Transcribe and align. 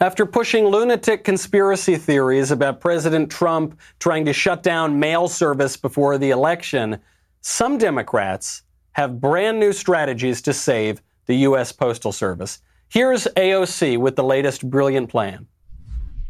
After 0.00 0.26
pushing 0.26 0.66
lunatic 0.66 1.24
conspiracy 1.24 1.96
theories 1.96 2.52
about 2.52 2.80
President 2.80 3.32
Trump 3.32 3.80
trying 3.98 4.26
to 4.26 4.32
shut 4.32 4.62
down 4.62 5.00
mail 5.00 5.26
service 5.26 5.76
before 5.76 6.18
the 6.18 6.30
election, 6.30 7.00
some 7.40 7.78
Democrats 7.78 8.62
have 8.92 9.20
brand 9.20 9.58
new 9.58 9.72
strategies 9.72 10.40
to 10.42 10.52
save 10.52 11.02
the 11.26 11.34
U.S. 11.38 11.72
Postal 11.72 12.12
Service. 12.12 12.60
Here's 12.88 13.24
AOC 13.36 13.98
with 13.98 14.14
the 14.14 14.22
latest 14.22 14.70
brilliant 14.70 15.10
plan. 15.10 15.48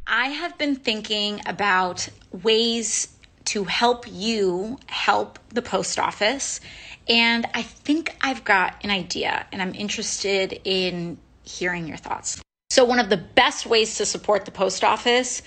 I 0.06 0.28
have 0.28 0.56
been 0.56 0.74
thinking 0.74 1.42
about 1.44 2.08
ways 2.42 3.08
to 3.46 3.64
help 3.64 4.06
you 4.08 4.78
help 4.86 5.38
the 5.50 5.60
post 5.60 5.98
office. 5.98 6.62
And 7.06 7.46
I 7.52 7.62
think 7.62 8.16
I've 8.22 8.44
got 8.44 8.76
an 8.82 8.90
idea, 8.90 9.46
and 9.52 9.60
I'm 9.60 9.74
interested 9.74 10.58
in 10.64 11.18
hearing 11.42 11.86
your 11.86 11.98
thoughts. 11.98 12.40
So, 12.78 12.84
one 12.84 13.00
of 13.00 13.08
the 13.08 13.16
best 13.16 13.66
ways 13.66 13.96
to 13.96 14.06
support 14.06 14.44
the 14.44 14.52
post 14.52 14.84
office 14.84 15.42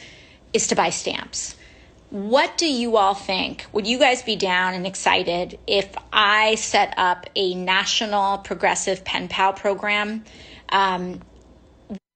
is 0.51 0.68
to 0.68 0.75
buy 0.75 0.89
stamps. 0.89 1.56
What 2.10 2.57
do 2.57 2.68
you 2.68 2.97
all 2.97 3.14
think? 3.14 3.65
Would 3.71 3.87
you 3.87 4.00
guys 4.00 4.21
be 4.21 4.36
down 4.36 4.73
and 4.73 4.86
excited 4.86 5.57
if 5.65 5.96
I 6.11 6.56
set 6.56 6.93
up 6.97 7.28
a 7.37 7.56
national 7.56 8.39
progressive 8.39 9.06
pen 9.06 9.29
pal 9.29 9.54
program? 9.54 10.25
Um, 10.68 11.21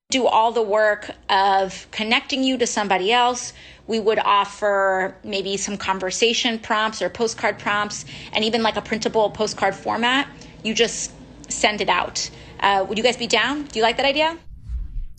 do 0.10 0.28
all 0.28 0.52
the 0.52 0.62
work 0.62 1.10
of 1.30 1.88
connecting 1.92 2.44
you 2.44 2.58
to 2.58 2.68
somebody 2.68 3.14
else. 3.14 3.54
We 3.88 4.02
would 4.02 4.20
offer 4.20 5.16
maybe 5.24 5.56
some 5.56 5.78
conversation 5.78 6.60
prompts 6.60 7.02
or 7.02 7.08
postcard 7.08 7.58
prompts, 7.58 8.04
and 8.34 8.44
even 8.44 8.64
like 8.64 8.76
a 8.76 8.82
printable 8.82 9.30
postcard 9.30 9.76
format. 9.76 10.28
You 10.62 10.74
just 10.74 11.14
send 11.48 11.80
it 11.80 11.88
out. 11.88 12.30
Uh, 12.60 12.86
would 12.90 12.98
you 12.98 13.04
guys 13.06 13.16
be 13.16 13.28
down? 13.28 13.64
Do 13.64 13.80
you 13.80 13.84
like 13.84 13.96
that 13.96 14.06
idea? 14.06 14.38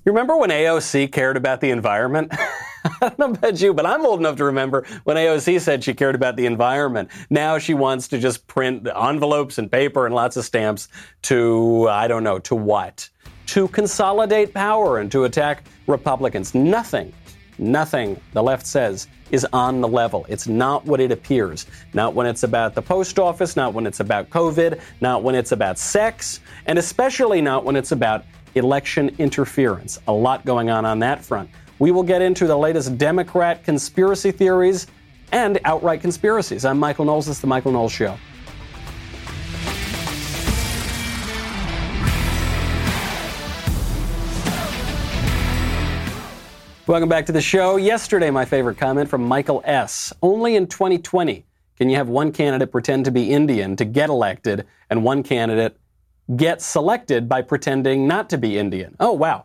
You 0.07 0.13
remember 0.13 0.37
when 0.37 0.51
AOC 0.51 1.11
cared 1.11 1.37
about 1.37 1.61
the 1.61 1.71
environment? 1.71 2.31
I 2.85 2.97
don't 3.01 3.19
know 3.19 3.31
about 3.33 3.61
you, 3.61 3.75
but 3.75 3.87
I'm 3.87 4.07
old 4.07 4.21
enough 4.21 4.37
to 4.37 4.45
remember 4.45 4.87
when 5.03 5.17
AOC 5.17 5.61
said 5.61 5.83
she 5.83 5.95
cared 5.95 6.15
about 6.15 6.37
the 6.37 6.47
environment. 6.47 7.11
Now 7.29 7.59
she 7.59 7.75
wants 7.75 8.07
to 8.09 8.19
just 8.21 8.47
print 8.47 8.87
envelopes 8.87 9.59
and 9.59 9.71
paper 9.71 10.07
and 10.07 10.15
lots 10.15 10.37
of 10.37 10.45
stamps 10.45 10.87
to, 11.23 11.89
I 11.89 12.07
don't 12.07 12.23
know, 12.23 12.39
to 12.39 12.55
what? 12.55 13.11
To 13.47 13.67
consolidate 13.67 14.55
power 14.55 15.01
and 15.01 15.11
to 15.11 15.25
attack 15.25 15.65
Republicans. 15.89 16.55
Nothing, 16.55 17.13
nothing, 17.59 18.21
the 18.33 18.45
left 18.45 18.65
says, 18.65 19.09
is 19.33 19.45
on 19.53 19.81
the 19.81 19.89
level. 19.89 20.25
It's 20.29 20.47
not 20.47 20.85
what 20.85 21.01
it 21.01 21.11
appears. 21.11 21.67
Not 21.95 22.15
when 22.15 22.29
it's 22.29 22.45
about 22.45 22.77
the 22.77 22.83
post 22.83 23.19
office, 23.19 23.57
not 23.57 23.75
when 23.75 23.89
it's 23.89 23.99
about 23.99 24.31
COVID, 24.31 24.81
not 25.01 25.25
when 25.25 25.35
it's 25.35 25.51
about 25.51 25.81
sex, 25.81 26.39
and 26.67 26.79
especially 26.79 27.41
not 27.41 27.65
when 27.65 27.75
it's 27.75 27.91
about 27.91 28.25
election 28.57 29.15
interference. 29.19 30.01
A 30.09 30.13
lot 30.13 30.45
going 30.45 30.71
on 30.71 30.85
on 30.85 30.99
that 31.01 31.25
front. 31.25 31.51
We 31.79 31.91
will 31.91 32.03
get 32.03 32.23
into 32.23 32.47
the 32.47 32.57
latest 32.57 32.97
Democrat 32.97 33.63
conspiracy 33.63 34.31
theories 34.31 34.87
and 35.31 35.61
outright 35.65 36.01
conspiracies. 36.01 36.65
I'm 36.65 36.79
Michael 36.79 37.05
Knowles. 37.05 37.27
This 37.27 37.37
is 37.37 37.41
The 37.43 37.47
Michael 37.47 37.73
Knowles 37.73 37.93
Show. 37.93 38.17
Welcome 46.87 47.09
back 47.09 47.27
to 47.27 47.33
the 47.33 47.43
show. 47.43 47.77
Yesterday, 47.77 48.31
my 48.31 48.45
favorite 48.45 48.79
comment 48.79 49.11
from 49.11 49.25
Michael 49.25 49.61
S. 49.65 50.13
Only 50.23 50.55
in 50.55 50.67
2020 50.67 51.45
can 51.77 51.91
you 51.91 51.97
have 51.97 52.09
one 52.09 52.33
candidate 52.33 52.73
pretend 52.73 53.05
to 53.05 53.11
be 53.11 53.33
Indian 53.33 53.77
to 53.77 53.85
get 53.85 54.09
elected 54.09 54.67
and 54.89 55.05
one 55.05 55.23
candidate 55.23 55.77
get 56.35 56.61
selected 56.61 57.29
by 57.29 57.43
pretending 57.43 58.09
not 58.09 58.29
to 58.31 58.39
be 58.39 58.59
Indian. 58.59 58.97
Oh, 58.99 59.13
wow. 59.13 59.45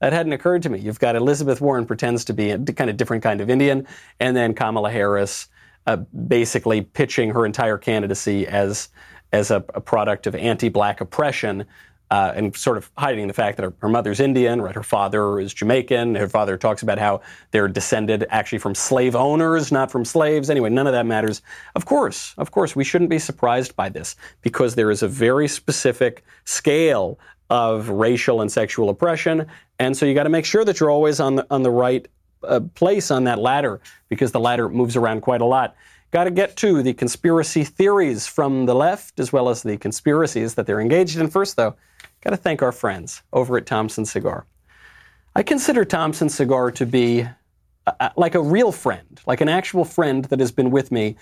That 0.00 0.12
hadn't 0.12 0.32
occurred 0.32 0.62
to 0.62 0.70
me. 0.70 0.78
You've 0.78 0.98
got 0.98 1.16
Elizabeth 1.16 1.60
Warren 1.60 1.86
pretends 1.86 2.24
to 2.26 2.32
be 2.32 2.50
a 2.50 2.58
kind 2.58 2.90
of 2.90 2.96
different 2.96 3.22
kind 3.22 3.40
of 3.40 3.50
Indian, 3.50 3.86
and 4.18 4.36
then 4.36 4.54
Kamala 4.54 4.90
Harris 4.90 5.48
uh, 5.86 5.96
basically 5.96 6.82
pitching 6.82 7.30
her 7.30 7.46
entire 7.46 7.78
candidacy 7.78 8.46
as 8.46 8.88
as 9.32 9.50
a, 9.50 9.64
a 9.74 9.80
product 9.80 10.26
of 10.26 10.34
anti-black 10.34 11.00
oppression 11.00 11.64
uh, 12.10 12.32
and 12.34 12.56
sort 12.56 12.76
of 12.76 12.90
hiding 12.98 13.28
the 13.28 13.32
fact 13.32 13.56
that 13.56 13.62
her, 13.62 13.72
her, 13.78 13.88
mother's 13.88 14.18
Indian, 14.18 14.60
right? 14.60 14.74
Her 14.74 14.82
father 14.82 15.38
is 15.38 15.54
Jamaican. 15.54 16.16
Her 16.16 16.28
father 16.28 16.56
talks 16.56 16.82
about 16.82 16.98
how 16.98 17.20
they're 17.52 17.68
descended 17.68 18.26
actually 18.30 18.58
from 18.58 18.74
slave 18.74 19.14
owners, 19.14 19.70
not 19.70 19.92
from 19.92 20.04
slaves. 20.04 20.50
Anyway, 20.50 20.70
none 20.70 20.86
of 20.86 20.92
that 20.92 21.06
matters. 21.06 21.40
Of 21.76 21.86
course, 21.86 22.34
of 22.36 22.50
course, 22.50 22.74
we 22.74 22.82
shouldn't 22.82 23.10
be 23.10 23.20
surprised 23.20 23.76
by 23.76 23.88
this 23.88 24.16
because 24.42 24.74
there 24.74 24.90
is 24.90 25.02
a 25.02 25.08
very 25.08 25.46
specific 25.46 26.24
scale 26.44 27.18
of 27.48 27.88
racial 27.88 28.40
and 28.40 28.50
sexual 28.50 28.90
oppression, 28.90 29.46
and 29.78 29.96
so 29.96 30.06
you 30.06 30.14
got 30.14 30.24
to 30.24 30.30
make 30.30 30.44
sure 30.44 30.64
that 30.64 30.78
you're 30.80 30.90
always 30.90 31.20
on 31.20 31.36
the 31.36 31.46
on 31.50 31.62
the 31.62 31.70
right 31.70 32.06
uh, 32.42 32.60
place 32.74 33.10
on 33.10 33.24
that 33.24 33.38
ladder 33.38 33.80
because 34.08 34.32
the 34.32 34.40
ladder 34.40 34.68
moves 34.68 34.96
around 34.96 35.20
quite 35.20 35.40
a 35.40 35.44
lot. 35.44 35.76
Got 36.10 36.24
to 36.24 36.30
get 36.32 36.56
to 36.56 36.82
the 36.82 36.92
conspiracy 36.92 37.62
theories 37.62 38.26
from 38.26 38.66
the 38.66 38.74
left 38.74 39.20
as 39.20 39.32
well 39.32 39.48
as 39.48 39.62
the 39.62 39.76
conspiracies 39.76 40.54
that 40.56 40.66
they're 40.66 40.80
engaged 40.80 41.18
in. 41.18 41.28
First, 41.28 41.56
though, 41.56 41.76
Got 42.22 42.30
to 42.30 42.36
thank 42.36 42.60
our 42.62 42.72
friends 42.72 43.22
over 43.32 43.56
at 43.56 43.64
Thompson 43.64 44.04
Cigar. 44.04 44.46
I 45.34 45.42
consider 45.42 45.84
Thompson 45.84 46.28
Cigar 46.28 46.70
to 46.72 46.84
be 46.84 47.26
a, 47.86 48.12
like 48.16 48.34
a 48.34 48.42
real 48.42 48.72
friend, 48.72 49.20
like 49.26 49.40
an 49.40 49.48
actual 49.48 49.84
friend 49.84 50.26
that 50.26 50.38
has 50.40 50.52
been 50.52 50.70
with 50.70 50.92
me 50.92 51.16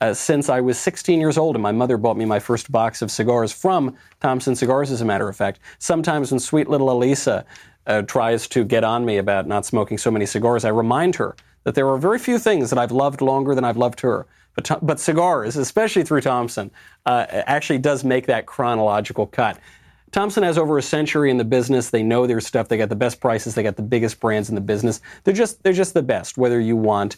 uh, 0.00 0.14
since 0.14 0.48
I 0.48 0.60
was 0.60 0.78
16 0.78 1.18
years 1.18 1.38
old, 1.38 1.56
and 1.56 1.62
my 1.62 1.72
mother 1.72 1.96
bought 1.96 2.16
me 2.16 2.24
my 2.24 2.38
first 2.38 2.70
box 2.70 3.02
of 3.02 3.10
cigars 3.10 3.52
from 3.52 3.96
Thompson 4.20 4.54
Cigars, 4.54 4.90
as 4.90 5.00
a 5.00 5.04
matter 5.04 5.28
of 5.28 5.36
fact. 5.36 5.60
Sometimes 5.78 6.30
when 6.30 6.38
sweet 6.38 6.68
little 6.68 6.88
Alisa 6.88 7.44
uh, 7.86 8.02
tries 8.02 8.46
to 8.48 8.64
get 8.64 8.84
on 8.84 9.04
me 9.04 9.16
about 9.16 9.48
not 9.48 9.66
smoking 9.66 9.98
so 9.98 10.10
many 10.10 10.26
cigars, 10.26 10.64
I 10.64 10.68
remind 10.68 11.16
her 11.16 11.34
that 11.64 11.74
there 11.74 11.88
are 11.88 11.98
very 11.98 12.18
few 12.18 12.38
things 12.38 12.70
that 12.70 12.78
I've 12.78 12.92
loved 12.92 13.20
longer 13.20 13.54
than 13.54 13.64
I've 13.64 13.76
loved 13.76 14.00
her. 14.00 14.26
But, 14.54 14.78
but 14.82 15.00
cigars, 15.00 15.56
especially 15.56 16.04
through 16.04 16.20
Thompson, 16.20 16.70
uh, 17.06 17.26
actually 17.28 17.78
does 17.78 18.04
make 18.04 18.26
that 18.26 18.46
chronological 18.46 19.26
cut. 19.26 19.58
Thompson 20.14 20.44
has 20.44 20.56
over 20.58 20.78
a 20.78 20.82
century 20.82 21.28
in 21.28 21.38
the 21.38 21.44
business. 21.44 21.90
They 21.90 22.04
know 22.04 22.24
their 22.24 22.40
stuff. 22.40 22.68
They 22.68 22.76
got 22.76 22.88
the 22.88 22.94
best 22.94 23.20
prices. 23.20 23.56
They 23.56 23.64
got 23.64 23.74
the 23.74 23.82
biggest 23.82 24.20
brands 24.20 24.48
in 24.48 24.54
the 24.54 24.60
business. 24.60 25.00
They're 25.24 25.34
just 25.34 25.60
they're 25.64 25.72
just 25.72 25.92
the 25.92 26.04
best. 26.04 26.38
Whether 26.38 26.60
you 26.60 26.76
want 26.76 27.16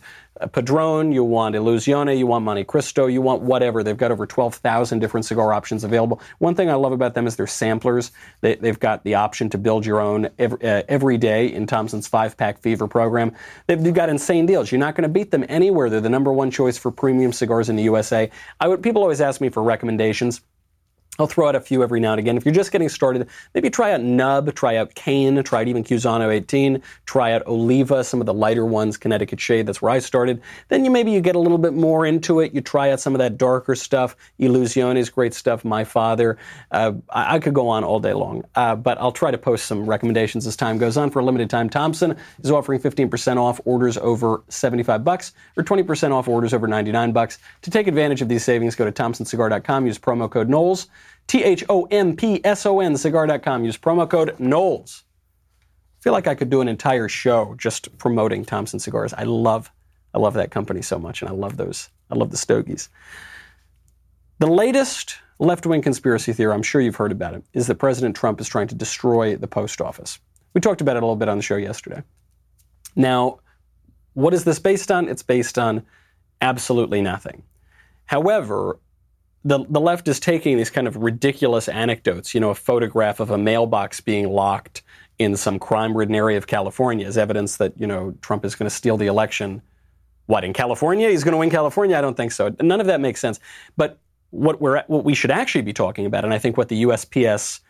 Padron, 0.52 1.12
you 1.12 1.22
want 1.22 1.54
Illusione, 1.56 2.16
you 2.16 2.26
want 2.26 2.46
Montecristo, 2.46 3.12
you 3.12 3.20
want 3.20 3.42
whatever. 3.42 3.82
They've 3.82 3.98
got 3.98 4.12
over 4.12 4.26
12,000 4.26 4.98
different 4.98 5.26
cigar 5.26 5.52
options 5.52 5.84
available. 5.84 6.22
One 6.38 6.54
thing 6.54 6.70
I 6.70 6.74
love 6.74 6.92
about 6.92 7.12
them 7.12 7.26
is 7.26 7.36
their 7.36 7.46
samplers. 7.46 8.12
They, 8.40 8.56
have 8.62 8.80
got 8.80 9.04
the 9.04 9.14
option 9.14 9.50
to 9.50 9.58
build 9.58 9.84
your 9.84 10.00
own 10.00 10.30
every, 10.38 10.58
uh, 10.66 10.82
every 10.88 11.18
day 11.18 11.52
in 11.52 11.66
Thompson's 11.66 12.08
five 12.08 12.34
pack 12.34 12.60
fever 12.62 12.88
program. 12.88 13.32
They've, 13.66 13.82
they've 13.82 13.92
got 13.92 14.08
insane 14.08 14.46
deals. 14.46 14.72
You're 14.72 14.78
not 14.78 14.94
going 14.94 15.02
to 15.02 15.10
beat 15.10 15.32
them 15.32 15.44
anywhere. 15.50 15.90
They're 15.90 16.00
the 16.00 16.08
number 16.08 16.32
one 16.32 16.50
choice 16.50 16.78
for 16.78 16.90
premium 16.90 17.34
cigars 17.34 17.68
in 17.68 17.76
the 17.76 17.82
USA. 17.82 18.30
I 18.58 18.68
would 18.68 18.82
people 18.82 19.02
always 19.02 19.20
ask 19.20 19.42
me 19.42 19.50
for 19.50 19.62
recommendations. 19.62 20.40
I'll 21.18 21.26
throw 21.26 21.48
out 21.48 21.54
a 21.54 21.60
few 21.60 21.82
every 21.82 22.00
now 22.00 22.12
and 22.12 22.18
again. 22.18 22.36
If 22.36 22.44
you're 22.44 22.54
just 22.54 22.72
getting 22.72 22.88
started, 22.88 23.28
maybe 23.54 23.70
try 23.70 23.92
out 23.92 24.02
Nub, 24.02 24.54
try 24.54 24.76
out 24.76 24.94
Cane, 24.94 25.42
try 25.42 25.62
out 25.62 25.68
even 25.68 25.84
Cusano 25.84 26.32
18, 26.32 26.82
try 27.06 27.32
out 27.32 27.46
Oliva, 27.46 28.04
some 28.04 28.20
of 28.20 28.26
the 28.26 28.34
lighter 28.34 28.66
ones, 28.66 28.96
Connecticut 28.96 29.40
Shade. 29.40 29.66
That's 29.66 29.80
where 29.80 29.90
I 29.90 29.98
started. 29.98 30.40
Then 30.68 30.84
you 30.84 30.90
maybe 30.90 31.10
you 31.10 31.20
get 31.20 31.36
a 31.36 31.40
little 31.40 31.58
bit 31.58 31.72
more 31.72 32.04
into 32.04 32.40
it. 32.40 32.54
You 32.54 32.60
try 32.60 32.90
out 32.90 33.00
some 33.00 33.14
of 33.14 33.18
that 33.18 33.38
darker 33.38 33.74
stuff. 33.74 34.16
Illusione 34.40 34.96
is 34.96 35.10
great 35.10 35.34
stuff. 35.34 35.64
My 35.64 35.84
Father. 35.84 36.38
Uh, 36.70 36.92
I, 37.10 37.36
I, 37.36 37.38
could 37.38 37.54
go 37.54 37.68
on 37.68 37.84
all 37.84 38.00
day 38.00 38.12
long, 38.12 38.44
uh, 38.54 38.76
but 38.76 38.98
I'll 39.00 39.12
try 39.12 39.30
to 39.30 39.38
post 39.38 39.66
some 39.66 39.86
recommendations 39.86 40.46
as 40.46 40.56
time 40.56 40.78
goes 40.78 40.96
on. 40.96 41.10
For 41.10 41.20
a 41.20 41.24
limited 41.24 41.48
time, 41.48 41.70
Thompson 41.70 42.16
is 42.42 42.50
offering 42.50 42.80
15% 42.80 43.36
off 43.36 43.60
orders 43.64 43.96
over 43.98 44.42
75 44.48 45.04
bucks 45.04 45.32
or 45.56 45.62
20% 45.62 46.12
off 46.12 46.28
orders 46.28 46.52
over 46.52 46.66
99 46.66 47.12
bucks. 47.12 47.38
To 47.62 47.70
take 47.70 47.86
advantage 47.86 48.22
of 48.22 48.28
these 48.28 48.44
savings, 48.44 48.74
go 48.74 48.84
to 48.84 48.92
thompsoncigar.com. 48.92 49.86
Use 49.86 49.98
promo 49.98 50.30
code 50.30 50.48
Knowles. 50.48 50.88
T 51.26 51.42
H 51.42 51.64
O 51.68 51.84
M 51.90 52.16
P 52.16 52.40
S 52.44 52.66
O 52.66 52.80
N, 52.80 52.96
cigar.com. 52.96 53.64
Use 53.64 53.76
promo 53.76 54.08
code 54.08 54.38
Knowles. 54.38 55.04
I 55.98 56.02
feel 56.02 56.12
like 56.12 56.26
I 56.26 56.34
could 56.34 56.50
do 56.50 56.60
an 56.60 56.68
entire 56.68 57.08
show 57.08 57.54
just 57.58 57.96
promoting 57.98 58.44
Thompson 58.44 58.78
cigars. 58.78 59.12
I 59.12 59.24
love, 59.24 59.72
I 60.14 60.18
love 60.18 60.34
that 60.34 60.50
company 60.50 60.82
so 60.82 60.98
much, 60.98 61.22
and 61.22 61.28
I 61.28 61.32
love 61.32 61.56
those. 61.56 61.90
I 62.10 62.14
love 62.14 62.30
the 62.30 62.36
Stogies. 62.36 62.88
The 64.38 64.46
latest 64.46 65.16
left-wing 65.38 65.82
conspiracy 65.82 66.32
theory, 66.32 66.52
I'm 66.52 66.62
sure 66.62 66.80
you've 66.80 66.96
heard 66.96 67.12
about 67.12 67.34
it, 67.34 67.44
is 67.52 67.66
that 67.66 67.76
President 67.76 68.14
Trump 68.14 68.40
is 68.40 68.48
trying 68.48 68.68
to 68.68 68.74
destroy 68.74 69.36
the 69.36 69.48
post 69.48 69.80
office. 69.80 70.18
We 70.54 70.60
talked 70.60 70.80
about 70.80 70.96
it 70.96 71.02
a 71.02 71.06
little 71.06 71.16
bit 71.16 71.28
on 71.28 71.36
the 71.36 71.42
show 71.42 71.56
yesterday. 71.56 72.02
Now, 72.94 73.40
what 74.14 74.32
is 74.32 74.44
this 74.44 74.58
based 74.58 74.90
on? 74.90 75.08
It's 75.08 75.22
based 75.22 75.58
on 75.58 75.84
absolutely 76.40 77.02
nothing. 77.02 77.42
However, 78.06 78.78
the, 79.46 79.64
the 79.68 79.80
left 79.80 80.08
is 80.08 80.18
taking 80.18 80.56
these 80.56 80.70
kind 80.70 80.88
of 80.88 80.96
ridiculous 80.96 81.68
anecdotes, 81.68 82.34
you 82.34 82.40
know, 82.40 82.50
a 82.50 82.54
photograph 82.54 83.20
of 83.20 83.30
a 83.30 83.38
mailbox 83.38 84.00
being 84.00 84.28
locked 84.28 84.82
in 85.20 85.36
some 85.36 85.60
crime 85.60 85.96
ridden 85.96 86.16
area 86.16 86.36
of 86.36 86.48
California 86.48 87.06
as 87.06 87.16
evidence 87.16 87.58
that, 87.58 87.72
you 87.78 87.86
know, 87.86 88.12
Trump 88.22 88.44
is 88.44 88.56
going 88.56 88.68
to 88.68 88.74
steal 88.74 88.96
the 88.96 89.06
election. 89.06 89.62
What, 90.26 90.42
in 90.42 90.52
California? 90.52 91.08
He's 91.08 91.22
going 91.22 91.32
to 91.32 91.38
win 91.38 91.48
California? 91.50 91.96
I 91.96 92.00
don't 92.00 92.16
think 92.16 92.32
so. 92.32 92.56
None 92.60 92.80
of 92.80 92.88
that 92.88 93.00
makes 93.00 93.20
sense. 93.20 93.38
But 93.76 94.00
what, 94.30 94.60
we're, 94.60 94.82
what 94.88 95.04
we 95.04 95.14
should 95.14 95.30
actually 95.30 95.62
be 95.62 95.72
talking 95.72 96.06
about, 96.06 96.24
and 96.24 96.34
I 96.34 96.38
think 96.38 96.56
what 96.56 96.68
the 96.68 96.82
USPS 96.82 97.60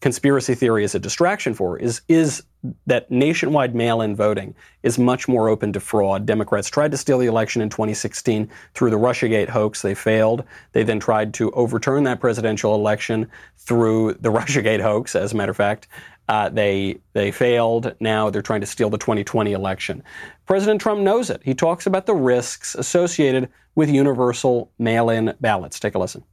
conspiracy 0.00 0.54
theory 0.54 0.84
is 0.84 0.94
a 0.94 0.98
distraction 0.98 1.54
for 1.54 1.78
is 1.78 2.02
is 2.08 2.42
that 2.86 3.10
nationwide 3.10 3.74
mail-in 3.74 4.16
voting 4.16 4.54
is 4.82 4.98
much 4.98 5.28
more 5.28 5.48
open 5.48 5.72
to 5.72 5.80
fraud. 5.80 6.26
Democrats 6.26 6.68
tried 6.68 6.90
to 6.90 6.96
steal 6.96 7.18
the 7.18 7.26
election 7.26 7.62
in 7.62 7.70
2016 7.70 8.50
through 8.74 8.90
the 8.90 8.98
Russiagate 8.98 9.48
hoax. 9.48 9.82
They 9.82 9.94
failed. 9.94 10.44
They 10.72 10.82
then 10.82 10.98
tried 10.98 11.32
to 11.34 11.50
overturn 11.52 12.04
that 12.04 12.20
presidential 12.20 12.74
election 12.74 13.28
through 13.56 14.14
the 14.14 14.28
Russiagate 14.32 14.80
hoax. 14.80 15.14
As 15.14 15.32
a 15.32 15.36
matter 15.36 15.50
of 15.50 15.56
fact, 15.56 15.88
uh, 16.28 16.48
they 16.48 16.98
they 17.12 17.30
failed. 17.30 17.94
Now 18.00 18.30
they're 18.30 18.42
trying 18.42 18.62
to 18.62 18.66
steal 18.66 18.90
the 18.90 18.98
2020 18.98 19.52
election. 19.52 20.02
President 20.46 20.80
Trump 20.80 21.00
knows 21.00 21.30
it. 21.30 21.40
He 21.44 21.54
talks 21.54 21.86
about 21.86 22.06
the 22.06 22.14
risks 22.14 22.74
associated 22.74 23.48
with 23.76 23.88
universal 23.90 24.72
mail-in 24.78 25.34
ballots. 25.40 25.78
Take 25.78 25.94
a 25.94 25.98
listen 25.98 26.24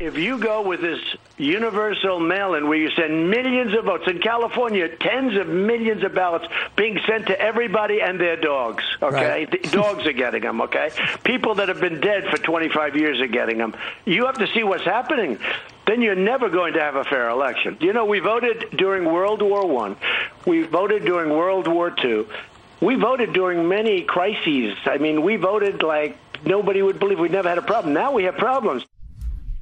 if 0.00 0.16
you 0.16 0.38
go 0.38 0.62
with 0.62 0.80
this 0.80 1.00
universal 1.38 2.20
mail-in 2.20 2.68
where 2.68 2.78
you 2.78 2.88
send 2.90 3.30
millions 3.30 3.76
of 3.76 3.84
votes 3.84 4.04
in 4.06 4.20
California, 4.20 4.88
tens 4.96 5.36
of 5.36 5.48
millions 5.48 6.04
of 6.04 6.14
ballots 6.14 6.46
being 6.76 7.00
sent 7.04 7.26
to 7.26 7.40
everybody 7.40 8.00
and 8.00 8.20
their 8.20 8.36
dogs. 8.36 8.84
Okay, 9.02 9.46
right. 9.46 9.72
dogs 9.72 10.06
are 10.06 10.12
getting 10.12 10.42
them. 10.42 10.60
Okay, 10.60 10.90
people 11.24 11.56
that 11.56 11.68
have 11.68 11.80
been 11.80 12.00
dead 12.00 12.28
for 12.30 12.38
25 12.38 12.96
years 12.96 13.20
are 13.20 13.26
getting 13.26 13.58
them. 13.58 13.76
You 14.04 14.26
have 14.26 14.38
to 14.38 14.46
see 14.54 14.62
what's 14.62 14.84
happening. 14.84 15.38
Then 15.86 16.00
you're 16.00 16.14
never 16.14 16.48
going 16.48 16.74
to 16.74 16.80
have 16.80 16.94
a 16.94 17.04
fair 17.04 17.28
election. 17.30 17.78
You 17.80 17.92
know, 17.92 18.04
we 18.04 18.20
voted 18.20 18.70
during 18.76 19.04
World 19.04 19.42
War 19.42 19.66
One, 19.66 19.96
we 20.46 20.62
voted 20.62 21.04
during 21.04 21.30
World 21.30 21.66
War 21.66 21.90
Two, 21.90 22.28
we 22.80 22.94
voted 22.94 23.32
during 23.32 23.68
many 23.68 24.02
crises. 24.02 24.76
I 24.84 24.98
mean, 24.98 25.22
we 25.22 25.36
voted 25.36 25.82
like 25.82 26.16
nobody 26.44 26.82
would 26.82 27.00
believe 27.00 27.18
we'd 27.18 27.32
never 27.32 27.48
had 27.48 27.58
a 27.58 27.62
problem. 27.62 27.94
Now 27.94 28.12
we 28.12 28.24
have 28.24 28.36
problems. 28.36 28.84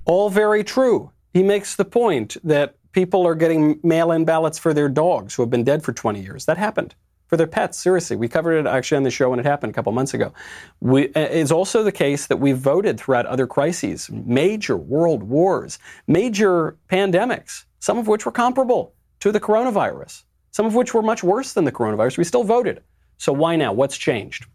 All 0.06 0.30
very 0.30 0.62
true. 0.62 1.10
He 1.34 1.42
makes 1.42 1.74
the 1.74 1.84
point 1.84 2.36
that 2.44 2.76
people 2.92 3.26
are 3.26 3.34
getting 3.34 3.78
mail 3.82 4.12
in 4.12 4.24
ballots 4.24 4.58
for 4.58 4.72
their 4.72 4.88
dogs 4.88 5.34
who 5.34 5.42
have 5.42 5.50
been 5.50 5.64
dead 5.64 5.82
for 5.82 5.92
20 5.92 6.22
years. 6.22 6.46
That 6.46 6.56
happened. 6.56 6.94
For 7.26 7.36
their 7.36 7.48
pets, 7.48 7.76
seriously. 7.76 8.14
We 8.14 8.28
covered 8.28 8.52
it 8.52 8.66
actually 8.68 8.98
on 8.98 9.02
the 9.02 9.10
show 9.10 9.30
when 9.30 9.40
it 9.40 9.44
happened 9.44 9.70
a 9.70 9.74
couple 9.74 9.90
months 9.90 10.14
ago. 10.14 10.32
We, 10.80 11.08
uh, 11.08 11.20
it's 11.20 11.50
also 11.50 11.82
the 11.82 11.90
case 11.90 12.28
that 12.28 12.36
we've 12.36 12.56
voted 12.56 13.00
throughout 13.00 13.26
other 13.26 13.48
crises, 13.48 14.08
major 14.10 14.76
world 14.76 15.24
wars, 15.24 15.80
major 16.06 16.78
pandemics, 16.88 17.64
some 17.80 17.98
of 17.98 18.06
which 18.06 18.24
were 18.24 18.32
comparable 18.32 18.94
to 19.20 19.32
the 19.32 19.40
coronavirus, 19.40 20.22
some 20.52 20.66
of 20.66 20.76
which 20.76 20.94
were 20.94 21.02
much 21.02 21.24
worse 21.24 21.52
than 21.52 21.64
the 21.64 21.72
coronavirus. 21.72 22.16
We 22.16 22.22
still 22.22 22.44
voted. 22.44 22.80
So 23.18 23.32
why 23.32 23.56
now? 23.56 23.72
What's 23.72 23.98
changed? 23.98 24.46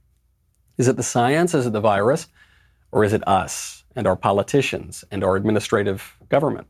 Is 0.77 0.87
it 0.87 0.95
the 0.95 1.03
science? 1.03 1.53
Is 1.53 1.65
it 1.65 1.73
the 1.73 1.81
virus? 1.81 2.27
Or 2.93 3.03
is 3.03 3.11
it 3.11 3.27
us? 3.27 3.80
And 3.95 4.07
our 4.07 4.15
politicians 4.15 5.03
and 5.11 5.23
our 5.23 5.35
administrative 5.35 6.17
government. 6.29 6.67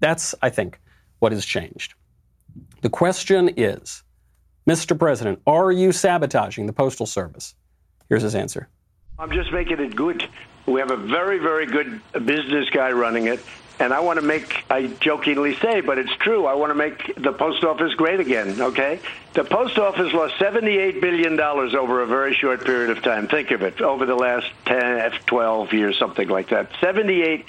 That's, 0.00 0.34
I 0.42 0.50
think, 0.50 0.80
what 1.18 1.32
has 1.32 1.44
changed. 1.44 1.94
The 2.82 2.90
question 2.90 3.50
is 3.56 4.02
Mr. 4.68 4.98
President, 4.98 5.40
are 5.46 5.72
you 5.72 5.92
sabotaging 5.92 6.66
the 6.66 6.72
Postal 6.72 7.06
Service? 7.06 7.54
Here's 8.08 8.22
his 8.22 8.34
answer. 8.34 8.68
I'm 9.18 9.32
just 9.32 9.52
making 9.52 9.80
it 9.80 9.96
good. 9.96 10.26
We 10.66 10.80
have 10.80 10.90
a 10.90 10.96
very, 10.96 11.38
very 11.38 11.66
good 11.66 12.00
business 12.24 12.68
guy 12.70 12.92
running 12.92 13.26
it. 13.26 13.40
And 13.80 13.94
I 13.94 14.00
want 14.00 14.20
to 14.20 14.24
make, 14.24 14.64
I 14.68 14.88
jokingly 14.88 15.56
say, 15.56 15.80
but 15.80 15.96
it's 15.96 16.14
true, 16.16 16.44
I 16.44 16.52
want 16.52 16.68
to 16.68 16.74
make 16.74 17.14
the 17.16 17.32
post 17.32 17.64
office 17.64 17.94
great 17.94 18.20
again, 18.20 18.60
okay? 18.60 19.00
The 19.32 19.42
post 19.42 19.78
office 19.78 20.12
lost 20.12 20.34
$78 20.34 21.00
billion 21.00 21.40
over 21.40 22.02
a 22.02 22.06
very 22.06 22.34
short 22.34 22.62
period 22.62 22.90
of 22.90 23.02
time. 23.02 23.26
Think 23.26 23.50
of 23.52 23.62
it, 23.62 23.80
over 23.80 24.04
the 24.04 24.14
last 24.14 24.48
10, 24.66 25.12
12 25.24 25.72
years, 25.72 25.98
something 25.98 26.28
like 26.28 26.50
that. 26.50 26.70
78 26.78 27.46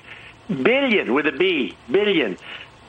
billion, 0.64 1.14
with 1.14 1.28
a 1.28 1.34
B, 1.34 1.76
billion. 1.92 2.38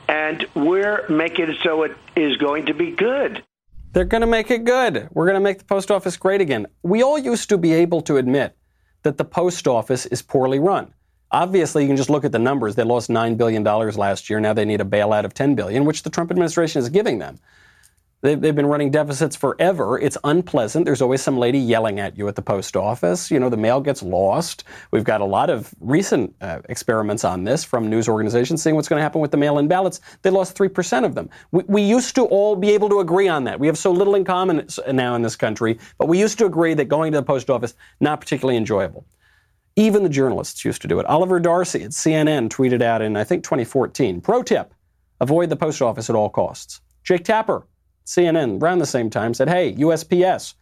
And 0.07 0.45
we're 0.55 1.05
making 1.09 1.49
it 1.49 1.57
so 1.63 1.83
it 1.83 1.97
is 2.15 2.37
going 2.37 2.67
to 2.67 2.73
be 2.73 2.91
good. 2.91 3.43
They're 3.91 4.05
going 4.05 4.21
to 4.21 4.27
make 4.27 4.51
it 4.51 4.63
good. 4.63 5.09
We're 5.11 5.25
going 5.25 5.35
to 5.35 5.41
make 5.41 5.59
the 5.59 5.65
post 5.65 5.91
office 5.91 6.15
great 6.15 6.39
again. 6.39 6.67
We 6.81 7.03
all 7.03 7.19
used 7.19 7.49
to 7.49 7.57
be 7.57 7.73
able 7.73 8.01
to 8.03 8.15
admit 8.15 8.55
that 9.01 9.17
the 9.17 9.25
post 9.25 9.67
office 9.67 10.05
is 10.05 10.21
poorly 10.21 10.59
run. 10.59 10.93
Obviously, 11.33 11.81
you 11.81 11.87
can 11.87 11.97
just 11.97 12.11
look 12.11 12.23
at 12.23 12.31
the 12.31 12.39
numbers. 12.39 12.75
They 12.75 12.83
lost 12.83 13.09
$9 13.09 13.37
billion 13.37 13.63
last 13.63 14.29
year. 14.29 14.39
Now 14.39 14.53
they 14.53 14.65
need 14.65 14.81
a 14.81 14.85
bailout 14.85 15.25
of 15.25 15.33
10 15.33 15.55
billion, 15.55 15.83
which 15.83 16.03
the 16.03 16.11
Trump 16.11 16.29
administration 16.29 16.79
is 16.79 16.89
giving 16.89 17.17
them. 17.17 17.39
They've, 18.21 18.39
they've 18.39 18.55
been 18.55 18.67
running 18.67 18.91
deficits 18.91 19.35
forever. 19.35 19.99
It's 19.99 20.17
unpleasant. 20.23 20.85
There's 20.85 21.01
always 21.01 21.21
some 21.21 21.37
lady 21.37 21.57
yelling 21.57 21.99
at 21.99 22.17
you 22.17 22.27
at 22.29 22.35
the 22.35 22.41
post 22.41 22.77
office. 22.77 23.31
You 23.31 23.39
know, 23.39 23.49
the 23.49 23.57
mail 23.57 23.81
gets 23.81 24.01
lost. 24.01 24.63
We've 24.91 25.03
got 25.03 25.19
a 25.19 25.25
lot 25.25 25.49
of 25.49 25.73
recent 25.81 26.33
uh, 26.39 26.61
experiments 26.69 27.25
on 27.25 27.43
this 27.43 27.65
from 27.65 27.89
news 27.89 28.07
organizations 28.07 28.61
seeing 28.61 28.77
what's 28.77 28.87
going 28.87 28.99
to 28.99 29.03
happen 29.03 29.19
with 29.19 29.31
the 29.31 29.37
mail 29.37 29.57
in 29.57 29.67
ballots. 29.67 29.99
They 30.21 30.29
lost 30.29 30.55
3% 30.55 31.03
of 31.03 31.15
them. 31.15 31.29
We, 31.51 31.63
we 31.67 31.81
used 31.81 32.15
to 32.15 32.23
all 32.25 32.55
be 32.55 32.69
able 32.69 32.87
to 32.89 33.01
agree 33.01 33.27
on 33.27 33.43
that. 33.43 33.59
We 33.59 33.67
have 33.67 33.77
so 33.77 33.91
little 33.91 34.15
in 34.15 34.23
common 34.23 34.67
now 34.89 35.15
in 35.15 35.23
this 35.23 35.35
country, 35.35 35.79
but 35.97 36.07
we 36.07 36.17
used 36.17 36.37
to 36.37 36.45
agree 36.45 36.75
that 36.75 36.85
going 36.85 37.11
to 37.11 37.17
the 37.17 37.25
post 37.25 37.49
office, 37.49 37.73
not 37.99 38.21
particularly 38.21 38.55
enjoyable. 38.55 39.05
Even 39.75 40.03
the 40.03 40.09
journalists 40.09 40.63
used 40.63 40.81
to 40.83 40.87
do 40.87 40.99
it. 40.99 41.05
Oliver 41.07 41.39
Darcy 41.39 41.83
at 41.83 41.91
CNN 41.91 42.49
tweeted 42.49 42.81
out 42.81 43.01
in, 43.01 43.17
I 43.17 43.23
think, 43.23 43.43
2014 43.43 44.21
Pro 44.21 44.43
tip 44.43 44.73
avoid 45.19 45.49
the 45.49 45.55
post 45.55 45.81
office 45.81 46.09
at 46.09 46.15
all 46.15 46.29
costs. 46.29 46.81
Jake 47.03 47.23
Tapper, 47.23 47.65
CNN, 48.05 48.61
around 48.61 48.79
the 48.79 48.85
same 48.85 49.09
time, 49.09 49.33
said, 49.33 49.49
Hey, 49.49 49.73
USPS, 49.73 50.53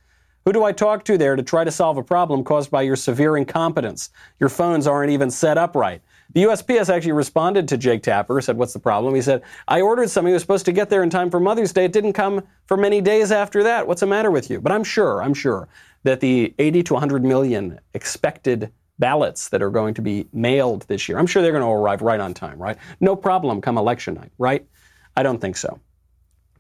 who 0.45 0.53
do 0.53 0.63
I 0.63 0.71
talk 0.71 1.03
to 1.05 1.17
there 1.17 1.35
to 1.35 1.43
try 1.43 1.63
to 1.63 1.71
solve 1.71 1.97
a 1.97 2.03
problem 2.03 2.43
caused 2.43 2.71
by 2.71 2.81
your 2.81 2.95
severe 2.95 3.37
incompetence? 3.37 4.09
Your 4.39 4.49
phones 4.49 4.87
aren't 4.87 5.11
even 5.11 5.29
set 5.29 5.57
up 5.57 5.75
right. 5.75 6.01
The 6.33 6.43
USPS 6.43 6.89
actually 6.89 7.11
responded 7.11 7.67
to 7.67 7.77
Jake 7.77 8.03
Tapper, 8.03 8.39
said, 8.39 8.57
What's 8.57 8.73
the 8.73 8.79
problem? 8.79 9.13
He 9.13 9.21
said, 9.21 9.41
I 9.67 9.81
ordered 9.81 10.09
something 10.09 10.31
that 10.31 10.35
was 10.35 10.43
supposed 10.43 10.65
to 10.65 10.71
get 10.71 10.89
there 10.89 11.03
in 11.03 11.09
time 11.09 11.29
for 11.29 11.39
Mother's 11.39 11.73
Day. 11.73 11.85
It 11.85 11.91
didn't 11.91 12.13
come 12.13 12.43
for 12.65 12.77
many 12.77 13.01
days 13.01 13.31
after 13.31 13.63
that. 13.63 13.85
What's 13.85 14.01
the 14.01 14.07
matter 14.07 14.31
with 14.31 14.49
you? 14.49 14.61
But 14.61 14.71
I'm 14.71 14.83
sure, 14.83 15.21
I'm 15.21 15.33
sure 15.33 15.67
that 16.03 16.21
the 16.21 16.55
80 16.57 16.83
to 16.83 16.93
100 16.93 17.23
million 17.23 17.79
expected 17.93 18.71
ballots 19.01 19.49
that 19.49 19.61
are 19.61 19.71
going 19.71 19.93
to 19.95 20.01
be 20.01 20.27
mailed 20.31 20.83
this 20.83 21.09
year. 21.09 21.17
I'm 21.17 21.27
sure 21.27 21.41
they're 21.41 21.51
going 21.51 21.63
to 21.63 21.67
arrive 21.69 22.01
right 22.01 22.19
on 22.19 22.33
time, 22.33 22.57
right? 22.57 22.77
No 23.01 23.15
problem 23.15 23.59
come 23.59 23.77
election 23.77 24.13
night, 24.13 24.31
right? 24.37 24.65
I 25.17 25.23
don't 25.23 25.41
think 25.41 25.57
so. 25.57 25.79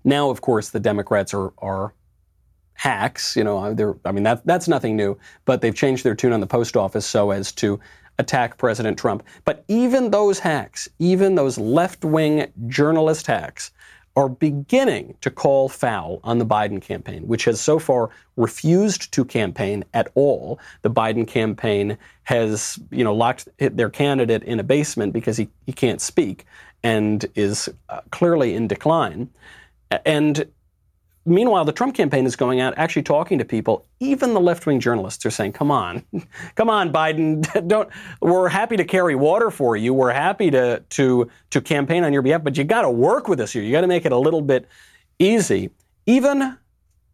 Now, 0.03 0.29
of 0.29 0.41
course, 0.41 0.71
the 0.71 0.79
Democrats 0.79 1.33
are, 1.33 1.53
are 1.59 1.93
hacks. 2.73 3.35
You 3.37 3.43
know, 3.43 3.59
uh, 3.59 3.73
they're, 3.73 3.95
I 4.03 4.11
mean, 4.11 4.23
that, 4.23 4.45
that's 4.45 4.67
nothing 4.67 4.97
new, 4.97 5.17
but 5.45 5.61
they've 5.61 5.75
changed 5.75 6.03
their 6.03 6.15
tune 6.15 6.33
on 6.33 6.41
the 6.41 6.47
post 6.47 6.75
office 6.75 7.05
so 7.05 7.29
as 7.29 7.51
to 7.53 7.79
attack 8.17 8.57
President 8.57 8.97
Trump. 8.97 9.23
But 9.45 9.63
even 9.67 10.09
those 10.09 10.39
hacks, 10.39 10.89
even 10.97 11.35
those 11.35 11.57
left 11.57 12.03
wing 12.03 12.51
journalist 12.67 13.27
hacks, 13.27 13.71
are 14.15 14.29
beginning 14.29 15.15
to 15.21 15.31
call 15.31 15.69
foul 15.69 16.19
on 16.23 16.37
the 16.37 16.45
Biden 16.45 16.81
campaign, 16.81 17.27
which 17.27 17.45
has 17.45 17.61
so 17.61 17.79
far 17.79 18.09
refused 18.35 19.11
to 19.13 19.23
campaign 19.23 19.85
at 19.93 20.11
all. 20.15 20.59
The 20.81 20.89
Biden 20.89 21.27
campaign 21.27 21.97
has, 22.23 22.77
you 22.91 23.03
know, 23.03 23.13
locked 23.15 23.47
their 23.57 23.89
candidate 23.89 24.43
in 24.43 24.59
a 24.59 24.63
basement 24.63 25.13
because 25.13 25.37
he, 25.37 25.47
he 25.65 25.71
can't 25.71 26.01
speak 26.01 26.45
and 26.83 27.25
is 27.35 27.69
uh, 27.89 28.01
clearly 28.11 28.53
in 28.53 28.67
decline. 28.67 29.29
And 30.05 30.45
Meanwhile, 31.25 31.65
the 31.65 31.71
Trump 31.71 31.93
campaign 31.93 32.25
is 32.25 32.35
going 32.35 32.59
out 32.59 32.73
actually 32.77 33.03
talking 33.03 33.37
to 33.37 33.45
people. 33.45 33.85
Even 33.99 34.33
the 34.33 34.39
left-wing 34.39 34.79
journalists 34.79 35.23
are 35.25 35.29
saying, 35.29 35.53
"Come 35.53 35.69
on, 35.69 36.03
come 36.55 36.69
on, 36.69 36.91
Biden! 36.91 37.41
Don't. 37.67 37.89
We're 38.21 38.49
happy 38.49 38.75
to 38.77 38.83
carry 38.83 39.15
water 39.15 39.51
for 39.51 39.75
you. 39.77 39.93
We're 39.93 40.11
happy 40.11 40.49
to 40.51 40.79
to 40.79 41.29
to 41.51 41.61
campaign 41.61 42.03
on 42.03 42.11
your 42.11 42.23
behalf, 42.23 42.43
but 42.43 42.57
you 42.57 42.63
got 42.63 42.81
to 42.81 42.89
work 42.89 43.27
with 43.27 43.39
us 43.39 43.51
here. 43.51 43.61
You 43.61 43.71
got 43.71 43.81
to 43.81 43.87
make 43.87 44.05
it 44.05 44.11
a 44.11 44.17
little 44.17 44.41
bit 44.41 44.67
easy." 45.19 45.69
Even 46.07 46.57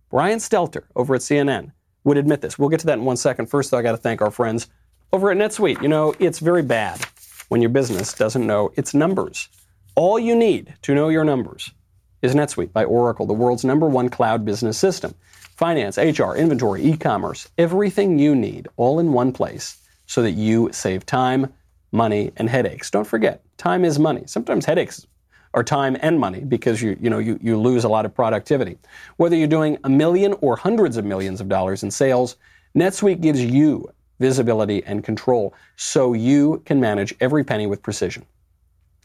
Brian 0.10 0.40
Stelter 0.40 0.84
over 0.96 1.16
at 1.16 1.22
CNN 1.22 1.74
would 2.06 2.18
admit 2.18 2.40
this. 2.40 2.58
We'll 2.58 2.70
get 2.70 2.80
to 2.80 2.86
that 2.86 3.00
in 3.00 3.06
one 3.06 3.18
second. 3.18 3.48
First, 3.48 3.72
though, 3.72 3.78
I 3.78 3.82
got 3.82 3.92
to 3.92 3.98
thank 3.98 4.22
our 4.22 4.32
friends 4.32 4.70
over 5.12 5.30
at 5.30 5.38
NetSuite. 5.38 5.82
You 5.82 5.90
know, 5.90 6.14
it's 6.20 6.40
very 6.40 6.64
bad 6.64 7.06
when 7.50 7.62
your 7.62 7.70
business 7.70 8.14
doesn't 8.14 8.48
know 8.48 8.72
its 8.76 8.94
numbers. 8.94 9.50
All 9.96 10.18
you 10.18 10.36
need 10.36 10.76
to 10.84 10.96
know 10.96 11.10
your 11.10 11.26
numbers 11.26 11.72
is 12.22 12.34
NetSuite 12.34 12.74
by 12.74 12.84
Oracle, 12.84 13.26
the 13.26 13.34
world's 13.34 13.66
number 13.66 13.88
one 13.88 14.10
cloud 14.10 14.46
business 14.46 14.78
system. 14.78 15.14
Finance, 15.56 15.98
HR, 15.98 16.36
inventory, 16.36 16.84
e 16.84 16.98
commerce, 16.98 17.50
everything 17.58 18.20
you 18.20 18.36
need 18.36 18.68
all 18.78 19.00
in 19.00 19.14
one 19.14 19.32
place 19.32 19.78
so 20.06 20.22
that 20.22 20.32
you 20.32 20.70
save 20.72 21.06
time, 21.06 21.52
money, 21.92 22.32
and 22.38 22.50
headaches. 22.50 22.92
Don't 22.92 23.08
forget, 23.08 23.44
time 23.58 23.84
is 23.84 24.00
money. 24.00 24.24
Sometimes 24.26 24.66
headaches 24.66 25.06
are 25.54 25.64
time 25.64 25.98
and 26.02 26.20
money 26.20 26.42
because 26.42 26.82
you, 26.82 26.98
you, 27.02 27.10
know, 27.10 27.20
you, 27.20 27.40
you 27.42 27.58
lose 27.58 27.84
a 27.84 27.90
lot 27.90 28.06
of 28.06 28.14
productivity. 28.14 28.78
Whether 29.18 29.36
you're 29.36 29.48
doing 29.48 29.78
a 29.84 29.90
million 29.90 30.34
or 30.42 30.56
hundreds 30.56 30.98
of 30.98 31.06
millions 31.06 31.42
of 31.42 31.50
dollars 31.50 31.84
in 31.84 31.92
sales, 31.92 32.36
NetSuite 32.76 33.22
gives 33.22 33.44
you 33.44 33.90
visibility 34.20 34.84
and 34.86 35.04
control 35.04 35.54
so 35.76 36.14
you 36.14 36.62
can 36.66 36.80
manage 36.80 37.14
every 37.20 37.44
penny 37.44 37.68
with 37.68 37.82
precision. 37.82 38.26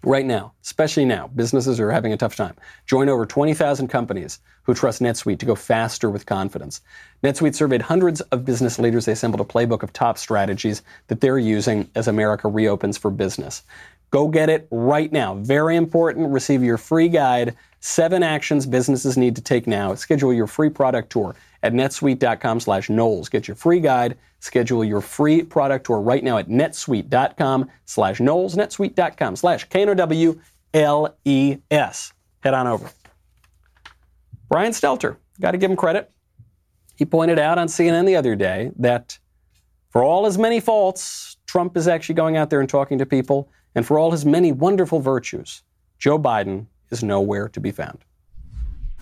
Right 0.04 0.26
now, 0.26 0.52
especially 0.64 1.04
now, 1.04 1.28
businesses 1.28 1.78
are 1.78 1.92
having 1.92 2.12
a 2.12 2.16
tough 2.16 2.35
time. 2.35 2.56
Join 2.87 3.09
over 3.09 3.25
20,000 3.25 3.87
companies 3.87 4.40
who 4.64 4.75
trust 4.75 5.00
NetSuite 5.00 5.38
to 5.38 5.47
go 5.47 5.54
faster 5.54 6.11
with 6.11 6.26
confidence. 6.26 6.80
NetSuite 7.23 7.54
surveyed 7.54 7.82
hundreds 7.82 8.21
of 8.21 8.44
business 8.44 8.80
leaders. 8.80 9.04
They 9.04 9.12
assembled 9.12 9.40
a 9.40 9.44
playbook 9.44 9.85
of 9.85 9.92
top 9.92 10.18
strategies 10.18 10.82
that 11.06 11.21
they're 11.21 11.38
using 11.38 11.88
as 11.94 12.09
America 12.09 12.49
reopens 12.49 12.99
for 12.99 13.12
business. 13.12 13.62
Go 14.11 14.26
get 14.26 14.50
it 14.50 14.66
right 14.73 15.11
now. 15.12 15.37
Very 15.37 15.76
important. 15.76 16.32
Receive 16.32 16.64
your 16.64 16.78
free 16.78 17.09
guide, 17.09 17.54
Seven 17.78 18.25
Actions 18.25 18.66
Businesses 18.66 19.16
Need 19.16 19.37
to 19.37 19.42
Take 19.42 19.68
Now. 19.68 19.94
Schedule 19.94 20.35
your 20.35 20.49
free 20.49 20.68
product 20.68 21.11
tour 21.11 21.37
at 21.62 21.73
netsuite.com 21.73 22.61
slash 22.61 22.88
Knowles. 22.88 23.28
Get 23.28 23.47
your 23.49 23.54
free 23.54 23.81
guide. 23.81 24.16
Schedule 24.40 24.85
your 24.85 25.00
free 25.00 25.42
product 25.42 25.87
tour 25.87 26.00
right 26.00 26.25
now 26.25 26.38
at 26.38 26.49
netsuite.com 26.49 27.71
slash 27.85 28.21
Knowles, 28.21 28.57
netsuite.com 28.57 29.37
slash 29.37 29.69
K-N-O-W-L-E-S. 29.69 30.42
Head 32.40 32.54
on 32.54 32.66
over. 32.66 32.90
Brian 34.49 34.73
Stelter, 34.73 35.16
got 35.40 35.52
to 35.52 35.59
give 35.59 35.71
him 35.71 35.76
credit. 35.76 36.11
He 36.97 37.04
pointed 37.04 37.38
out 37.38 37.59
on 37.59 37.69
CNN 37.69 38.04
the 38.04 38.16
other 38.16 38.35
day 38.35 38.73
that 38.78 39.19
for 39.90 40.02
all 40.02 40.25
his 40.25 40.38
many 40.38 40.59
faults, 40.61 41.37
Trump 41.47 41.76
is 41.76 41.87
actually 41.87 42.16
going 42.16 42.37
out 42.37 42.50
there 42.50 42.61
and 42.61 42.69
talking 42.69 42.99
to 42.99 43.07
people, 43.07 43.50
and 43.75 43.87
for 43.87 43.99
all 43.99 44.11
his 44.11 44.25
many 44.25 44.52
wonderful 44.52 45.00
virtues, 45.00 45.62
Joe 45.99 46.19
Biden 46.19 46.66
is 46.90 47.02
nowhere 47.02 47.49
to 47.49 47.61
be 47.61 47.71
found. 47.71 48.04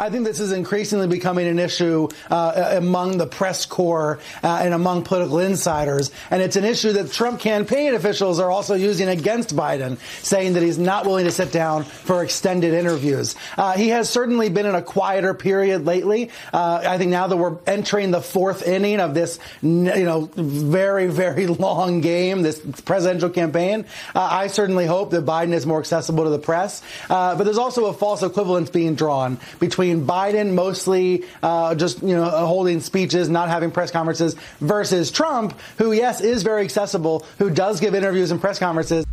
I 0.00 0.08
think 0.08 0.24
this 0.24 0.40
is 0.40 0.50
increasingly 0.50 1.06
becoming 1.08 1.46
an 1.46 1.58
issue 1.58 2.08
uh, 2.30 2.72
among 2.78 3.18
the 3.18 3.26
press 3.26 3.66
corps 3.66 4.18
uh, 4.42 4.60
and 4.62 4.72
among 4.72 5.04
political 5.04 5.40
insiders. 5.40 6.10
And 6.30 6.40
it's 6.40 6.56
an 6.56 6.64
issue 6.64 6.92
that 6.92 7.12
Trump 7.12 7.38
campaign 7.38 7.94
officials 7.94 8.40
are 8.40 8.50
also 8.50 8.74
using 8.74 9.08
against 9.08 9.54
Biden, 9.54 9.98
saying 10.22 10.54
that 10.54 10.62
he's 10.62 10.78
not 10.78 11.04
willing 11.04 11.26
to 11.26 11.30
sit 11.30 11.52
down 11.52 11.84
for 11.84 12.24
extended 12.24 12.72
interviews. 12.72 13.36
Uh, 13.58 13.72
he 13.72 13.90
has 13.90 14.08
certainly 14.08 14.48
been 14.48 14.64
in 14.64 14.74
a 14.74 14.80
quieter 14.80 15.34
period 15.34 15.84
lately. 15.84 16.30
Uh, 16.50 16.82
I 16.82 16.96
think 16.96 17.10
now 17.10 17.26
that 17.26 17.36
we're 17.36 17.58
entering 17.66 18.10
the 18.10 18.22
fourth 18.22 18.66
inning 18.66 19.00
of 19.00 19.12
this, 19.12 19.38
you 19.60 19.68
know, 19.68 20.30
very, 20.34 21.08
very 21.08 21.46
long 21.60 22.00
game, 22.00 22.40
this 22.40 22.58
presidential 22.86 23.28
campaign, 23.28 23.84
uh, 24.14 24.20
I 24.20 24.46
certainly 24.46 24.86
hope 24.86 25.10
that 25.10 25.26
Biden 25.26 25.52
is 25.52 25.66
more 25.66 25.78
accessible 25.78 26.24
to 26.24 26.30
the 26.30 26.38
press. 26.38 26.82
Uh, 27.10 27.36
but 27.36 27.44
there's 27.44 27.58
also 27.58 27.84
a 27.84 27.92
false 27.92 28.22
equivalence 28.22 28.70
being 28.70 28.94
drawn 28.94 29.38
between 29.58 29.89
between 29.90 30.06
Biden 30.06 30.52
mostly 30.52 31.24
uh, 31.42 31.74
just 31.74 32.02
you 32.02 32.14
know 32.14 32.28
holding 32.30 32.80
speeches, 32.80 33.28
not 33.28 33.48
having 33.48 33.70
press 33.70 33.90
conferences, 33.90 34.36
versus 34.60 35.10
Trump, 35.10 35.58
who 35.78 35.92
yes 35.92 36.20
is 36.20 36.42
very 36.42 36.62
accessible, 36.62 37.26
who 37.38 37.50
does 37.50 37.80
give 37.80 37.94
interviews 37.94 38.30
and 38.30 38.40
press 38.40 38.58
conferences. 38.58 39.04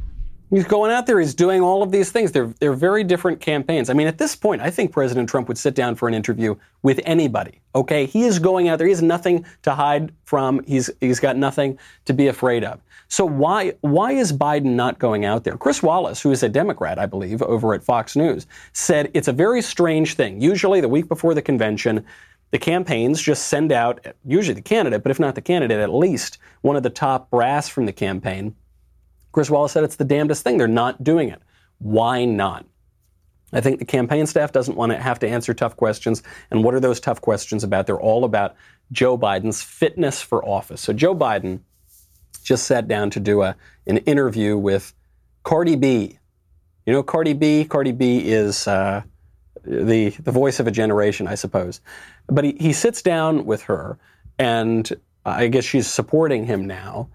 He's 0.49 0.65
going 0.65 0.91
out 0.91 1.07
there. 1.07 1.19
He's 1.19 1.33
doing 1.33 1.61
all 1.61 1.83
of 1.83 1.91
these 1.91 2.11
things. 2.11 2.31
They're 2.31 2.53
they're 2.59 2.73
very 2.73 3.03
different 3.03 3.41
campaigns. 3.41 3.89
I 3.89 3.93
mean, 3.93 4.07
at 4.07 4.17
this 4.17 4.35
point, 4.35 4.61
I 4.61 4.69
think 4.69 4.91
President 4.91 5.29
Trump 5.29 5.47
would 5.47 5.57
sit 5.57 5.75
down 5.75 5.95
for 5.95 6.07
an 6.07 6.13
interview 6.13 6.55
with 6.83 7.01
anybody. 7.05 7.59
Okay, 7.75 8.05
he 8.05 8.23
is 8.23 8.39
going 8.39 8.69
out 8.69 8.77
there. 8.77 8.87
He 8.87 8.93
has 8.93 9.01
nothing 9.01 9.45
to 9.63 9.75
hide 9.75 10.13
from. 10.23 10.63
He's 10.65 10.89
he's 11.01 11.19
got 11.19 11.35
nothing 11.35 11.77
to 12.05 12.13
be 12.13 12.27
afraid 12.27 12.63
of. 12.63 12.79
So 13.09 13.25
why 13.25 13.73
why 13.81 14.11
is 14.11 14.33
Biden 14.33 14.75
not 14.75 14.99
going 14.99 15.25
out 15.25 15.43
there? 15.43 15.57
Chris 15.57 15.81
Wallace, 15.81 16.21
who 16.21 16.31
is 16.31 16.43
a 16.43 16.49
Democrat, 16.49 16.99
I 16.99 17.05
believe, 17.05 17.41
over 17.41 17.73
at 17.73 17.83
Fox 17.83 18.15
News, 18.15 18.45
said 18.73 19.09
it's 19.13 19.27
a 19.27 19.33
very 19.33 19.61
strange 19.61 20.15
thing. 20.15 20.41
Usually, 20.41 20.81
the 20.81 20.89
week 20.89 21.07
before 21.07 21.33
the 21.33 21.41
convention, 21.41 22.05
the 22.51 22.57
campaigns 22.57 23.21
just 23.21 23.47
send 23.47 23.71
out 23.71 24.05
usually 24.25 24.55
the 24.55 24.61
candidate, 24.61 25.03
but 25.03 25.11
if 25.11 25.19
not 25.19 25.35
the 25.35 25.41
candidate, 25.41 25.79
at 25.79 25.93
least 25.93 26.37
one 26.61 26.75
of 26.75 26.83
the 26.83 26.89
top 26.89 27.29
brass 27.29 27.67
from 27.67 27.85
the 27.85 27.93
campaign. 27.93 28.55
Chris 29.31 29.49
Wallace 29.49 29.73
said 29.73 29.83
it's 29.83 29.97
the 29.97 30.05
damnedest 30.05 30.43
thing. 30.43 30.57
They're 30.57 30.67
not 30.67 31.03
doing 31.03 31.29
it. 31.29 31.41
Why 31.79 32.25
not? 32.25 32.65
I 33.53 33.61
think 33.61 33.79
the 33.79 33.85
campaign 33.85 34.25
staff 34.25 34.51
doesn't 34.51 34.75
want 34.75 34.91
to 34.91 34.97
have 34.97 35.19
to 35.19 35.27
answer 35.27 35.53
tough 35.53 35.77
questions. 35.77 36.23
And 36.51 36.63
what 36.63 36.73
are 36.73 36.79
those 36.79 36.99
tough 36.99 37.21
questions 37.21 37.63
about? 37.63 37.85
They're 37.85 37.99
all 37.99 38.25
about 38.25 38.55
Joe 38.91 39.17
Biden's 39.17 39.61
fitness 39.61 40.21
for 40.21 40.43
office. 40.45 40.81
So 40.81 40.91
Joe 40.91 41.15
Biden 41.15 41.61
just 42.47 42.65
sat 42.65 42.87
down 42.87 43.09
to 43.09 43.19
do 43.19 43.41
a, 43.41 43.57
an 43.87 43.97
interview 43.97 44.57
with 44.57 44.93
Cardi 45.43 45.75
B. 45.75 46.17
You 46.85 46.93
know 46.93 47.03
Cardi 47.03 47.33
B? 47.33 47.65
Cardi 47.65 47.91
B 47.91 48.19
is 48.19 48.69
uh, 48.69 49.03
the, 49.65 50.09
the 50.11 50.31
voice 50.31 50.61
of 50.61 50.65
a 50.65 50.71
generation, 50.71 51.27
I 51.27 51.35
suppose. 51.35 51.81
But 52.27 52.45
he, 52.45 52.55
he 52.57 52.71
sits 52.71 53.01
down 53.01 53.45
with 53.45 53.63
her, 53.63 53.99
and 54.39 54.89
I 55.25 55.47
guess 55.49 55.65
she's 55.65 55.87
supporting 55.87 56.45
him 56.45 56.65
now. 56.65 57.09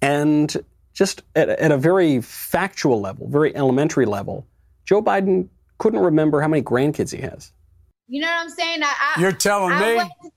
And 0.00 0.56
just 0.94 1.22
at, 1.36 1.50
at 1.50 1.70
a 1.70 1.76
very 1.76 2.22
factual 2.22 2.98
level, 2.98 3.28
very 3.28 3.54
elementary 3.54 4.06
level, 4.06 4.46
Joe 4.86 5.02
Biden 5.02 5.48
couldn't 5.76 6.00
remember 6.00 6.40
how 6.40 6.48
many 6.48 6.62
grandkids 6.62 7.14
he 7.14 7.20
has. 7.20 7.52
You 8.06 8.22
know 8.22 8.28
what 8.28 8.40
I'm 8.40 8.48
saying? 8.48 8.82
I, 8.82 9.14
I, 9.16 9.20
You're 9.20 9.32
telling 9.32 9.72
I 9.72 9.96
me? 9.96 10.30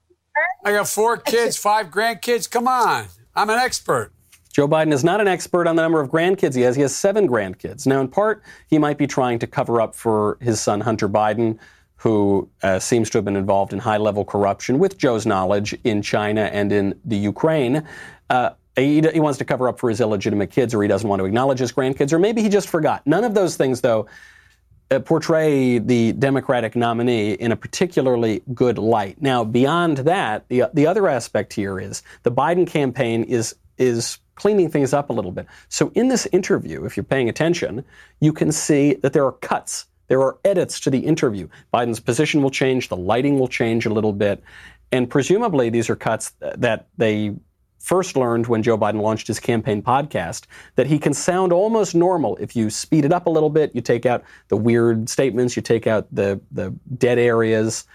I 0.65 0.71
got 0.73 0.89
four 0.89 1.15
kids, 1.31 1.55
five 1.55 1.87
grandkids. 1.87 2.51
Come 2.51 2.67
on. 2.67 3.05
I'm 3.33 3.49
an 3.49 3.59
expert. 3.59 4.11
Joe 4.51 4.67
Biden 4.67 4.91
is 4.91 5.03
not 5.03 5.21
an 5.21 5.27
expert 5.27 5.67
on 5.67 5.75
the 5.75 5.81
number 5.81 6.01
of 6.01 6.09
grandkids 6.09 6.55
he 6.55 6.61
has. 6.61 6.75
He 6.75 6.81
has 6.81 6.95
seven 6.95 7.27
grandkids. 7.27 7.87
Now, 7.87 8.01
in 8.01 8.07
part, 8.07 8.43
he 8.67 8.77
might 8.77 8.97
be 8.97 9.07
trying 9.07 9.39
to 9.39 9.47
cover 9.47 9.81
up 9.81 9.95
for 9.95 10.37
his 10.41 10.59
son, 10.59 10.81
Hunter 10.81 11.07
Biden, 11.07 11.57
who 11.95 12.49
uh, 12.63 12.79
seems 12.79 13.09
to 13.11 13.17
have 13.17 13.25
been 13.25 13.35
involved 13.35 13.73
in 13.73 13.79
high 13.79 13.97
level 13.97 14.25
corruption 14.25 14.79
with 14.79 14.97
Joe's 14.97 15.25
knowledge 15.25 15.77
in 15.83 16.01
China 16.01 16.41
and 16.41 16.71
in 16.71 16.99
the 17.05 17.17
Ukraine. 17.17 17.87
Uh, 18.29 18.51
he, 18.75 19.01
he, 19.01 19.19
wants 19.19 19.37
to 19.39 19.45
cover 19.45 19.67
up 19.67 19.79
for 19.79 19.89
his 19.89 20.01
illegitimate 20.01 20.49
kids, 20.49 20.73
or 20.73 20.81
he 20.81 20.87
doesn't 20.87 21.07
want 21.07 21.19
to 21.19 21.25
acknowledge 21.25 21.59
his 21.59 21.71
grandkids, 21.71 22.11
or 22.11 22.19
maybe 22.19 22.41
he 22.41 22.49
just 22.49 22.69
forgot. 22.69 23.05
None 23.05 23.23
of 23.23 23.35
those 23.35 23.55
things, 23.55 23.81
though, 23.81 24.07
uh, 24.89 24.99
portray 24.99 25.77
the 25.77 26.13
Democratic 26.13 26.75
nominee 26.75 27.33
in 27.33 27.51
a 27.51 27.55
particularly 27.55 28.41
good 28.53 28.77
light. 28.77 29.21
Now, 29.21 29.43
beyond 29.43 29.97
that, 29.99 30.47
the, 30.47 30.69
the 30.73 30.87
other 30.87 31.07
aspect 31.07 31.53
here 31.53 31.79
is 31.79 32.01
the 32.23 32.31
Biden 32.31 32.65
campaign 32.65 33.23
is 33.23 33.55
is 33.77 34.19
cleaning 34.41 34.69
things 34.71 34.91
up 34.91 35.11
a 35.11 35.13
little 35.13 35.31
bit. 35.31 35.45
So 35.69 35.91
in 35.93 36.07
this 36.07 36.25
interview, 36.31 36.83
if 36.83 36.97
you're 36.97 37.03
paying 37.03 37.29
attention, 37.29 37.85
you 38.19 38.33
can 38.33 38.51
see 38.51 38.95
that 38.95 39.13
there 39.13 39.23
are 39.23 39.33
cuts. 39.33 39.85
There 40.07 40.21
are 40.21 40.37
edits 40.43 40.79
to 40.81 40.89
the 40.89 40.97
interview. 40.97 41.47
Biden's 41.71 41.99
position 41.99 42.41
will 42.41 42.49
change, 42.49 42.89
the 42.89 42.97
lighting 42.97 43.37
will 43.39 43.47
change 43.47 43.85
a 43.85 43.93
little 43.93 44.13
bit, 44.13 44.43
and 44.91 45.07
presumably 45.07 45.69
these 45.69 45.91
are 45.91 45.95
cuts 45.95 46.33
that 46.39 46.87
they 46.97 47.35
first 47.77 48.15
learned 48.15 48.47
when 48.47 48.63
Joe 48.63 48.77
Biden 48.77 49.01
launched 49.01 49.27
his 49.27 49.39
campaign 49.39 49.81
podcast 49.81 50.45
that 50.75 50.87
he 50.87 50.97
can 50.97 51.13
sound 51.13 51.53
almost 51.53 51.93
normal 51.93 52.35
if 52.37 52.55
you 52.55 52.69
speed 52.69 53.05
it 53.05 53.13
up 53.13 53.27
a 53.27 53.29
little 53.29 53.49
bit, 53.49 53.75
you 53.75 53.81
take 53.81 54.05
out 54.07 54.23
the 54.49 54.57
weird 54.57 55.07
statements, 55.07 55.55
you 55.55 55.61
take 55.61 55.85
out 55.85 56.07
the 56.11 56.41
the 56.51 56.73
dead 56.97 57.19
areas. 57.19 57.85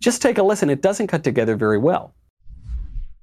Just 0.00 0.22
take 0.22 0.38
a 0.38 0.42
listen. 0.42 0.70
It 0.70 0.82
doesn't 0.82 1.08
cut 1.08 1.24
together 1.24 1.56
very 1.56 1.78
well. 1.78 2.14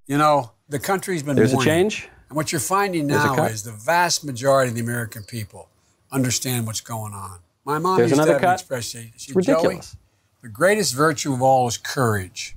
You 0.05 0.17
know, 0.17 0.51
the 0.67 0.79
country's 0.79 1.23
been 1.23 1.35
There's 1.35 1.53
warning. 1.53 1.69
a 1.69 1.73
change. 1.73 2.09
And 2.31 2.37
what 2.37 2.53
you're 2.53 2.61
finding 2.61 3.07
now 3.07 3.43
is 3.43 3.63
the 3.63 3.73
vast 3.73 4.23
majority 4.23 4.69
of 4.69 4.75
the 4.75 4.81
American 4.81 5.21
people 5.21 5.67
understand 6.13 6.65
what's 6.65 6.79
going 6.79 7.13
on. 7.13 7.39
My 7.65 7.77
mom 7.77 7.97
There's 7.97 8.11
used 8.11 8.23
to 8.23 8.31
have 8.31 8.39
cut. 8.39 8.47
an 8.47 8.53
expression. 8.53 9.11
She, 9.17 9.33
ridiculous. 9.33 9.91
Joey, 9.91 9.99
the 10.43 10.47
greatest 10.47 10.95
virtue 10.95 11.33
of 11.33 11.41
all 11.41 11.67
is 11.67 11.77
courage. 11.77 12.55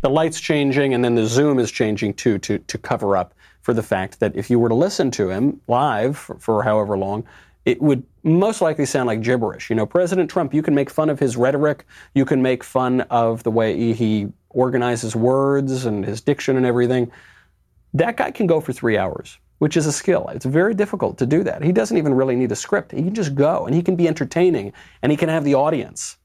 The 0.00 0.10
light's 0.10 0.40
changing, 0.40 0.92
and 0.92 1.04
then 1.04 1.14
the 1.14 1.24
zoom 1.24 1.60
is 1.60 1.70
changing 1.70 2.14
too 2.14 2.38
to 2.40 2.58
to 2.58 2.78
cover 2.78 3.16
up 3.16 3.32
for 3.60 3.72
the 3.72 3.82
fact 3.84 4.18
that 4.18 4.34
if 4.34 4.50
you 4.50 4.58
were 4.58 4.68
to 4.68 4.74
listen 4.74 5.08
to 5.12 5.30
him 5.30 5.60
live 5.68 6.18
for, 6.18 6.34
for 6.40 6.64
however 6.64 6.98
long, 6.98 7.22
it 7.64 7.80
would 7.80 8.02
most 8.24 8.60
likely 8.60 8.86
sound 8.86 9.06
like 9.06 9.20
gibberish. 9.20 9.70
You 9.70 9.76
know, 9.76 9.86
President 9.86 10.30
Trump, 10.30 10.52
you 10.52 10.62
can 10.62 10.74
make 10.74 10.90
fun 10.90 11.08
of 11.08 11.20
his 11.20 11.36
rhetoric, 11.36 11.86
you 12.16 12.24
can 12.24 12.42
make 12.42 12.64
fun 12.64 13.02
of 13.02 13.44
the 13.44 13.52
way 13.52 13.92
he 13.92 14.32
organizes 14.50 15.14
words 15.14 15.86
and 15.86 16.04
his 16.04 16.20
diction 16.20 16.56
and 16.56 16.66
everything. 16.66 17.12
That 17.94 18.16
guy 18.16 18.30
can 18.30 18.46
go 18.46 18.60
for 18.60 18.72
three 18.72 18.96
hours, 18.96 19.38
which 19.58 19.76
is 19.76 19.86
a 19.86 19.92
skill. 19.92 20.28
It's 20.28 20.44
very 20.44 20.74
difficult 20.74 21.18
to 21.18 21.26
do 21.26 21.42
that. 21.44 21.62
He 21.62 21.72
doesn't 21.72 21.96
even 21.96 22.14
really 22.14 22.36
need 22.36 22.52
a 22.52 22.56
script. 22.56 22.92
He 22.92 23.02
can 23.02 23.14
just 23.14 23.34
go 23.34 23.66
and 23.66 23.74
he 23.74 23.82
can 23.82 23.96
be 23.96 24.08
entertaining 24.08 24.72
and 25.02 25.12
he 25.12 25.18
can 25.18 25.28
have 25.28 25.44
the 25.44 25.54
audience. 25.54 26.16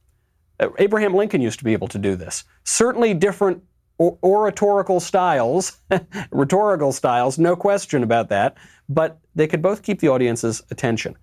Uh, 0.60 0.70
Abraham 0.80 1.14
Lincoln 1.14 1.42
used 1.42 1.60
to 1.60 1.66
be 1.66 1.74
able 1.74 1.88
to 1.90 2.00
do 2.00 2.16
this. 2.16 2.46
Certainly 2.64 3.16
different 3.16 3.64
oratorical 4.00 5.00
styles, 5.00 5.80
rhetorical 6.32 6.92
styles, 6.92 7.38
no 7.38 7.56
question 7.56 8.04
about 8.04 8.30
that, 8.30 8.56
but 8.88 9.20
they 9.36 9.48
could 9.48 9.62
both 9.62 9.82
keep 9.82 10.00
the 10.00 10.08
audience's 10.08 10.62
attention. 10.70 11.16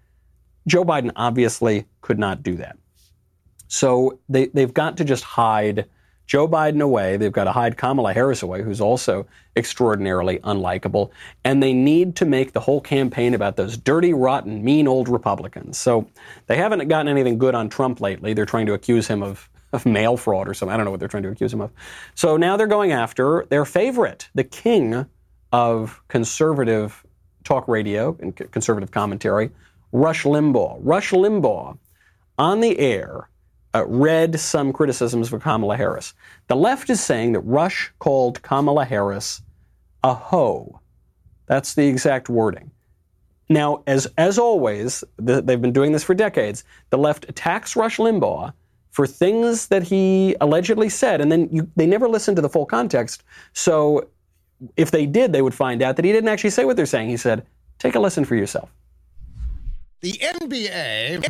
Joe 0.66 0.84
Biden 0.84 1.12
obviously 1.16 1.86
could 2.00 2.18
not 2.18 2.42
do 2.42 2.56
that. 2.56 2.76
So 3.68 4.18
they, 4.28 4.46
they've 4.46 4.72
got 4.72 4.96
to 4.98 5.04
just 5.04 5.24
hide 5.24 5.88
Joe 6.26 6.48
Biden 6.48 6.80
away. 6.80 7.16
They've 7.16 7.32
got 7.32 7.44
to 7.44 7.52
hide 7.52 7.76
Kamala 7.76 8.12
Harris 8.12 8.42
away, 8.42 8.62
who's 8.62 8.80
also 8.80 9.26
extraordinarily 9.56 10.38
unlikable. 10.38 11.10
And 11.44 11.62
they 11.62 11.72
need 11.72 12.16
to 12.16 12.24
make 12.24 12.52
the 12.52 12.60
whole 12.60 12.80
campaign 12.80 13.34
about 13.34 13.56
those 13.56 13.76
dirty, 13.76 14.12
rotten, 14.12 14.64
mean 14.64 14.88
old 14.88 15.08
Republicans. 15.08 15.78
So 15.78 16.08
they 16.46 16.56
haven't 16.56 16.86
gotten 16.88 17.08
anything 17.08 17.38
good 17.38 17.54
on 17.54 17.68
Trump 17.68 18.00
lately. 18.00 18.32
They're 18.32 18.46
trying 18.46 18.66
to 18.66 18.72
accuse 18.72 19.06
him 19.06 19.22
of, 19.22 19.48
of 19.72 19.84
mail 19.84 20.16
fraud 20.16 20.48
or 20.48 20.54
something. 20.54 20.72
I 20.72 20.76
don't 20.76 20.84
know 20.84 20.90
what 20.90 21.00
they're 21.00 21.08
trying 21.08 21.24
to 21.24 21.30
accuse 21.30 21.52
him 21.52 21.60
of. 21.60 21.70
So 22.14 22.36
now 22.36 22.56
they're 22.56 22.66
going 22.66 22.92
after 22.92 23.46
their 23.50 23.64
favorite, 23.64 24.28
the 24.34 24.44
king 24.44 25.06
of 25.52 26.02
conservative 26.08 27.04
talk 27.44 27.68
radio 27.68 28.16
and 28.20 28.34
conservative 28.50 28.90
commentary, 28.90 29.50
Rush 29.92 30.24
Limbaugh. 30.24 30.78
Rush 30.80 31.12
Limbaugh 31.12 31.78
on 32.38 32.60
the 32.60 32.78
air 32.78 33.28
uh, 33.74 33.84
read 33.86 34.38
some 34.38 34.72
criticisms 34.72 35.32
of 35.32 35.42
Kamala 35.42 35.76
Harris. 35.76 36.14
The 36.46 36.56
left 36.56 36.88
is 36.90 37.02
saying 37.02 37.32
that 37.32 37.40
Rush 37.40 37.92
called 37.98 38.40
Kamala 38.42 38.84
Harris 38.84 39.42
a 40.02 40.14
hoe. 40.14 40.80
That's 41.46 41.74
the 41.74 41.86
exact 41.86 42.28
wording. 42.28 42.70
Now, 43.48 43.82
as 43.86 44.06
as 44.16 44.38
always, 44.38 45.04
the, 45.16 45.42
they've 45.42 45.60
been 45.60 45.72
doing 45.72 45.92
this 45.92 46.04
for 46.04 46.14
decades. 46.14 46.64
The 46.90 46.98
left 46.98 47.26
attacks 47.28 47.76
Rush 47.76 47.98
Limbaugh 47.98 48.52
for 48.90 49.06
things 49.06 49.66
that 49.66 49.82
he 49.82 50.36
allegedly 50.40 50.88
said, 50.88 51.20
and 51.20 51.30
then 51.30 51.48
you, 51.50 51.70
they 51.76 51.86
never 51.86 52.08
listen 52.08 52.34
to 52.36 52.42
the 52.42 52.48
full 52.48 52.64
context. 52.64 53.22
So, 53.52 54.08
if 54.76 54.92
they 54.92 55.04
did, 55.04 55.32
they 55.32 55.42
would 55.42 55.54
find 55.54 55.82
out 55.82 55.96
that 55.96 56.04
he 56.04 56.12
didn't 56.12 56.28
actually 56.28 56.50
say 56.50 56.64
what 56.64 56.76
they're 56.76 56.86
saying. 56.86 57.10
He 57.10 57.18
said, 57.18 57.44
"Take 57.78 57.94
a 57.94 58.00
listen 58.00 58.24
for 58.24 58.34
yourself." 58.34 58.70
The 60.00 60.12
NBA 60.12 61.28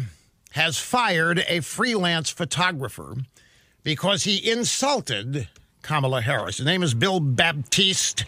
has 0.55 0.79
fired 0.79 1.45
a 1.49 1.59
freelance 1.59 2.31
photographer 2.31 3.17
because 3.83 4.23
he 4.23 4.51
insulted 4.51 5.49
Kamala 5.83 6.21
Harris. 6.21 6.59
His 6.59 6.67
name 6.67 6.85
is 6.85 6.95
Bill 6.95 7.19
Baptiste. 7.19 8.25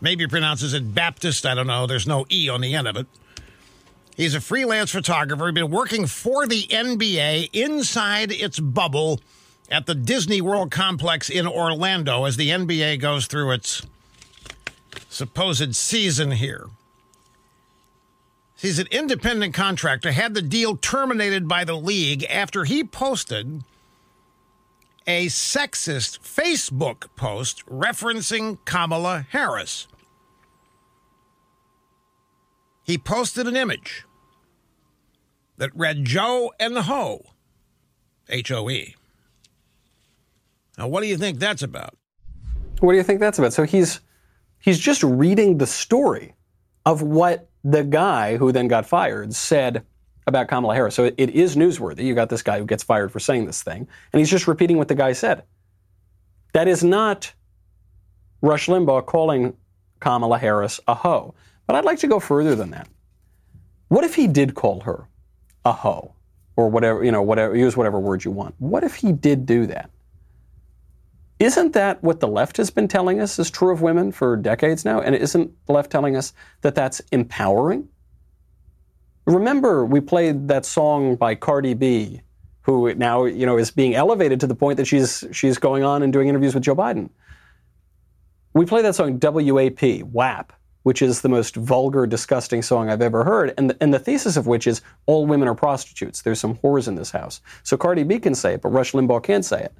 Maybe 0.00 0.26
pronounces 0.26 0.74
it 0.74 0.92
Baptist. 0.92 1.46
I 1.46 1.54
don't 1.54 1.68
know. 1.68 1.86
There's 1.86 2.06
no 2.06 2.26
E 2.32 2.48
on 2.48 2.62
the 2.62 2.74
end 2.74 2.88
of 2.88 2.96
it. 2.96 3.06
He's 4.16 4.34
a 4.34 4.40
freelance 4.40 4.90
photographer. 4.90 5.46
He's 5.46 5.54
been 5.54 5.70
working 5.70 6.08
for 6.08 6.48
the 6.48 6.64
NBA 6.64 7.50
inside 7.52 8.32
its 8.32 8.58
bubble 8.58 9.20
at 9.70 9.86
the 9.86 9.94
Disney 9.94 10.40
World 10.40 10.72
complex 10.72 11.30
in 11.30 11.46
Orlando 11.46 12.24
as 12.24 12.36
the 12.36 12.50
NBA 12.50 13.00
goes 13.00 13.28
through 13.28 13.52
its 13.52 13.86
supposed 15.08 15.76
season 15.76 16.32
here. 16.32 16.66
He's 18.58 18.78
an 18.78 18.88
independent 18.90 19.54
contractor, 19.54 20.12
had 20.12 20.34
the 20.34 20.42
deal 20.42 20.76
terminated 20.76 21.46
by 21.46 21.64
the 21.64 21.76
league 21.76 22.24
after 22.24 22.64
he 22.64 22.84
posted 22.84 23.62
a 25.06 25.26
sexist 25.26 26.20
Facebook 26.20 27.04
post 27.16 27.64
referencing 27.66 28.58
Kamala 28.64 29.26
Harris. 29.30 29.86
He 32.82 32.96
posted 32.98 33.46
an 33.46 33.56
image 33.56 34.04
that 35.58 35.70
read 35.74 36.04
Joe 36.04 36.52
and 36.58 36.74
the 36.74 36.82
Ho, 36.82 37.22
H 38.28 38.50
O 38.50 38.70
E. 38.70 38.94
Now, 40.78 40.88
what 40.88 41.02
do 41.02 41.08
you 41.08 41.16
think 41.16 41.38
that's 41.38 41.62
about? 41.62 41.96
What 42.80 42.92
do 42.92 42.96
you 42.96 43.02
think 43.02 43.20
that's 43.20 43.38
about? 43.38 43.52
So 43.52 43.64
he's 43.64 44.00
he's 44.60 44.78
just 44.78 45.02
reading 45.02 45.58
the 45.58 45.66
story 45.66 46.34
of 46.84 47.02
what 47.02 47.48
the 47.66 47.82
guy 47.82 48.36
who 48.36 48.52
then 48.52 48.68
got 48.68 48.86
fired 48.86 49.34
said 49.34 49.84
about 50.28 50.46
Kamala 50.46 50.74
Harris. 50.74 50.94
So 50.94 51.04
it, 51.04 51.14
it 51.18 51.30
is 51.30 51.56
newsworthy. 51.56 52.04
You 52.04 52.14
got 52.14 52.28
this 52.28 52.42
guy 52.42 52.58
who 52.60 52.64
gets 52.64 52.84
fired 52.84 53.10
for 53.10 53.18
saying 53.18 53.46
this 53.46 53.62
thing, 53.62 53.88
and 54.12 54.20
he's 54.20 54.30
just 54.30 54.46
repeating 54.46 54.78
what 54.78 54.86
the 54.86 54.94
guy 54.94 55.12
said. 55.12 55.42
That 56.52 56.68
is 56.68 56.84
not 56.84 57.32
Rush 58.40 58.68
Limbaugh 58.68 59.04
calling 59.06 59.56
Kamala 59.98 60.38
Harris 60.38 60.78
a 60.86 60.94
hoe. 60.94 61.34
But 61.66 61.74
I'd 61.74 61.84
like 61.84 61.98
to 61.98 62.06
go 62.06 62.20
further 62.20 62.54
than 62.54 62.70
that. 62.70 62.86
What 63.88 64.04
if 64.04 64.14
he 64.14 64.28
did 64.28 64.54
call 64.54 64.80
her 64.80 65.08
a 65.64 65.72
hoe? 65.72 66.12
Or 66.54 66.70
whatever, 66.70 67.04
you 67.04 67.12
know, 67.12 67.22
whatever, 67.22 67.54
use 67.54 67.76
whatever 67.76 67.98
word 67.98 68.24
you 68.24 68.30
want. 68.30 68.54
What 68.58 68.84
if 68.84 68.94
he 68.94 69.12
did 69.12 69.44
do 69.44 69.66
that? 69.66 69.90
Isn't 71.38 71.74
that 71.74 72.02
what 72.02 72.20
the 72.20 72.28
left 72.28 72.56
has 72.56 72.70
been 72.70 72.88
telling 72.88 73.20
us 73.20 73.38
is 73.38 73.50
true 73.50 73.70
of 73.70 73.82
women 73.82 74.10
for 74.10 74.36
decades 74.36 74.84
now? 74.84 75.00
And 75.00 75.14
isn't 75.14 75.52
the 75.66 75.72
left 75.72 75.90
telling 75.90 76.16
us 76.16 76.32
that 76.62 76.74
that's 76.74 77.00
empowering? 77.12 77.88
Remember, 79.26 79.84
we 79.84 80.00
played 80.00 80.48
that 80.48 80.64
song 80.64 81.16
by 81.16 81.34
Cardi 81.34 81.74
B, 81.74 82.22
who 82.62 82.94
now 82.94 83.24
you 83.24 83.44
know 83.44 83.58
is 83.58 83.70
being 83.70 83.94
elevated 83.94 84.40
to 84.40 84.46
the 84.46 84.54
point 84.54 84.78
that 84.78 84.86
she's 84.86 85.24
she's 85.32 85.58
going 85.58 85.82
on 85.82 86.02
and 86.02 86.12
doing 86.12 86.28
interviews 86.28 86.54
with 86.54 86.62
Joe 86.62 86.76
Biden. 86.76 87.10
We 88.54 88.64
played 88.64 88.86
that 88.86 88.94
song 88.94 89.18
WAP, 89.20 90.02
WAP, 90.04 90.52
which 90.84 91.02
is 91.02 91.20
the 91.20 91.28
most 91.28 91.56
vulgar, 91.56 92.06
disgusting 92.06 92.62
song 92.62 92.88
I've 92.88 93.02
ever 93.02 93.24
heard, 93.24 93.52
and 93.58 93.68
the, 93.68 93.76
and 93.82 93.92
the 93.92 93.98
thesis 93.98 94.38
of 94.38 94.46
which 94.46 94.66
is 94.66 94.80
all 95.04 95.26
women 95.26 95.48
are 95.48 95.54
prostitutes. 95.54 96.22
There's 96.22 96.40
some 96.40 96.56
whores 96.56 96.88
in 96.88 96.94
this 96.94 97.10
house. 97.10 97.42
So 97.62 97.76
Cardi 97.76 98.04
B 98.04 98.18
can 98.18 98.34
say 98.34 98.54
it, 98.54 98.62
but 98.62 98.70
Rush 98.70 98.92
Limbaugh 98.92 99.22
can't 99.22 99.44
say 99.44 99.64
it. 99.64 99.74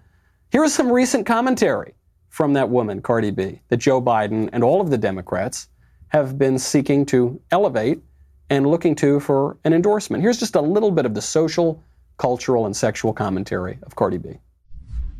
Here 0.52 0.62
is 0.62 0.72
some 0.72 0.90
recent 0.90 1.26
commentary 1.26 1.92
from 2.30 2.52
that 2.52 2.68
woman, 2.70 3.02
Cardi 3.02 3.32
B, 3.32 3.60
that 3.68 3.78
Joe 3.78 4.00
Biden 4.00 4.48
and 4.52 4.62
all 4.62 4.80
of 4.80 4.90
the 4.90 4.98
Democrats 4.98 5.68
have 6.08 6.38
been 6.38 6.58
seeking 6.58 7.04
to 7.06 7.40
elevate 7.50 8.00
and 8.48 8.66
looking 8.66 8.94
to 8.96 9.18
for 9.18 9.56
an 9.64 9.72
endorsement. 9.72 10.22
Here's 10.22 10.38
just 10.38 10.54
a 10.54 10.60
little 10.60 10.92
bit 10.92 11.04
of 11.04 11.14
the 11.14 11.20
social, 11.20 11.82
cultural, 12.18 12.66
and 12.66 12.76
sexual 12.76 13.12
commentary 13.12 13.78
of 13.82 13.96
Cardi 13.96 14.18
B. 14.18 14.38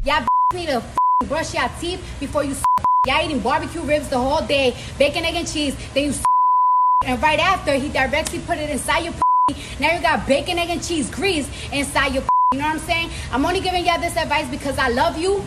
Y'all 0.04 0.24
need 0.54 0.68
to 0.68 0.82
brush 1.26 1.54
your 1.54 1.68
teeth 1.80 2.04
before 2.20 2.44
you. 2.44 2.54
Y'all 3.06 3.24
eating 3.24 3.40
barbecue 3.40 3.82
ribs 3.82 4.08
the 4.08 4.18
whole 4.18 4.46
day, 4.46 4.76
bacon, 4.96 5.24
egg, 5.24 5.34
and 5.34 5.48
cheese. 5.48 5.76
Then 5.92 6.04
you 6.04 6.14
and 7.04 7.20
right 7.20 7.40
after 7.40 7.74
he 7.74 7.88
directly 7.88 8.38
put 8.40 8.58
it 8.58 8.70
inside 8.70 9.04
your. 9.04 9.14
Now 9.80 9.92
you 9.94 10.00
got 10.00 10.26
bacon, 10.26 10.58
egg, 10.58 10.70
and 10.70 10.82
cheese 10.82 11.10
grease 11.10 11.48
inside 11.72 12.14
your. 12.14 12.22
You 12.52 12.60
know 12.60 12.68
what 12.68 12.74
I'm 12.74 12.78
saying? 12.78 13.10
I'm 13.32 13.44
only 13.44 13.58
giving 13.58 13.84
y'all 13.84 14.00
this 14.00 14.16
advice 14.16 14.48
because 14.48 14.78
I 14.78 14.86
love 14.88 15.18
you. 15.18 15.42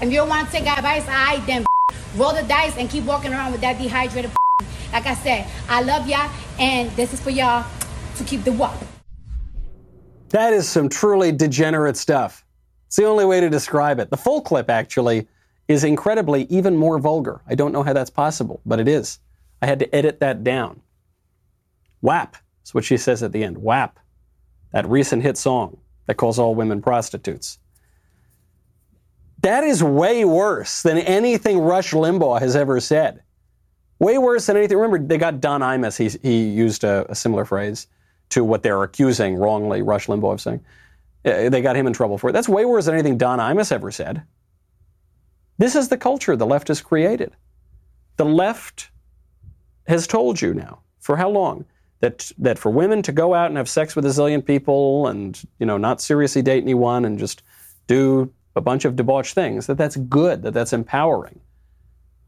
If 0.00 0.04
you 0.04 0.18
don't 0.18 0.28
want 0.28 0.46
to 0.46 0.52
take 0.52 0.64
advice, 0.68 1.04
I 1.08 1.42
then 1.44 1.66
roll 2.16 2.32
the 2.32 2.44
dice 2.44 2.76
and 2.76 2.88
keep 2.88 3.02
walking 3.02 3.32
around 3.32 3.50
with 3.50 3.60
that 3.62 3.78
dehydrated. 3.78 4.30
Like 4.92 5.06
I 5.06 5.14
said, 5.14 5.50
I 5.68 5.82
love 5.82 6.08
y'all, 6.08 6.30
and 6.58 6.88
this 6.92 7.12
is 7.12 7.20
for 7.20 7.30
y'all 7.30 7.66
to 8.16 8.24
keep 8.24 8.44
the 8.44 8.52
walk. 8.52 8.80
That 10.28 10.52
is 10.52 10.68
some 10.68 10.88
truly 10.88 11.32
degenerate 11.32 11.96
stuff. 11.96 12.46
It's 12.86 12.96
the 12.96 13.04
only 13.04 13.24
way 13.24 13.40
to 13.40 13.50
describe 13.50 13.98
it. 13.98 14.08
The 14.08 14.16
full 14.16 14.40
clip, 14.40 14.70
actually, 14.70 15.26
is 15.66 15.82
incredibly 15.82 16.44
even 16.44 16.76
more 16.76 16.98
vulgar. 17.00 17.42
I 17.46 17.56
don't 17.56 17.72
know 17.72 17.82
how 17.82 17.92
that's 17.92 18.08
possible, 18.08 18.62
but 18.64 18.78
it 18.78 18.86
is. 18.86 19.18
I 19.60 19.66
had 19.66 19.80
to 19.80 19.94
edit 19.94 20.20
that 20.20 20.44
down. 20.44 20.80
WAP 22.00 22.36
is 22.64 22.72
what 22.72 22.84
she 22.84 22.96
says 22.96 23.22
at 23.24 23.32
the 23.32 23.42
end. 23.42 23.58
WAP, 23.58 23.98
that 24.72 24.88
recent 24.88 25.24
hit 25.24 25.36
song 25.36 25.76
that 26.06 26.16
calls 26.16 26.38
all 26.38 26.54
women 26.54 26.82
prostitutes. 26.82 27.58
That 29.42 29.64
is 29.64 29.82
way 29.82 30.24
worse 30.24 30.82
than 30.82 30.98
anything 30.98 31.60
Rush 31.60 31.92
Limbaugh 31.92 32.40
has 32.40 32.56
ever 32.56 32.80
said. 32.80 33.22
Way 33.98 34.18
worse 34.18 34.46
than 34.46 34.56
anything. 34.56 34.78
Remember, 34.78 34.98
they 35.06 35.18
got 35.18 35.40
Don 35.40 35.60
Imus. 35.60 35.96
He, 35.96 36.18
he 36.26 36.48
used 36.48 36.84
a, 36.84 37.06
a 37.10 37.14
similar 37.14 37.44
phrase 37.44 37.86
to 38.30 38.44
what 38.44 38.62
they're 38.62 38.82
accusing 38.82 39.36
wrongly 39.36 39.82
Rush 39.82 40.06
Limbaugh 40.06 40.34
of 40.34 40.40
saying. 40.40 40.64
They 41.22 41.60
got 41.60 41.76
him 41.76 41.86
in 41.86 41.92
trouble 41.92 42.18
for 42.18 42.30
it. 42.30 42.32
That's 42.32 42.48
way 42.48 42.64
worse 42.64 42.86
than 42.86 42.94
anything 42.94 43.18
Don 43.18 43.38
Imus 43.38 43.72
ever 43.72 43.90
said. 43.90 44.22
This 45.58 45.74
is 45.74 45.88
the 45.88 45.96
culture 45.96 46.36
the 46.36 46.46
left 46.46 46.68
has 46.68 46.80
created. 46.80 47.32
The 48.16 48.24
left 48.24 48.90
has 49.86 50.06
told 50.06 50.40
you 50.40 50.54
now, 50.54 50.80
for 51.00 51.16
how 51.16 51.28
long, 51.30 51.64
that, 52.00 52.30
that 52.38 52.58
for 52.58 52.70
women 52.70 53.02
to 53.02 53.12
go 53.12 53.34
out 53.34 53.48
and 53.48 53.56
have 53.56 53.68
sex 53.68 53.96
with 53.96 54.04
a 54.04 54.08
zillion 54.08 54.44
people 54.44 55.06
and, 55.06 55.42
you 55.58 55.66
know, 55.66 55.78
not 55.78 56.00
seriously 56.00 56.42
date 56.42 56.62
anyone 56.62 57.04
and 57.04 57.18
just 57.18 57.42
do 57.86 58.32
a 58.54 58.60
bunch 58.60 58.84
of 58.84 58.96
debauched 58.96 59.34
things, 59.34 59.66
that 59.66 59.78
that's 59.78 59.96
good, 59.96 60.42
that 60.42 60.52
that's 60.52 60.72
empowering. 60.72 61.40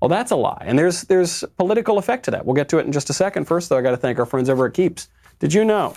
Well, 0.01 0.09
that's 0.09 0.31
a 0.31 0.37
lie. 0.37 0.63
And 0.65 0.79
there's, 0.79 1.03
there's 1.03 1.43
political 1.57 1.99
effect 1.99 2.25
to 2.27 2.31
that. 2.31 2.47
We'll 2.47 2.55
get 2.55 2.69
to 2.71 2.79
it 2.79 2.87
in 2.87 2.93
just 2.93 3.11
a 3.11 3.15
second. 3.15 3.47
First, 3.47 3.69
though, 3.69 3.79
I 3.79 3.83
got 3.83 3.91
to 3.91 3.97
thank 3.97 4.19
our 4.19 4.27
friends 4.27 4.49
over 4.49 4.67
at 4.67 4.75
Keeps. 4.75 5.09
Did 5.39 5.53
you 5.53 5.65
know, 5.65 5.95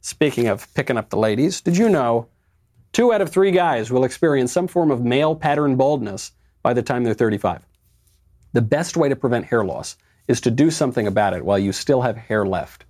speaking 0.00 0.48
of 0.48 0.72
picking 0.74 0.96
up 0.96 1.10
the 1.10 1.18
ladies, 1.18 1.60
did 1.60 1.76
you 1.76 1.88
know 1.88 2.28
two 2.92 3.12
out 3.12 3.20
of 3.20 3.30
three 3.30 3.50
guys 3.50 3.90
will 3.90 4.04
experience 4.04 4.52
some 4.52 4.66
form 4.66 4.90
of 4.90 5.04
male 5.04 5.36
pattern 5.36 5.76
baldness 5.76 6.32
by 6.62 6.72
the 6.74 6.82
time 6.82 7.04
they're 7.04 7.14
35? 7.14 7.62
The 8.52 8.62
best 8.62 8.96
way 8.96 9.08
to 9.08 9.16
prevent 9.16 9.44
hair 9.44 9.64
loss 9.64 9.96
is 10.28 10.40
to 10.40 10.50
do 10.50 10.70
something 10.70 11.06
about 11.06 11.34
it 11.34 11.44
while 11.44 11.58
you 11.58 11.72
still 11.72 12.00
have 12.00 12.16
hair 12.16 12.46
left. 12.46 12.85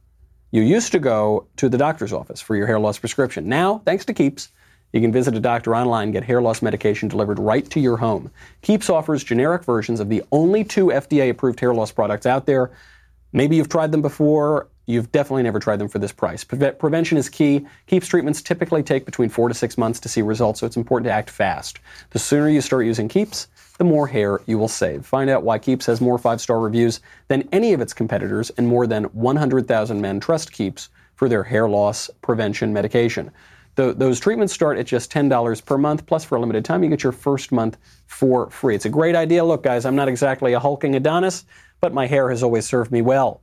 You 0.57 0.63
used 0.63 0.91
to 0.93 0.99
go 0.99 1.47
to 1.59 1.69
the 1.69 1.77
doctor's 1.77 2.15
office 2.15 2.41
for 2.41 2.57
your 2.57 2.67
hair 2.67 2.79
loss 2.81 2.99
prescription. 2.99 3.47
Now, 3.47 3.83
thanks 3.85 4.07
to 4.07 4.15
Keeps, 4.15 4.49
you 4.95 5.03
can 5.03 5.13
visit 5.13 5.37
a 5.37 5.39
doctor 5.39 5.77
online 5.77 6.05
and 6.05 6.13
get 6.15 6.25
hair 6.25 6.41
loss 6.41 6.63
medication 6.63 7.11
delivered 7.11 7.39
right 7.39 7.69
to 7.69 7.79
your 7.79 7.99
home. 7.99 8.31
Keeps 8.63 8.89
offers 8.89 9.23
generic 9.23 9.65
versions 9.65 10.01
of 10.01 10.09
the 10.09 10.23
only 10.33 10.65
two 10.65 10.87
FDA 10.87 11.29
approved 11.29 11.61
hair 11.61 11.75
loss 11.75 11.93
products 11.93 12.25
out 12.25 12.47
there. 12.47 12.71
Maybe 13.35 13.55
you've 13.57 13.69
tried 13.69 13.93
them 13.93 14.01
before. 14.01 14.69
You've 14.87 15.13
definitely 15.13 15.43
never 15.43 15.59
tried 15.59 15.77
them 15.77 15.89
for 15.89 15.99
this 15.99 16.13
price. 16.13 16.43
Pre- 16.43 16.71
prevention 16.71 17.19
is 17.19 17.29
key. 17.29 17.67
Keeps 17.87 18.09
treatments 18.09 18.41
typically 18.41 18.83
take 18.83 19.05
between 19.05 19.29
four 19.29 19.49
to 19.49 19.55
six 19.55 19.77
months 19.77 20.01
to 20.01 20.09
see 20.09 20.23
results, 20.23 20.61
so 20.61 20.67
it's 20.67 20.79
important 20.79 21.05
to 21.05 21.13
act 21.13 21.29
fast. 21.29 21.81
The 22.13 22.19
sooner 22.19 22.49
you 22.49 22.63
start 22.63 22.87
using 22.87 23.09
Keeps, 23.09 23.49
the 23.79 23.85
more 23.85 24.07
hair 24.07 24.41
you 24.47 24.59
will 24.59 24.69
save. 24.69 25.05
Find 25.05 25.29
out 25.31 25.43
why 25.43 25.59
Keeps 25.59 25.87
has 25.87 26.01
more 26.01 26.19
five 26.19 26.41
star 26.41 26.61
reviews 26.61 27.01
than 27.29 27.49
any 27.53 27.73
of 27.73 27.81
its 27.81 27.93
competitors, 27.93 28.51
and 28.51 28.67
more 28.67 28.87
than 28.87 29.05
100,000 29.05 30.01
men 30.01 30.21
trust 30.21 30.53
Keeps 30.53 30.89
for 31.15 31.29
their 31.29 31.43
hair 31.43 31.69
loss 31.69 32.11
prevention 32.23 32.73
medication. 32.73 33.31
The, 33.77 33.93
those 33.93 34.19
treatments 34.19 34.55
start 34.55 34.79
at 34.79 34.87
just 34.87 35.13
$10 35.13 35.65
per 35.65 35.77
month, 35.77 36.07
plus 36.07 36.25
for 36.25 36.37
a 36.37 36.41
limited 36.41 36.65
time, 36.65 36.83
you 36.83 36.89
get 36.89 37.03
your 37.03 37.13
first 37.13 37.53
month 37.53 37.77
for 38.07 38.51
free. 38.51 38.75
It's 38.75 38.87
a 38.87 38.91
great 38.91 39.15
idea. 39.15 39.45
Look, 39.45 39.63
guys, 39.63 39.85
I'm 39.85 39.97
not 39.97 40.09
exactly 40.09 40.55
a 40.55 40.61
hulking 40.61 40.95
Adonis, 40.95 41.45
but 41.81 41.93
my 41.93 42.07
hair 42.07 42.31
has 42.31 42.43
always 42.43 42.67
served 42.67 42.91
me 42.91 43.03
well, 43.03 43.43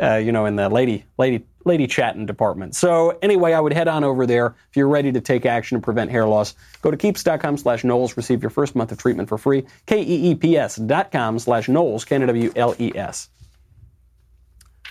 uh, 0.00 0.16
you 0.16 0.32
know, 0.32 0.46
in 0.46 0.56
the 0.56 0.68
lady, 0.68 1.04
lady, 1.18 1.44
lady 1.64 1.86
chatting 1.86 2.26
department. 2.26 2.74
So 2.74 3.18
anyway, 3.22 3.52
I 3.52 3.60
would 3.60 3.72
head 3.72 3.88
on 3.88 4.04
over 4.04 4.26
there 4.26 4.54
if 4.70 4.76
you're 4.76 4.88
ready 4.88 5.12
to 5.12 5.20
take 5.20 5.46
action 5.46 5.78
to 5.78 5.84
prevent 5.84 6.10
hair 6.10 6.26
loss. 6.26 6.54
Go 6.82 6.90
to 6.90 6.96
keeps.com 6.96 7.56
slash 7.56 7.84
Knowles, 7.84 8.16
receive 8.16 8.42
your 8.42 8.50
first 8.50 8.74
month 8.74 8.92
of 8.92 8.98
treatment 8.98 9.28
for 9.28 9.38
free. 9.38 9.64
K-E-E-P-S 9.86 10.76
dot 10.76 11.12
com 11.12 11.38
slash 11.38 11.68
Knowles, 11.68 12.04
K-N-W-L-E-S. 12.04 13.28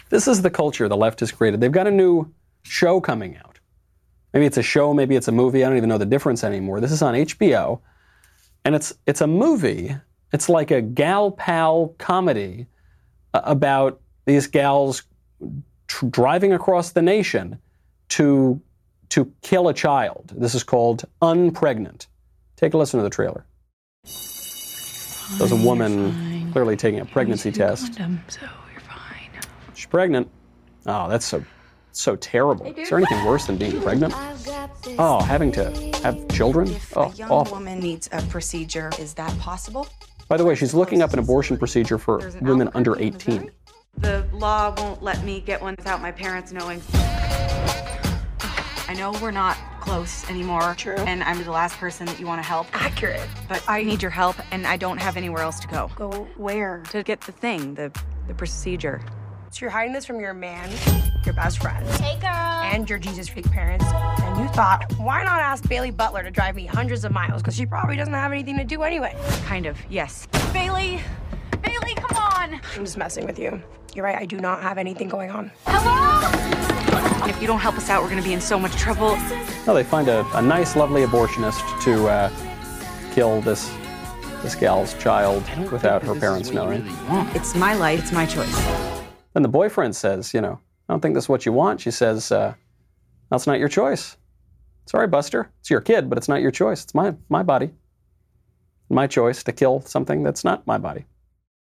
This 0.09 0.27
is 0.27 0.41
the 0.41 0.49
culture 0.49 0.87
the 0.87 0.97
left 0.97 1.19
has 1.19 1.31
created. 1.31 1.59
They've 1.59 1.71
got 1.71 1.87
a 1.87 1.91
new 1.91 2.31
show 2.63 3.01
coming 3.01 3.37
out. 3.37 3.59
Maybe 4.33 4.45
it's 4.45 4.57
a 4.57 4.63
show, 4.63 4.93
maybe 4.93 5.15
it's 5.15 5.27
a 5.27 5.31
movie. 5.31 5.63
I 5.63 5.67
don't 5.67 5.77
even 5.77 5.89
know 5.89 5.97
the 5.97 6.05
difference 6.05 6.43
anymore. 6.43 6.79
This 6.79 6.91
is 6.91 7.01
on 7.01 7.13
HBO, 7.13 7.79
and 8.63 8.75
it's 8.75 8.93
it's 9.05 9.21
a 9.21 9.27
movie. 9.27 9.95
It's 10.33 10.49
like 10.49 10.71
a 10.71 10.81
gal 10.81 11.31
pal 11.31 11.95
comedy 11.97 12.67
uh, 13.33 13.41
about 13.43 14.01
these 14.27 14.45
gals 14.45 15.03
tr- 15.87 16.05
driving 16.07 16.53
across 16.53 16.91
the 16.91 17.01
nation 17.01 17.57
to 18.09 18.61
to 19.09 19.33
kill 19.41 19.69
a 19.69 19.73
child. 19.73 20.33
This 20.37 20.53
is 20.53 20.63
called 20.63 21.05
Unpregnant. 21.21 22.07
Take 22.57 22.73
a 22.73 22.77
listen 22.77 22.99
to 22.99 23.03
the 23.05 23.09
trailer. 23.09 23.45
There's 25.37 25.51
a 25.53 25.55
woman 25.55 26.51
clearly 26.51 26.75
taking 26.75 26.99
a 26.99 27.05
pregnancy 27.05 27.51
test. 27.51 27.95
Condom, 27.95 28.21
so 28.27 28.41
you're 28.71 28.81
fine. 28.81 29.29
She's 29.73 29.85
pregnant. 29.85 30.29
Oh, 30.85 31.07
that's 31.09 31.25
so 31.25 31.43
so 31.93 32.17
terrible. 32.17 32.65
Is 32.77 32.89
there 32.89 32.97
anything 32.97 33.25
worse 33.25 33.47
than 33.47 33.57
being 33.57 33.81
pregnant? 33.81 34.13
Oh, 34.99 35.21
having 35.21 35.51
to 35.53 35.71
have 36.03 36.27
children? 36.27 36.75
Oh, 36.95 37.03
a 37.03 37.13
young 37.15 37.31
awful. 37.31 37.57
woman 37.57 37.79
needs 37.79 38.09
a 38.11 38.21
procedure. 38.23 38.91
Is 38.99 39.13
that 39.15 39.37
possible? 39.39 39.87
By 40.27 40.35
the 40.35 40.43
way, 40.43 40.53
she's 40.55 40.73
looking 40.73 41.01
up 41.01 41.13
an 41.13 41.19
abortion 41.19 41.57
procedure 41.57 41.97
for 41.97 42.29
women 42.41 42.69
under 42.73 42.99
18. 43.01 43.49
The 43.97 44.25
law 44.31 44.73
won't 44.77 45.01
let 45.01 45.23
me 45.23 45.39
get 45.41 45.61
one 45.61 45.75
without 45.77 46.01
my 46.01 46.11
parents 46.11 46.51
knowing. 46.51 46.81
I 48.89 48.93
know 48.95 49.11
we're 49.21 49.31
not 49.31 49.57
close 49.81 50.29
anymore. 50.29 50.75
True. 50.77 50.95
And 50.95 51.23
I'm 51.23 51.43
the 51.43 51.51
last 51.51 51.77
person 51.77 52.05
that 52.07 52.19
you 52.19 52.25
want 52.25 52.41
to 52.41 52.47
help. 52.47 52.67
Accurate. 52.73 53.27
But 53.49 53.63
I 53.67 53.83
need 53.83 54.01
your 54.01 54.11
help, 54.11 54.35
and 54.51 54.65
I 54.67 54.77
don't 54.77 54.97
have 54.99 55.17
anywhere 55.17 55.41
else 55.41 55.59
to 55.61 55.67
go. 55.67 55.89
Go 55.95 56.27
where? 56.37 56.83
To 56.91 57.03
get 57.03 57.21
the 57.21 57.31
thing, 57.31 57.73
the 57.75 57.91
the 58.27 58.33
procedure. 58.33 59.01
So 59.51 59.61
you're 59.61 59.69
hiding 59.71 59.93
this 59.93 60.05
from 60.05 60.19
your 60.19 60.33
man, 60.33 60.69
your 61.25 61.33
best 61.33 61.61
friend, 61.61 61.85
Hey, 62.01 62.19
girl. 62.19 62.29
and 62.29 62.87
your 62.89 62.99
Jesus 62.99 63.29
freak 63.29 63.49
parents. 63.49 63.85
And 63.85 64.37
you 64.41 64.47
thought, 64.49 64.83
why 64.97 65.23
not 65.23 65.39
ask 65.39 65.67
Bailey 65.69 65.89
Butler 65.89 66.21
to 66.23 66.29
drive 66.31 66.53
me 66.55 66.65
hundreds 66.65 67.05
of 67.05 67.13
miles? 67.13 67.41
Because 67.41 67.55
she 67.55 67.65
probably 67.65 67.95
doesn't 67.95 68.13
have 68.13 68.33
anything 68.33 68.57
to 68.57 68.65
do 68.65 68.83
anyway. 68.83 69.15
Kind 69.45 69.65
of, 69.65 69.77
yes. 69.89 70.27
Bailey! 70.51 70.99
Bailey, 71.79 71.95
come 71.95 72.17
on! 72.17 72.61
I'm 72.75 72.85
just 72.85 72.97
messing 72.97 73.25
with 73.25 73.39
you. 73.39 73.61
You're 73.93 74.05
right, 74.05 74.17
I 74.17 74.25
do 74.25 74.37
not 74.37 74.61
have 74.61 74.77
anything 74.77 75.09
going 75.09 75.31
on. 75.31 75.51
And 75.65 77.29
if 77.31 77.41
you 77.41 77.47
don't 77.47 77.59
help 77.59 77.75
us 77.75 77.89
out, 77.89 78.03
we're 78.03 78.09
gonna 78.09 78.21
be 78.21 78.33
in 78.33 78.41
so 78.41 78.59
much 78.59 78.73
trouble. 78.73 79.15
No, 79.65 79.73
they 79.73 79.83
find 79.83 80.07
a, 80.07 80.25
a 80.37 80.41
nice, 80.41 80.75
lovely 80.75 81.03
abortionist 81.03 81.83
to 81.83 82.07
uh, 82.07 82.31
kill 83.13 83.41
this 83.41 83.71
this 84.43 84.53
gal's 84.53 84.93
child 84.95 85.43
without 85.71 86.03
her 86.03 86.13
parents 86.13 86.51
knowing. 86.51 86.85
It's 87.33 87.55
my 87.55 87.73
life, 87.73 87.99
it's 87.99 88.11
my 88.11 88.25
choice. 88.25 88.55
Then 89.33 89.41
the 89.41 89.49
boyfriend 89.49 89.95
says, 89.95 90.33
you 90.33 90.41
know, 90.41 90.59
I 90.87 90.93
don't 90.93 91.01
think 91.01 91.15
this 91.15 91.25
is 91.25 91.29
what 91.29 91.45
you 91.45 91.51
want. 91.51 91.81
She 91.81 91.89
says, 91.91 92.31
uh, 92.31 92.53
that's 93.31 93.47
not 93.47 93.57
your 93.57 93.67
choice. 93.67 94.15
Sorry, 94.85 95.07
Buster. 95.07 95.51
It's 95.59 95.71
your 95.71 95.81
kid, 95.81 96.07
but 96.07 96.17
it's 96.17 96.29
not 96.29 96.41
your 96.41 96.51
choice. 96.51 96.83
It's 96.83 96.93
my, 96.93 97.15
my 97.29 97.43
body. 97.43 97.71
My 98.89 99.07
choice 99.07 99.43
to 99.43 99.51
kill 99.51 99.81
something 99.81 100.23
that's 100.23 100.43
not 100.43 100.65
my 100.67 100.77
body. 100.77 101.05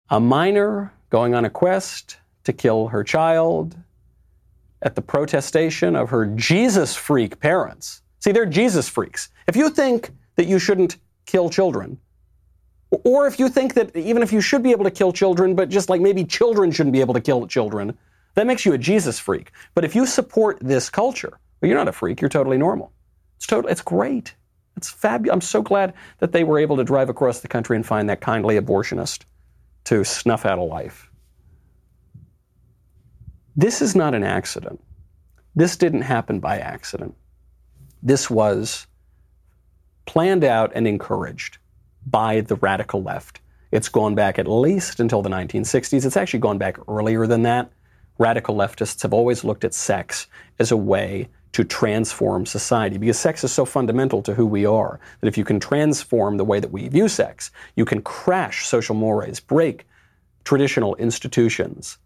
A 0.10 0.20
minor 0.20 0.94
going 1.10 1.34
on 1.34 1.46
a 1.46 1.50
quest 1.50 2.18
to 2.44 2.54
kill 2.54 2.88
her 2.90 3.04
child 3.04 3.76
at 4.82 4.96
the 4.96 5.02
protestation 5.02 5.96
of 5.96 6.10
her 6.10 6.26
Jesus 6.26 6.96
freak 6.96 7.40
parents. 7.40 8.02
See, 8.20 8.32
they're 8.32 8.46
Jesus 8.46 8.90
freaks. 8.90 9.30
If 9.48 9.56
you 9.56 9.70
think 9.70 10.12
that 10.36 10.46
you 10.46 10.60
shouldn't 10.60 10.98
kill 11.26 11.50
children, 11.50 11.98
or 13.04 13.28
if 13.28 13.40
you 13.40 13.50
think 13.50 13.74
that 13.74 13.96
even 13.96 14.22
if 14.22 14.32
you 14.32 14.42
should 14.42 14.62
be 14.62 14.72
able 14.72 14.84
to 14.84 14.92
kill 14.92 15.14
children, 15.14 15.56
but 15.56 15.70
just 15.70 15.90
like 15.90 16.02
maybe 16.02 16.24
children 16.24 16.72
shouldn't 16.72 16.94
be 16.94 17.02
able 17.02 17.14
to 17.14 17.22
kill 17.22 17.48
children, 17.48 17.98
that 18.36 18.46
makes 18.46 18.66
you 18.66 18.74
a 18.74 18.78
Jesus 18.78 19.20
freak. 19.20 19.52
But 19.74 19.86
if 19.86 19.96
you 19.96 20.06
support 20.06 20.58
this 20.62 20.90
culture, 20.90 21.40
well, 21.62 21.70
you're 21.70 21.78
not 21.78 21.88
a 21.88 21.94
freak. 21.94 22.22
You're 22.22 22.30
totally 22.30 22.58
normal. 22.58 22.92
It's 23.38 23.48
total. 23.48 23.70
It's 23.70 23.82
great. 23.82 24.36
It's 24.76 24.90
fabulous. 24.90 25.34
I'm 25.34 25.42
so 25.42 25.62
glad 25.62 25.94
that 26.20 26.34
they 26.34 26.44
were 26.44 26.60
able 26.60 26.78
to 26.78 26.84
drive 26.84 27.10
across 27.10 27.40
the 27.40 27.48
country 27.48 27.76
and 27.76 27.86
find 27.86 28.10
that 28.10 28.22
kindly 28.22 28.60
abortionist 28.60 29.24
to 29.86 30.04
snuff 30.04 30.46
out 30.46 30.60
a 30.60 30.64
life. 30.64 31.10
This 33.56 33.82
is 33.82 33.96
not 33.96 34.16
an 34.16 34.24
accident. 34.24 34.82
This 35.56 35.76
didn't 35.78 36.02
happen 36.02 36.40
by 36.40 36.58
accident. 36.58 37.16
This 38.02 38.30
was 38.30 38.88
planned 40.06 40.44
out 40.44 40.72
and 40.74 40.88
encouraged 40.88 41.58
by 42.06 42.42
the 42.42 42.56
radical 42.56 43.04
left. 43.04 43.42
It's 43.72 43.90
gone 43.90 44.16
back 44.16 44.38
at 44.40 44.48
least 44.48 45.00
until 45.00 45.22
the 45.22 45.30
1960s. 45.30 46.06
It's 46.06 46.18
actually 46.18 46.40
gone 46.40 46.58
back 46.58 46.78
earlier 46.88 47.28
than 47.28 47.44
that. 47.44 47.72
Radical 48.18 48.56
leftists 48.56 49.02
have 49.04 49.14
always 49.14 49.44
looked 49.44 49.64
at 49.64 49.74
sex 49.74 50.28
as 50.60 50.72
a 50.72 50.78
way 50.78 51.30
to 51.54 51.64
transform 51.64 52.46
society 52.46 52.98
because 52.98 53.18
sex 53.18 53.44
is 53.44 53.52
so 53.52 53.64
fundamental 53.64 54.22
to 54.24 54.34
who 54.34 54.46
we 54.46 54.66
are 54.66 55.00
that 55.22 55.28
if 55.28 55.38
you 55.38 55.46
can 55.46 55.60
transform 55.60 56.38
the 56.38 56.44
way 56.44 56.60
that 56.60 56.72
we 56.72 56.88
view 56.88 57.08
sex, 57.08 57.52
you 57.76 57.86
can 57.86 58.02
crash 58.02 58.66
social 58.66 58.96
mores, 58.96 59.40
break 59.40 59.88
traditional 60.44 60.96
institutions, 60.96 61.98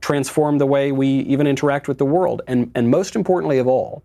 transform 0.00 0.58
the 0.58 0.66
way 0.66 0.92
we 0.92 1.08
even 1.08 1.46
interact 1.46 1.88
with 1.88 1.98
the 1.98 2.04
world, 2.04 2.42
and, 2.46 2.70
and 2.74 2.90
most 2.90 3.14
importantly 3.14 3.58
of 3.58 3.66
all, 3.66 4.02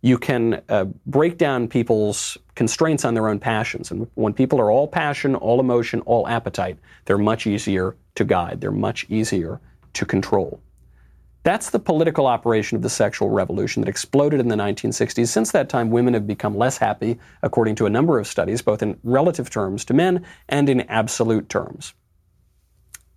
you 0.00 0.18
can 0.18 0.62
uh, 0.68 0.84
break 1.06 1.38
down 1.38 1.66
people's 1.66 2.38
constraints 2.54 3.04
on 3.04 3.14
their 3.14 3.28
own 3.28 3.38
passions. 3.38 3.90
And 3.90 4.08
when 4.14 4.32
people 4.32 4.60
are 4.60 4.70
all 4.70 4.86
passion, 4.86 5.34
all 5.34 5.58
emotion, 5.58 6.00
all 6.02 6.28
appetite, 6.28 6.78
they're 7.04 7.18
much 7.18 7.46
easier 7.46 7.96
to 8.14 8.24
guide, 8.24 8.60
they're 8.60 8.70
much 8.70 9.06
easier 9.08 9.60
to 9.94 10.04
control. 10.04 10.60
That's 11.48 11.70
the 11.70 11.78
political 11.78 12.26
operation 12.26 12.76
of 12.76 12.82
the 12.82 12.90
sexual 12.90 13.30
revolution 13.30 13.80
that 13.80 13.88
exploded 13.88 14.38
in 14.38 14.48
the 14.48 14.54
1960s. 14.54 15.28
Since 15.28 15.50
that 15.52 15.70
time, 15.70 15.90
women 15.90 16.12
have 16.12 16.26
become 16.26 16.54
less 16.54 16.76
happy, 16.76 17.18
according 17.42 17.74
to 17.76 17.86
a 17.86 17.88
number 17.88 18.18
of 18.18 18.26
studies, 18.26 18.60
both 18.60 18.82
in 18.82 19.00
relative 19.02 19.48
terms 19.48 19.82
to 19.86 19.94
men 19.94 20.26
and 20.50 20.68
in 20.68 20.82
absolute 20.82 21.48
terms. 21.48 21.94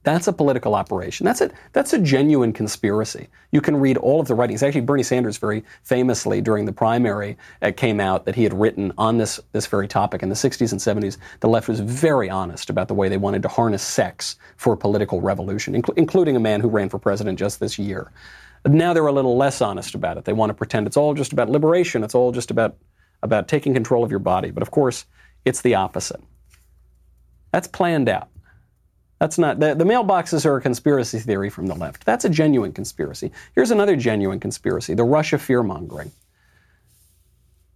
That's 0.04 0.28
a 0.28 0.34
political 0.34 0.74
operation. 0.74 1.26
That's 1.26 1.42
a, 1.42 1.52
that's 1.74 1.94
a 1.94 2.00
genuine 2.00 2.54
conspiracy. 2.54 3.28
You 3.52 3.62
can 3.62 3.78
read 3.78 3.98
all 3.98 4.20
of 4.20 4.28
the 4.28 4.34
writings. 4.34 4.64
Actually, 4.64 4.82
Bernie 4.82 5.04
Sanders 5.04 5.38
very 5.38 5.64
famously 5.84 6.42
during 6.42 6.66
the 6.66 6.74
primary 6.74 7.38
uh, 7.62 7.72
came 7.76 8.00
out 8.00 8.26
that 8.26 8.34
he 8.34 8.44
had 8.44 8.54
written 8.54 8.92
on 8.98 9.18
this, 9.18 9.40
this 9.52 9.68
very 9.68 9.88
topic 9.88 10.24
in 10.24 10.30
the 10.30 10.36
60s 10.36 10.72
and 10.72 10.82
70s. 10.82 11.18
The 11.42 11.48
left 11.48 11.68
was 11.68 11.82
very 11.82 12.32
honest 12.32 12.72
about 12.72 12.88
the 12.88 12.96
way 12.96 13.10
they 13.10 13.18
wanted 13.18 13.44
to 13.44 13.48
harness 13.48 13.84
sex 13.84 14.38
for 14.58 14.76
political 14.76 15.22
revolution, 15.22 15.80
incl- 15.80 15.98
including 15.98 16.36
a 16.36 16.40
man 16.40 16.62
who 16.62 16.68
ran 16.68 16.90
for 16.90 16.98
president 16.98 17.38
just 17.38 17.60
this 17.60 17.78
year. 17.78 18.12
Now 18.66 18.94
they're 18.94 19.06
a 19.06 19.12
little 19.12 19.38
less 19.38 19.62
honest 19.62 19.94
about 19.94 20.18
it. 20.18 20.26
They 20.26 20.34
want 20.34 20.50
to 20.50 20.56
pretend 20.56 20.88
it's 20.88 20.98
all 20.98 21.14
just 21.14 21.32
about 21.32 21.50
liberation. 21.50 22.04
It's 22.04 22.16
all 22.16 22.32
just 22.32 22.50
about, 22.50 22.76
about 23.22 23.48
taking 23.48 23.74
control 23.74 24.04
of 24.04 24.10
your 24.10 24.20
body. 24.20 24.50
But 24.50 24.64
of 24.64 24.72
course, 24.72 25.06
it's 25.46 25.62
the 25.62 25.76
opposite. 25.76 26.22
That's 27.52 27.68
planned 27.68 28.10
out. 28.10 28.30
That's 29.21 29.38
not 29.38 29.60
the, 29.60 29.75
the 29.75 29.84
mailboxes 29.84 30.47
are 30.47 30.57
a 30.57 30.62
conspiracy 30.62 31.19
theory 31.19 31.51
from 31.51 31.67
the 31.67 31.75
left. 31.75 32.05
That's 32.05 32.25
a 32.25 32.29
genuine 32.29 32.71
conspiracy. 32.71 33.31
Here's 33.53 33.69
another 33.69 33.95
genuine 33.95 34.39
conspiracy: 34.39 34.95
the 34.95 35.03
Russia 35.03 35.38
fear 35.38 35.62
mongering. 35.62 36.12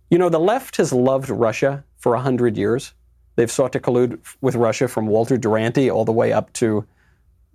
You 0.10 0.17
know, 0.17 0.29
the 0.29 0.39
left 0.39 0.77
has 0.77 0.91
loved 0.91 1.29
Russia 1.29 1.84
for 1.97 2.15
a 2.15 2.19
hundred 2.19 2.58
years. 2.58 2.93
They've 3.36 3.51
sought 3.51 3.73
to 3.73 3.79
collude 3.79 4.17
with 4.41 4.55
Russia 4.55 4.88
from 4.88 5.05
Walter 5.05 5.38
Duranty 5.38 5.91
all 5.91 6.03
the 6.03 6.12
way 6.12 6.34
up 6.34 6.51
to 6.53 6.84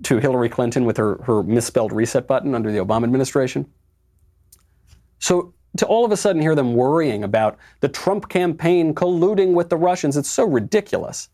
to 0.05 0.18
Hillary 0.18 0.48
Clinton 0.48 0.85
with 0.85 0.96
her, 0.96 1.20
her 1.24 1.42
misspelled 1.42 1.90
reset 1.90 2.29
button 2.29 2.55
under 2.55 2.70
the 2.70 2.79
Obama 2.79 3.03
administration. 3.03 3.68
So 5.18 5.53
to 5.79 5.87
all 5.87 6.05
of 6.05 6.12
a 6.12 6.16
sudden 6.16 6.40
hear 6.40 6.55
them 6.55 6.74
worrying 6.76 7.24
about 7.24 7.59
the 7.81 7.88
Trump 7.88 8.29
campaign 8.29 8.94
colluding 8.94 9.53
with 9.53 9.68
the 9.68 9.76
Russians, 9.76 10.16
it's 10.16 10.31
so 10.31 10.44
ridiculous. 10.44 11.29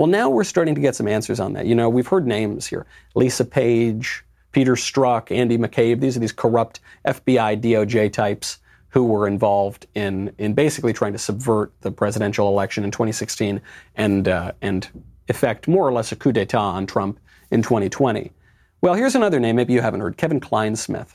Well, 0.00 0.06
now 0.06 0.30
we're 0.30 0.44
starting 0.44 0.74
to 0.76 0.80
get 0.80 0.96
some 0.96 1.06
answers 1.06 1.40
on 1.40 1.52
that. 1.52 1.66
You 1.66 1.74
know, 1.74 1.90
we've 1.90 2.06
heard 2.06 2.26
names 2.26 2.66
here 2.66 2.86
Lisa 3.14 3.44
Page, 3.44 4.24
Peter 4.50 4.74
Strzok, 4.74 5.30
Andy 5.30 5.58
McCabe. 5.58 6.00
These 6.00 6.16
are 6.16 6.20
these 6.20 6.32
corrupt 6.32 6.80
FBI, 7.06 7.60
DOJ 7.60 8.10
types 8.10 8.60
who 8.88 9.04
were 9.04 9.28
involved 9.28 9.86
in, 9.94 10.34
in 10.38 10.54
basically 10.54 10.94
trying 10.94 11.12
to 11.12 11.18
subvert 11.18 11.74
the 11.82 11.90
presidential 11.90 12.48
election 12.48 12.82
in 12.82 12.90
2016 12.90 13.60
and, 13.96 14.26
uh, 14.26 14.52
and 14.62 14.88
effect 15.28 15.68
more 15.68 15.86
or 15.86 15.92
less 15.92 16.12
a 16.12 16.16
coup 16.16 16.32
d'etat 16.32 16.58
on 16.58 16.86
Trump 16.86 17.20
in 17.50 17.60
2020. 17.60 18.32
Well, 18.80 18.94
here's 18.94 19.16
another 19.16 19.38
name 19.38 19.56
maybe 19.56 19.74
you 19.74 19.82
haven't 19.82 20.00
heard 20.00 20.16
Kevin 20.16 20.40
Clinesmith. 20.40 21.14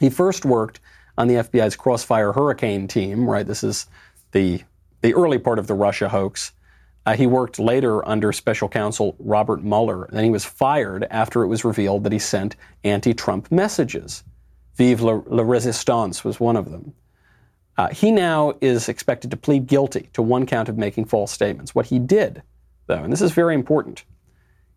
He 0.00 0.10
first 0.10 0.44
worked 0.44 0.80
on 1.16 1.28
the 1.28 1.34
FBI's 1.34 1.76
Crossfire 1.76 2.32
Hurricane 2.32 2.88
team, 2.88 3.30
right? 3.30 3.46
This 3.46 3.62
is 3.62 3.86
the, 4.32 4.64
the 5.02 5.14
early 5.14 5.38
part 5.38 5.60
of 5.60 5.68
the 5.68 5.74
Russia 5.74 6.08
hoax. 6.08 6.50
Uh, 7.06 7.14
he 7.14 7.26
worked 7.26 7.60
later 7.60 8.06
under 8.06 8.32
special 8.32 8.68
counsel 8.68 9.14
Robert 9.20 9.62
Mueller. 9.62 10.08
Then 10.10 10.24
he 10.24 10.30
was 10.30 10.44
fired 10.44 11.06
after 11.10 11.44
it 11.44 11.46
was 11.46 11.64
revealed 11.64 12.02
that 12.02 12.12
he 12.12 12.18
sent 12.18 12.56
anti 12.82 13.14
Trump 13.14 13.50
messages. 13.52 14.24
Vive 14.74 15.00
la, 15.00 15.22
la 15.26 15.44
Resistance 15.44 16.24
was 16.24 16.40
one 16.40 16.56
of 16.56 16.70
them. 16.70 16.92
Uh, 17.78 17.88
he 17.88 18.10
now 18.10 18.54
is 18.60 18.88
expected 18.88 19.30
to 19.30 19.36
plead 19.36 19.66
guilty 19.66 20.08
to 20.14 20.22
one 20.22 20.46
count 20.46 20.68
of 20.68 20.76
making 20.76 21.04
false 21.04 21.30
statements. 21.30 21.74
What 21.74 21.86
he 21.86 21.98
did, 22.00 22.42
though, 22.86 23.04
and 23.04 23.12
this 23.12 23.22
is 23.22 23.32
very 23.32 23.54
important, 23.54 24.04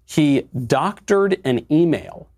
he 0.05 0.47
doctored 0.67 1.39
an 1.45 1.65
email 1.71 2.29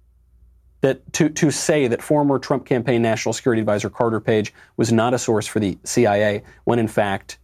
that 0.82 1.14
to, 1.14 1.30
to 1.30 1.52
say 1.52 1.88
that 1.88 2.02
former 2.02 2.40
Trump 2.40 2.66
campaign 2.66 3.02
national 3.02 3.34
security 3.34 3.60
advisor 3.60 3.90
Carter 3.90 4.20
Page 4.20 4.54
was 4.78 4.92
not 4.92 5.14
a 5.14 5.20
source 5.20 5.48
for 5.48 5.60
the 5.60 5.78
CIA, 5.84 6.44
when 6.64 6.80
in 6.80 6.88
fact 6.88 7.38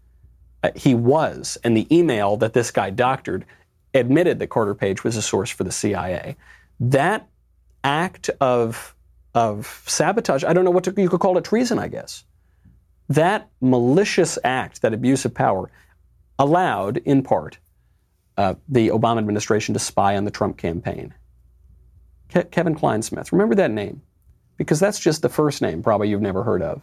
uh, 0.63 0.71
he 0.75 0.95
was. 0.95 1.57
And 1.63 1.75
the 1.75 1.87
email 1.95 2.37
that 2.37 2.53
this 2.53 2.71
guy 2.71 2.89
doctored 2.89 3.45
admitted 3.93 4.39
that 4.39 4.47
Carter 4.47 4.75
Page 4.75 5.03
was 5.03 5.15
a 5.15 5.21
source 5.21 5.49
for 5.49 5.63
the 5.63 5.71
CIA. 5.71 6.35
That 6.79 7.27
act 7.83 8.29
of, 8.41 8.95
of 9.33 9.83
sabotage, 9.87 10.43
I 10.43 10.53
don't 10.53 10.65
know 10.65 10.71
what 10.71 10.83
to, 10.85 10.93
you 10.97 11.09
could 11.09 11.19
call 11.19 11.37
it 11.37 11.43
treason, 11.43 11.79
I 11.79 11.87
guess. 11.87 12.23
That 13.09 13.49
malicious 13.61 14.37
act, 14.43 14.81
that 14.81 14.93
abuse 14.93 15.25
of 15.25 15.33
power, 15.33 15.71
allowed, 16.37 16.97
in 16.97 17.23
part, 17.23 17.57
uh, 18.37 18.55
the 18.67 18.89
Obama 18.89 19.17
administration 19.19 19.73
to 19.73 19.79
spy 19.79 20.17
on 20.17 20.25
the 20.25 20.31
Trump 20.31 20.57
campaign. 20.57 21.13
Ke- 22.29 22.51
Kevin 22.51 22.75
Clinesmith, 22.75 23.31
remember 23.31 23.55
that 23.55 23.71
name? 23.71 24.01
Because 24.57 24.79
that's 24.79 24.99
just 24.99 25.21
the 25.21 25.29
first 25.29 25.61
name, 25.61 25.81
probably 25.81 26.09
you've 26.09 26.21
never 26.21 26.43
heard 26.43 26.61
of. 26.61 26.81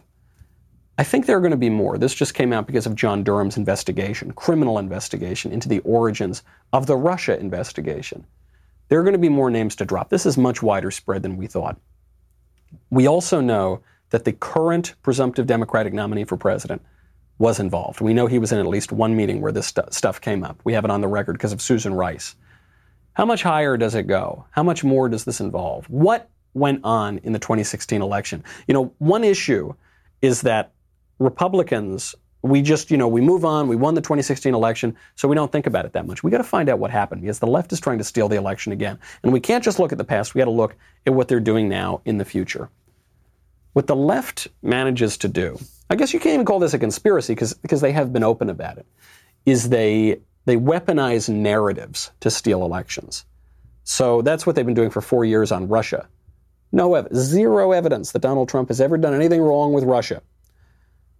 I 0.97 1.03
think 1.03 1.25
there 1.25 1.37
are 1.37 1.41
going 1.41 1.51
to 1.51 1.57
be 1.57 1.69
more. 1.69 1.97
This 1.97 2.13
just 2.13 2.33
came 2.33 2.53
out 2.53 2.67
because 2.67 2.85
of 2.85 2.95
John 2.95 3.23
Durham's 3.23 3.57
investigation, 3.57 4.31
criminal 4.31 4.79
investigation 4.79 5.51
into 5.51 5.67
the 5.67 5.79
origins 5.79 6.41
of 6.71 6.87
the 6.87 6.95
Russia 6.95 7.37
investigation. 7.37 8.25
There 8.87 8.99
are 8.99 9.03
going 9.03 9.13
to 9.13 9.19
be 9.19 9.29
more 9.29 9.49
names 9.49 9.75
to 9.77 9.85
drop. 9.85 10.09
This 10.09 10.25
is 10.25 10.37
much 10.37 10.61
wider 10.61 10.91
spread 10.91 11.23
than 11.23 11.37
we 11.37 11.47
thought. 11.47 11.77
We 12.89 13.07
also 13.07 13.41
know 13.41 13.81
that 14.11 14.23
the 14.23 14.33
current 14.33 14.95
presumptive 15.01 15.47
Democratic 15.47 15.93
nominee 15.93 16.23
for 16.23 16.37
president 16.37 16.81
was 17.37 17.59
involved. 17.59 17.99
We 17.99 18.13
know 18.13 18.27
he 18.27 18.39
was 18.39 18.51
in 18.53 18.59
at 18.59 18.67
least 18.67 18.93
one 18.93 19.15
meeting 19.15 19.41
where 19.41 19.51
this 19.51 19.67
st- 19.67 19.93
stuff 19.93 20.21
came 20.21 20.43
up. 20.43 20.61
We 20.63 20.73
have 20.73 20.85
it 20.85 20.91
on 20.91 21.01
the 21.01 21.07
record 21.07 21.33
because 21.33 21.51
of 21.51 21.61
Susan 21.61 21.93
Rice. 21.93 22.35
How 23.13 23.25
much 23.25 23.43
higher 23.43 23.75
does 23.75 23.95
it 23.95 24.03
go? 24.03 24.45
How 24.51 24.63
much 24.63 24.83
more 24.83 25.09
does 25.09 25.25
this 25.25 25.41
involve? 25.41 25.85
What 25.89 26.29
went 26.53 26.81
on 26.85 27.17
in 27.19 27.33
the 27.33 27.39
2016 27.39 28.01
election? 28.01 28.43
You 28.67 28.73
know, 28.73 28.93
one 28.99 29.25
issue 29.25 29.73
is 30.21 30.41
that 30.41 30.71
Republicans, 31.19 32.15
we 32.41 32.61
just, 32.61 32.91
you 32.91 32.97
know, 32.97 33.07
we 33.07 33.21
move 33.21 33.43
on. 33.43 33.67
We 33.67 33.75
won 33.75 33.95
the 33.95 34.01
2016 34.01 34.53
election, 34.53 34.95
so 35.15 35.27
we 35.27 35.35
don't 35.35 35.51
think 35.51 35.65
about 35.65 35.85
it 35.85 35.93
that 35.93 36.05
much. 36.05 36.23
We 36.23 36.29
got 36.29 36.37
to 36.37 36.43
find 36.43 36.69
out 36.69 36.79
what 36.79 36.91
happened 36.91 37.21
because 37.21 37.39
the 37.39 37.47
left 37.47 37.73
is 37.73 37.79
trying 37.79 37.97
to 37.97 38.03
steal 38.03 38.29
the 38.29 38.35
election 38.35 38.71
again. 38.71 38.99
And 39.23 39.33
we 39.33 39.39
can't 39.39 39.63
just 39.63 39.79
look 39.79 39.91
at 39.91 39.97
the 39.97 40.03
past. 40.03 40.35
We 40.35 40.39
got 40.39 40.45
to 40.45 40.51
look 40.51 40.75
at 41.07 41.13
what 41.13 41.27
they're 41.27 41.39
doing 41.39 41.67
now 41.67 42.01
in 42.05 42.17
the 42.17 42.25
future. 42.25 42.69
What 43.73 43.87
the 43.87 43.95
left 43.95 44.47
manages 44.61 45.17
to 45.17 45.27
do, 45.27 45.59
I 45.89 45.95
guess 45.95 46.13
you 46.13 46.19
can't 46.19 46.35
even 46.35 46.45
call 46.45 46.59
this 46.59 46.73
a 46.73 46.79
conspiracy 46.79 47.33
because 47.33 47.53
because 47.53 47.81
they 47.81 47.91
have 47.91 48.13
been 48.13 48.23
open 48.23 48.49
about 48.49 48.77
it, 48.77 48.85
is 49.45 49.69
they 49.69 50.21
they 50.45 50.55
weaponize 50.55 51.27
narratives 51.27 52.11
to 52.21 52.29
steal 52.29 52.63
elections. 52.63 53.25
So 53.83 54.21
that's 54.21 54.45
what 54.45 54.55
they've 54.55 54.65
been 54.65 54.75
doing 54.75 54.91
for 54.91 55.01
four 55.01 55.25
years 55.25 55.51
on 55.51 55.67
Russia. 55.67 56.07
No 56.71 56.95
ev- 56.95 57.13
zero 57.13 57.71
evidence 57.71 58.11
that 58.13 58.21
Donald 58.21 58.49
Trump 58.49 58.69
has 58.69 58.79
ever 58.79 58.97
done 58.97 59.13
anything 59.13 59.41
wrong 59.41 59.73
with 59.73 59.83
Russia. 59.83 60.21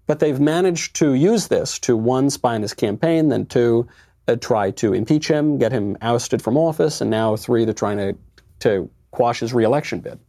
But 0.07 0.19
they've 0.19 0.39
managed 0.39 0.95
to 0.97 1.13
use 1.13 1.47
this 1.47 1.79
to 1.79 1.97
one, 1.97 2.29
spy 2.29 2.55
on 2.55 2.61
his 2.61 2.73
campaign, 2.73 3.29
then 3.29 3.45
two, 3.45 3.87
uh, 4.27 4.35
try 4.35 4.71
to 4.71 4.93
impeach 4.93 5.27
him, 5.27 5.57
get 5.57 5.71
him 5.71 5.97
ousted 6.01 6.41
from 6.41 6.57
office, 6.57 7.01
and 7.01 7.09
now 7.09 7.35
three, 7.35 7.65
they're 7.65 7.73
trying 7.73 7.97
to, 7.97 8.15
to 8.59 8.89
quash 9.11 9.39
his 9.39 9.53
reelection 9.53 9.99
bid. 9.99 10.19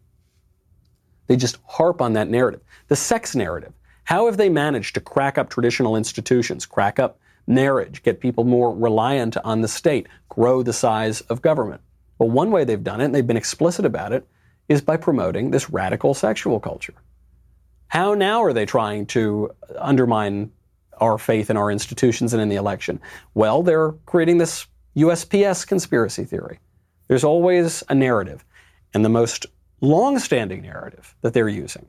They 1.27 1.37
just 1.37 1.59
harp 1.67 2.01
on 2.01 2.13
that 2.15 2.29
narrative. 2.29 2.61
The 2.89 2.97
sex 2.97 3.35
narrative. 3.35 3.73
How 4.05 4.27
have 4.27 4.37
they 4.37 4.49
managed 4.49 4.95
to 4.95 5.01
crack 5.01 5.37
up 5.37 5.51
traditional 5.51 5.97
institutions, 5.97 6.65
crack 6.65 6.99
up 6.99 7.19
marriage, 7.47 8.03
get 8.03 8.21
people 8.21 8.45
more 8.45 8.75
reliant 8.75 9.37
on 9.39 9.61
the 9.61 9.69
state, 9.69 10.07
grow 10.29 10.63
the 10.63 10.73
size 10.73 11.23
of 11.23 11.43
government? 11.43 11.81
Well, 12.19 12.31
one 12.31 12.51
way 12.51 12.65
they've 12.65 12.83
done 12.83 13.01
it, 13.01 13.07
and 13.07 13.15
they've 13.15 13.27
been 13.27 13.37
explicit 13.37 13.85
about 13.85 14.13
it, 14.13 14.27
is 14.69 14.81
by 14.81 14.97
promoting 14.97 15.51
this 15.51 15.71
radical 15.71 16.15
sexual 16.15 16.61
culture. 16.61 16.95
How 17.89 18.15
now 18.15 18.43
are 18.43 18.53
they 18.53 18.67
trying 18.67 19.07
to 19.07 19.51
undermine 19.79 20.51
our 20.99 21.19
faith 21.19 21.51
in 21.51 21.57
our 21.57 21.71
institutions 21.71 22.33
and 22.33 22.43
in 22.43 22.49
the 22.49 22.57
election? 22.57 23.01
Well, 23.35 23.63
they're 23.63 23.93
creating 24.07 24.39
this 24.39 24.67
USPS 24.97 25.67
conspiracy 25.67 26.25
theory. 26.25 26.59
There's 27.09 27.25
always 27.25 27.85
a 27.89 27.95
narrative, 27.95 28.45
and 28.95 29.05
the 29.05 29.11
most 29.11 29.47
long-standing 29.81 30.63
narrative 30.63 31.15
that 31.21 31.35
they're 31.35 31.49
using, 31.49 31.87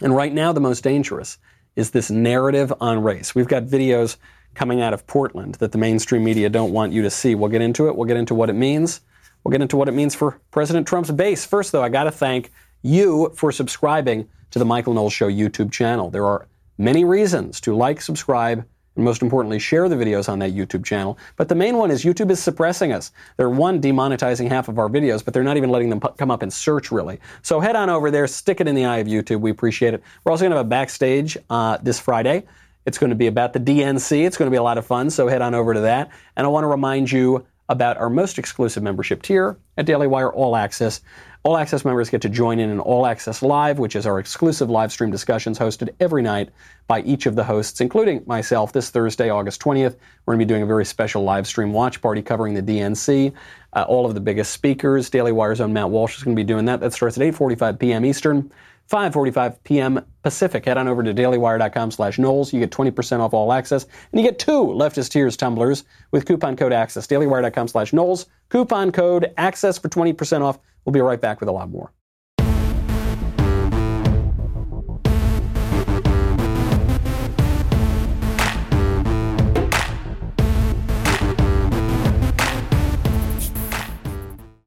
and 0.00 0.14
right 0.14 0.32
now 0.32 0.52
the 0.52 0.60
most 0.60 0.84
dangerous, 0.84 1.38
is 1.76 1.90
this 1.90 2.10
narrative 2.10 2.72
on 2.80 3.02
race. 3.02 3.34
We've 3.34 3.48
got 3.48 3.64
videos 3.64 4.16
coming 4.54 4.80
out 4.80 4.92
of 4.92 5.06
Portland 5.06 5.56
that 5.56 5.72
the 5.72 5.78
mainstream 5.78 6.24
media 6.24 6.50
don't 6.50 6.72
want 6.72 6.92
you 6.92 7.02
to 7.02 7.10
see. 7.10 7.34
We'll 7.34 7.50
get 7.50 7.62
into 7.62 7.88
it. 7.88 7.96
We'll 7.96 8.06
get 8.06 8.16
into 8.16 8.34
what 8.34 8.50
it 8.50 8.54
means. 8.54 9.00
We'll 9.42 9.52
get 9.52 9.62
into 9.62 9.76
what 9.76 9.88
it 9.88 9.92
means 9.92 10.14
for 10.14 10.40
President 10.50 10.86
Trump's 10.86 11.10
base. 11.10 11.46
First, 11.46 11.72
though, 11.72 11.82
I 11.82 11.88
got 11.88 12.04
to 12.04 12.10
thank 12.10 12.52
you 12.82 13.32
for 13.36 13.52
subscribing 13.52 14.28
to 14.50 14.58
the 14.58 14.64
Michael 14.64 14.94
Knowles 14.94 15.12
Show 15.12 15.30
YouTube 15.30 15.72
channel. 15.72 16.10
There 16.10 16.26
are 16.26 16.46
many 16.78 17.04
reasons 17.04 17.60
to 17.62 17.74
like, 17.74 18.00
subscribe, 18.00 18.64
and 18.96 19.04
most 19.04 19.22
importantly, 19.22 19.58
share 19.58 19.88
the 19.88 19.96
videos 19.96 20.28
on 20.28 20.40
that 20.40 20.52
YouTube 20.52 20.84
channel. 20.84 21.16
But 21.36 21.48
the 21.48 21.54
main 21.54 21.76
one 21.76 21.90
is 21.90 22.04
YouTube 22.04 22.30
is 22.30 22.40
suppressing 22.40 22.92
us. 22.92 23.12
They're 23.36 23.48
one, 23.48 23.80
demonetizing 23.80 24.48
half 24.48 24.68
of 24.68 24.78
our 24.78 24.88
videos, 24.88 25.24
but 25.24 25.32
they're 25.32 25.44
not 25.44 25.56
even 25.56 25.70
letting 25.70 25.90
them 25.90 26.00
come 26.00 26.30
up 26.30 26.42
in 26.42 26.50
search, 26.50 26.90
really. 26.90 27.20
So 27.42 27.60
head 27.60 27.76
on 27.76 27.88
over 27.88 28.10
there, 28.10 28.26
stick 28.26 28.60
it 28.60 28.68
in 28.68 28.74
the 28.74 28.84
eye 28.84 28.98
of 28.98 29.06
YouTube. 29.06 29.40
We 29.40 29.50
appreciate 29.50 29.94
it. 29.94 30.02
We're 30.24 30.32
also 30.32 30.42
going 30.42 30.50
to 30.50 30.56
have 30.56 30.66
a 30.66 30.68
backstage 30.68 31.38
uh, 31.48 31.78
this 31.82 32.00
Friday. 32.00 32.44
It's 32.86 32.98
going 32.98 33.10
to 33.10 33.16
be 33.16 33.26
about 33.26 33.52
the 33.52 33.60
DNC. 33.60 34.26
It's 34.26 34.36
going 34.36 34.46
to 34.46 34.50
be 34.50 34.56
a 34.56 34.62
lot 34.62 34.78
of 34.78 34.86
fun, 34.86 35.10
so 35.10 35.28
head 35.28 35.42
on 35.42 35.54
over 35.54 35.74
to 35.74 35.80
that. 35.80 36.10
And 36.36 36.46
I 36.46 36.50
want 36.50 36.64
to 36.64 36.68
remind 36.68 37.12
you 37.12 37.46
about 37.68 37.98
our 37.98 38.10
most 38.10 38.38
exclusive 38.38 38.82
membership 38.82 39.22
tier 39.22 39.56
at 39.76 39.86
Daily 39.86 40.08
Wire 40.08 40.32
All 40.32 40.56
Access. 40.56 41.00
All 41.42 41.56
Access 41.56 41.86
members 41.86 42.10
get 42.10 42.20
to 42.20 42.28
join 42.28 42.58
in 42.58 42.68
an 42.68 42.80
All 42.80 43.06
Access 43.06 43.40
Live, 43.40 43.78
which 43.78 43.96
is 43.96 44.04
our 44.04 44.18
exclusive 44.18 44.68
live 44.68 44.92
stream 44.92 45.10
discussions 45.10 45.58
hosted 45.58 45.88
every 45.98 46.20
night 46.20 46.50
by 46.86 47.00
each 47.00 47.24
of 47.24 47.34
the 47.34 47.44
hosts, 47.44 47.80
including 47.80 48.22
myself. 48.26 48.74
This 48.74 48.90
Thursday, 48.90 49.30
August 49.30 49.58
20th, 49.62 49.96
we're 50.26 50.34
going 50.34 50.40
to 50.40 50.44
be 50.44 50.48
doing 50.48 50.62
a 50.62 50.66
very 50.66 50.84
special 50.84 51.22
live 51.22 51.46
stream 51.46 51.72
watch 51.72 52.02
party 52.02 52.20
covering 52.20 52.52
the 52.52 52.62
DNC. 52.62 53.32
Uh, 53.72 53.86
all 53.88 54.04
of 54.04 54.12
the 54.12 54.20
biggest 54.20 54.52
speakers. 54.52 55.08
Daily 55.08 55.32
Wire's 55.32 55.62
own 55.62 55.72
Matt 55.72 55.88
Walsh 55.88 56.18
is 56.18 56.22
going 56.22 56.36
to 56.36 56.40
be 56.40 56.44
doing 56.44 56.66
that. 56.66 56.80
That 56.80 56.92
starts 56.92 57.16
at 57.16 57.22
8:45 57.22 57.78
p.m. 57.78 58.04
Eastern. 58.04 58.52
5.45 58.90 59.58
p.m. 59.62 60.04
Pacific. 60.22 60.64
Head 60.64 60.76
on 60.76 60.88
over 60.88 61.02
to 61.02 61.14
dailywire.com 61.14 61.92
slash 61.92 62.18
Knowles. 62.18 62.52
You 62.52 62.60
get 62.60 62.70
20% 62.70 63.20
off 63.20 63.32
all 63.32 63.52
access, 63.52 63.84
and 63.84 64.20
you 64.20 64.26
get 64.26 64.38
two 64.38 64.64
Leftist 64.64 65.10
Tears 65.10 65.36
tumblers 65.36 65.84
with 66.10 66.26
coupon 66.26 66.56
code 66.56 66.72
ACCESS. 66.72 67.06
dailywire.com 67.06 67.68
slash 67.68 67.92
Knowles. 67.92 68.26
Coupon 68.48 68.90
code 68.90 69.32
ACCESS 69.38 69.78
for 69.80 69.88
20% 69.88 70.42
off. 70.42 70.58
We'll 70.84 70.92
be 70.92 71.00
right 71.00 71.20
back 71.20 71.40
with 71.40 71.48
a 71.48 71.52
lot 71.52 71.70
more. 71.70 71.92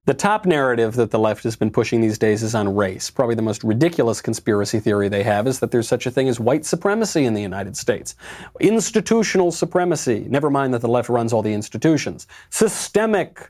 The 0.05 0.13
top 0.13 0.45
narrative 0.45 0.95
that 0.95 1.11
the 1.11 1.19
left 1.19 1.45
has 1.45 1.55
been 1.55 1.71
pushing 1.71 2.01
these 2.01 2.17
days 2.17 2.43
is 2.43 2.53
on 2.53 2.75
race. 2.75 3.09
Probably 3.09 3.35
the 3.35 3.41
most 3.41 3.63
ridiculous 3.63 4.19
conspiracy 4.19 4.81
theory 4.81 5.07
they 5.07 5.23
have 5.23 5.47
is 5.47 5.61
that 5.61 5.71
there's 5.71 5.87
such 5.87 6.05
a 6.05 6.11
thing 6.11 6.27
as 6.27 6.41
white 6.41 6.65
supremacy 6.65 7.23
in 7.23 7.33
the 7.33 7.41
United 7.41 7.77
States. 7.77 8.13
Institutional 8.59 9.49
supremacy, 9.49 10.25
never 10.27 10.49
mind 10.49 10.73
that 10.73 10.81
the 10.81 10.89
left 10.89 11.07
runs 11.07 11.31
all 11.31 11.41
the 11.41 11.53
institutions. 11.53 12.27
Systemic 12.49 13.49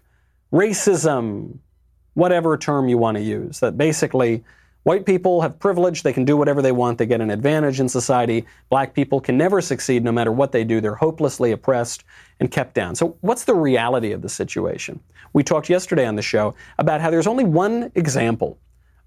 racism, 0.52 1.58
whatever 2.14 2.56
term 2.56 2.88
you 2.88 3.00
want 3.00 3.18
to 3.18 3.24
use. 3.24 3.60
That 3.60 3.76
basically, 3.76 4.44
white 4.84 5.06
people 5.06 5.42
have 5.42 5.60
privilege, 5.60 6.04
they 6.04 6.14
can 6.14 6.26
do 6.26 6.38
whatever 6.38 6.62
they 6.62 6.72
want, 6.72 6.98
they 6.98 7.06
get 7.06 7.22
an 7.22 7.32
advantage 7.32 7.80
in 7.80 7.90
society. 7.90 8.46
Black 8.70 8.94
people 8.94 9.20
can 9.20 9.38
never 9.38 9.62
succeed 9.62 10.04
no 10.04 10.12
matter 10.12 10.32
what 10.32 10.52
they 10.52 10.64
do, 10.64 10.80
they're 10.80 10.96
hopelessly 10.96 11.52
oppressed 11.52 12.04
and 12.40 12.52
kept 12.52 12.74
down. 12.74 12.96
So, 12.96 13.18
what's 13.22 13.46
the 13.46 13.56
reality 13.56 14.12
of 14.12 14.22
the 14.22 14.30
situation? 14.30 15.00
We 15.34 15.44
talked 15.44 15.70
yesterday 15.70 16.06
on 16.06 16.16
the 16.16 16.22
show 16.22 16.56
about 16.78 17.02
how 17.02 17.10
there's 17.10 17.28
only 17.28 17.44
one 17.44 17.92
example 17.96 18.60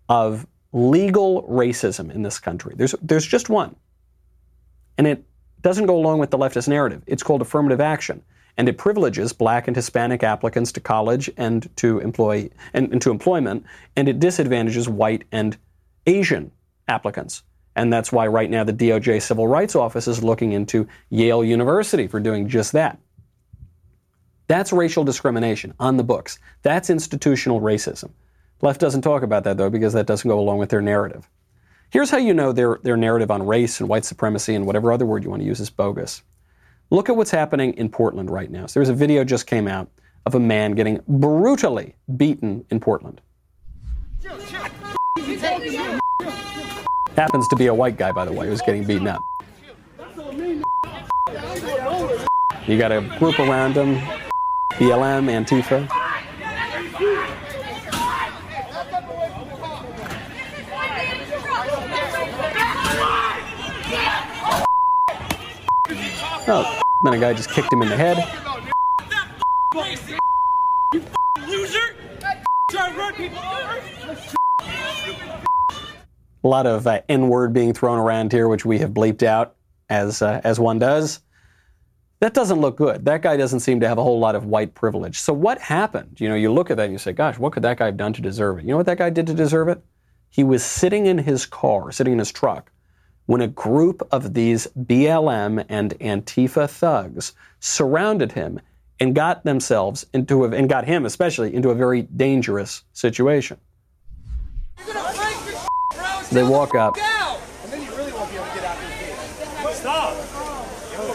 of 0.09 0.47
legal 0.73 1.43
racism 1.45 2.13
in 2.15 2.23
this 2.23 2.39
country. 2.39 2.75
There's, 2.77 2.95
there's 3.01 3.27
just 3.27 3.49
one. 3.49 3.77
And 4.99 5.07
it 5.07 5.25
doesn't 5.63 5.87
go 5.87 5.97
along 5.97 6.19
with 6.19 6.31
the 6.31 6.39
leftist 6.39 6.69
narrative. 6.69 7.03
It's 7.07 7.23
called 7.23 7.43
affirmative 7.43 7.81
action. 7.81 8.23
And 8.59 8.69
it 8.69 8.79
privileges 8.79 9.33
black 9.33 9.69
and 9.69 9.77
Hispanic 9.77 10.23
applicants 10.23 10.73
to 10.73 10.81
college 10.81 11.31
and 11.37 11.69
to 11.77 11.99
employ 12.01 12.49
and, 12.73 12.91
and 12.93 13.03
to 13.03 13.11
employment, 13.11 13.67
and 13.97 14.09
it 14.09 14.19
disadvantages 14.19 14.89
white 14.89 15.25
and 15.31 15.57
Asian 16.07 16.53
applicants. 16.89 17.43
And 17.75 17.93
that's 17.93 18.11
why 18.11 18.27
right 18.27 18.49
now 18.49 18.65
the 18.65 18.73
DOJ 18.73 19.21
Civil 19.21 19.47
Rights 19.47 19.77
Office 19.77 20.09
is 20.09 20.25
looking 20.25 20.53
into 20.53 20.89
Yale 21.11 21.45
University 21.45 22.07
for 22.07 22.21
doing 22.21 22.49
just 22.49 22.73
that. 22.73 22.99
That's 24.49 24.73
racial 24.73 25.05
discrimination 25.05 25.75
on 25.79 25.97
the 25.97 26.05
books. 26.05 26.39
That's 26.63 26.89
institutional 26.89 27.61
racism. 27.61 28.11
Left 28.63 28.81
doesn't 28.81 29.03
talk 29.03 29.23
about 29.23 29.45
that 29.45 29.57
though 29.57 29.71
because 29.71 29.93
that 29.93 30.07
doesn't 30.07 30.29
go 30.29 30.39
along 30.39 30.59
with 30.59 30.71
their 30.71 30.81
narrative. 30.81 31.29
Here's 31.91 32.11
how 32.11 32.17
you 32.17 32.33
know 32.35 32.53
their, 32.53 32.79
their 32.83 32.97
narrative 32.97 33.31
on 33.31 33.47
race 33.47 33.81
and 33.81 33.89
white 33.89 34.05
supremacy 34.05 34.55
and 34.55 34.67
whatever 34.67 34.93
other 34.93 35.07
word 35.07 35.25
you 35.25 35.31
want 35.31 35.43
to 35.43 35.47
use 35.47 35.61
is 35.61 35.71
bogus. 35.71 36.23
Look 36.91 37.09
at 37.09 37.17
what's 37.17 37.31
happening 37.31 37.75
in 37.75 37.89
Portland 37.89 38.31
right 38.31 38.51
now. 38.51 38.67
So 38.67 38.81
there's 38.81 38.89
a 38.89 38.95
video 38.95 39.25
just 39.25 39.47
came 39.47 39.69
out 39.69 39.89
of 40.25 40.35
a 40.35 40.41
man 40.41 40.73
getting 40.73 41.01
brutally 41.07 41.95
beaten 42.17 42.65
in 42.71 42.81
Portland. 42.81 43.21
Happens 47.17 47.49
to 47.49 47.57
be 47.57 47.67
a 47.67 47.75
white 47.75 47.97
guy, 47.97 48.13
by 48.13 48.25
the 48.25 48.33
way, 48.33 48.47
who's 48.47 48.61
getting 48.61 48.85
beaten 48.85 49.09
up. 49.09 49.25
You 52.67 52.79
got 52.79 52.93
a 52.93 53.01
group 53.19 53.39
around 53.39 53.75
him 53.75 53.97
BLM, 54.73 55.27
Antifa. 55.31 55.89
Oh, 66.49 66.81
then 67.03 67.15
a 67.15 67.19
guy 67.19 67.33
just 67.33 67.51
kicked 67.51 67.73
him 67.73 67.83
in 67.83 67.89
the 67.89 67.97
head. 67.97 68.19
A 76.47 76.49
lot 76.49 76.65
of 76.69 76.87
uh, 76.87 77.01
N 77.09 77.29
word 77.29 77.53
being 77.53 77.75
thrown 77.75 77.99
around 77.99 78.31
here, 78.31 78.47
which 78.47 78.65
we 78.65 78.79
have 78.79 78.93
bleeped 78.93 79.25
out 79.25 79.57
as 79.89 80.23
uh, 80.23 80.41
as 80.45 80.61
one 80.61 80.79
does. 80.79 81.19
That 82.21 82.35
doesn't 82.35 82.61
look 82.61 82.77
good. 82.77 83.05
That 83.05 83.21
guy 83.21 83.37
doesn't 83.37 83.61
seem 83.61 83.81
to 83.81 83.89
have 83.89 83.99
a 83.99 84.03
whole 84.05 84.21
lot 84.21 84.37
of 84.37 84.45
white 84.45 84.73
privilege. 84.73 85.19
So 85.19 85.33
what 85.33 85.61
happened? 85.61 86.21
You 86.21 86.29
know, 86.29 86.37
you 86.37 86.53
look 86.53 86.71
at 86.71 86.77
that 86.77 86.85
and 86.85 86.93
you 86.93 87.01
say, 87.01 87.13
"Gosh, 87.13 87.37
what 87.37 87.53
could 87.53 87.65
that 87.65 87.79
guy 87.79 87.87
have 87.87 87.97
done 87.97 88.13
to 88.13 88.23
deserve 88.23 88.61
it?" 88.61 88.65
You 88.65 88.71
know 88.71 88.77
what 88.77 88.87
that 88.87 88.97
guy 88.97 89.11
did 89.11 89.27
to 89.27 89.35
deserve 89.35 89.67
it? 89.67 89.83
He 90.29 90.45
was 90.45 90.65
sitting 90.65 91.07
in 91.07 91.19
his 91.19 91.47
car, 91.47 91.91
sitting 91.91 92.13
in 92.13 92.21
his 92.21 92.31
truck, 92.31 92.71
when 93.27 93.41
a 93.41 93.49
group 93.49 94.07
of 94.13 94.33
these 94.33 94.69
BLM 94.79 95.65
and 95.69 95.99
Antifa 95.99 96.71
thugs 96.71 97.33
surrounded 97.59 98.31
him 98.31 98.61
and 99.01 99.17
got 99.17 99.43
themselves 99.43 100.07
into 100.13 100.45
a, 100.45 100.51
and 100.51 100.69
got 100.69 100.85
him 100.85 101.07
especially 101.07 101.53
into 101.53 101.71
a 101.71 101.75
very 101.75 102.03
dangerous 102.03 102.85
situation. 102.93 103.59
They 106.31 106.43
walk 106.43 106.75
up. 106.75 106.97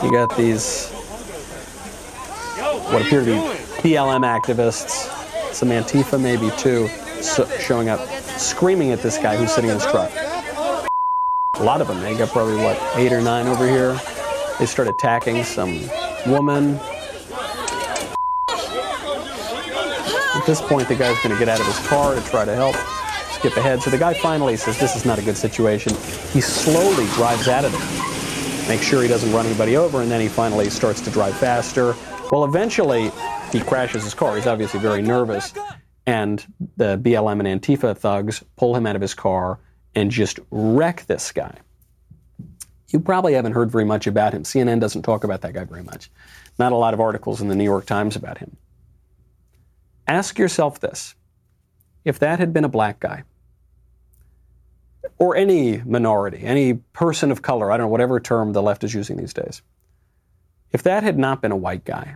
You 0.01 0.11
got 0.11 0.35
these 0.37 0.89
what 2.91 3.01
appear 3.01 3.19
to 3.21 3.25
be 3.25 3.93
BLM 3.95 4.23
activists, 4.23 5.09
some 5.53 5.69
Antifa 5.69 6.21
maybe 6.21 6.49
too, 6.57 6.87
so 7.21 7.45
showing 7.59 7.89
up, 7.89 7.99
screaming 8.37 8.91
at 8.91 9.01
this 9.01 9.17
guy 9.17 9.35
who's 9.35 9.51
sitting 9.51 9.69
in 9.69 9.77
his 9.77 9.85
truck. 9.85 10.11
A 11.55 11.63
lot 11.63 11.81
of 11.81 11.87
them. 11.87 12.01
They 12.01 12.17
got 12.17 12.29
probably 12.29 12.57
what 12.57 12.79
eight 12.95 13.11
or 13.11 13.21
nine 13.21 13.47
over 13.47 13.67
here. 13.67 13.99
They 14.59 14.65
start 14.65 14.87
attacking 14.87 15.43
some 15.43 15.81
woman. 16.25 16.79
At 20.33 20.45
this 20.45 20.61
point, 20.61 20.87
the 20.87 20.95
guy's 20.95 21.17
going 21.21 21.33
to 21.33 21.39
get 21.39 21.49
out 21.49 21.59
of 21.59 21.65
his 21.65 21.79
car 21.87 22.15
to 22.15 22.21
try 22.21 22.45
to 22.45 22.55
help 22.55 22.75
skip 23.41 23.57
ahead. 23.57 23.81
So 23.81 23.89
the 23.89 23.97
guy 23.97 24.13
finally 24.13 24.55
says, 24.55 24.77
This 24.79 24.95
is 24.95 25.03
not 25.03 25.17
a 25.17 25.23
good 25.23 25.35
situation. 25.35 25.95
He 26.31 26.41
slowly 26.41 27.07
drives 27.15 27.47
out 27.47 27.65
of 27.65 27.71
there, 27.71 28.69
make 28.69 28.83
sure 28.83 29.01
he 29.01 29.07
doesn't 29.07 29.33
run 29.33 29.47
anybody 29.47 29.77
over, 29.77 30.03
and 30.03 30.11
then 30.11 30.21
he 30.21 30.27
finally 30.27 30.69
starts 30.69 31.01
to 31.01 31.09
drive 31.09 31.35
faster. 31.35 31.95
Well, 32.31 32.45
eventually, 32.45 33.11
he 33.51 33.59
crashes 33.59 34.03
his 34.03 34.13
car. 34.13 34.35
He's 34.35 34.45
obviously 34.45 34.79
very 34.79 35.01
nervous. 35.01 35.53
And 36.05 36.45
the 36.77 36.99
BLM 36.99 37.43
and 37.43 37.61
Antifa 37.61 37.97
thugs 37.97 38.43
pull 38.57 38.75
him 38.75 38.85
out 38.85 38.95
of 38.95 39.01
his 39.01 39.15
car 39.15 39.59
and 39.95 40.11
just 40.11 40.39
wreck 40.51 41.05
this 41.07 41.31
guy. 41.31 41.55
You 42.89 42.99
probably 42.99 43.33
haven't 43.33 43.53
heard 43.53 43.71
very 43.71 43.85
much 43.85 44.05
about 44.05 44.33
him. 44.33 44.43
CNN 44.43 44.79
doesn't 44.79 45.01
talk 45.01 45.23
about 45.23 45.41
that 45.41 45.53
guy 45.53 45.63
very 45.63 45.83
much. 45.83 46.11
Not 46.59 46.73
a 46.73 46.75
lot 46.75 46.93
of 46.93 46.99
articles 46.99 47.41
in 47.41 47.47
the 47.47 47.55
New 47.55 47.63
York 47.63 47.87
Times 47.87 48.15
about 48.15 48.37
him. 48.37 48.55
Ask 50.07 50.37
yourself 50.37 50.79
this 50.79 51.15
if 52.05 52.19
that 52.19 52.39
had 52.39 52.53
been 52.53 52.63
a 52.63 52.69
black 52.69 52.99
guy, 52.99 53.23
or 55.21 55.35
any 55.35 55.77
minority, 55.85 56.39
any 56.41 56.73
person 56.73 57.31
of 57.31 57.43
color, 57.43 57.71
I 57.71 57.77
don't 57.77 57.85
know, 57.85 57.91
whatever 57.91 58.19
term 58.19 58.53
the 58.53 58.61
left 58.63 58.83
is 58.83 58.91
using 58.91 59.17
these 59.17 59.35
days, 59.35 59.61
if 60.71 60.81
that 60.81 61.03
had 61.03 61.19
not 61.19 61.43
been 61.43 61.51
a 61.51 61.55
white 61.55 61.85
guy 61.85 62.15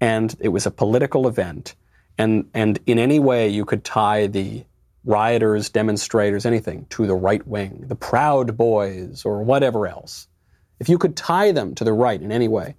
and 0.00 0.36
it 0.38 0.50
was 0.50 0.64
a 0.64 0.70
political 0.70 1.26
event, 1.26 1.74
and, 2.18 2.48
and 2.54 2.78
in 2.86 3.00
any 3.00 3.18
way 3.18 3.48
you 3.48 3.64
could 3.64 3.82
tie 3.82 4.28
the 4.28 4.64
rioters, 5.04 5.70
demonstrators, 5.70 6.46
anything 6.46 6.86
to 6.90 7.04
the 7.04 7.16
right 7.16 7.44
wing, 7.48 7.84
the 7.88 7.96
Proud 7.96 8.56
Boys, 8.56 9.24
or 9.24 9.42
whatever 9.42 9.88
else, 9.88 10.28
if 10.78 10.88
you 10.88 10.98
could 10.98 11.16
tie 11.16 11.50
them 11.50 11.74
to 11.74 11.82
the 11.82 11.92
right 11.92 12.22
in 12.22 12.30
any 12.30 12.46
way, 12.46 12.76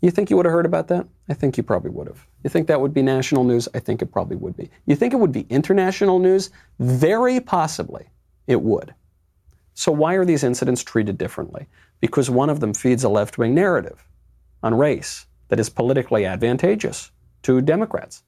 you 0.00 0.10
think 0.10 0.28
you 0.28 0.36
would 0.36 0.46
have 0.46 0.52
heard 0.52 0.66
about 0.66 0.88
that? 0.88 1.06
I 1.28 1.34
think 1.34 1.56
you 1.56 1.62
probably 1.62 1.92
would 1.92 2.08
have. 2.08 2.26
You 2.46 2.50
think 2.50 2.68
that 2.68 2.80
would 2.80 2.94
be 2.94 3.02
national 3.02 3.42
news? 3.42 3.68
I 3.74 3.80
think 3.80 4.02
it 4.02 4.12
probably 4.12 4.36
would 4.36 4.56
be. 4.56 4.70
You 4.86 4.94
think 4.94 5.12
it 5.12 5.16
would 5.16 5.32
be 5.32 5.48
international 5.50 6.20
news? 6.20 6.50
Very 6.78 7.40
possibly 7.40 8.06
it 8.46 8.62
would. 8.62 8.94
So, 9.74 9.90
why 9.90 10.14
are 10.14 10.24
these 10.24 10.44
incidents 10.44 10.84
treated 10.84 11.18
differently? 11.18 11.66
Because 11.98 12.30
one 12.30 12.48
of 12.48 12.60
them 12.60 12.72
feeds 12.72 13.02
a 13.02 13.08
left 13.08 13.36
wing 13.36 13.52
narrative 13.52 14.06
on 14.62 14.76
race 14.76 15.26
that 15.48 15.58
is 15.58 15.68
politically 15.68 16.24
advantageous 16.24 17.10
to 17.42 17.60
Democrats, 17.60 18.22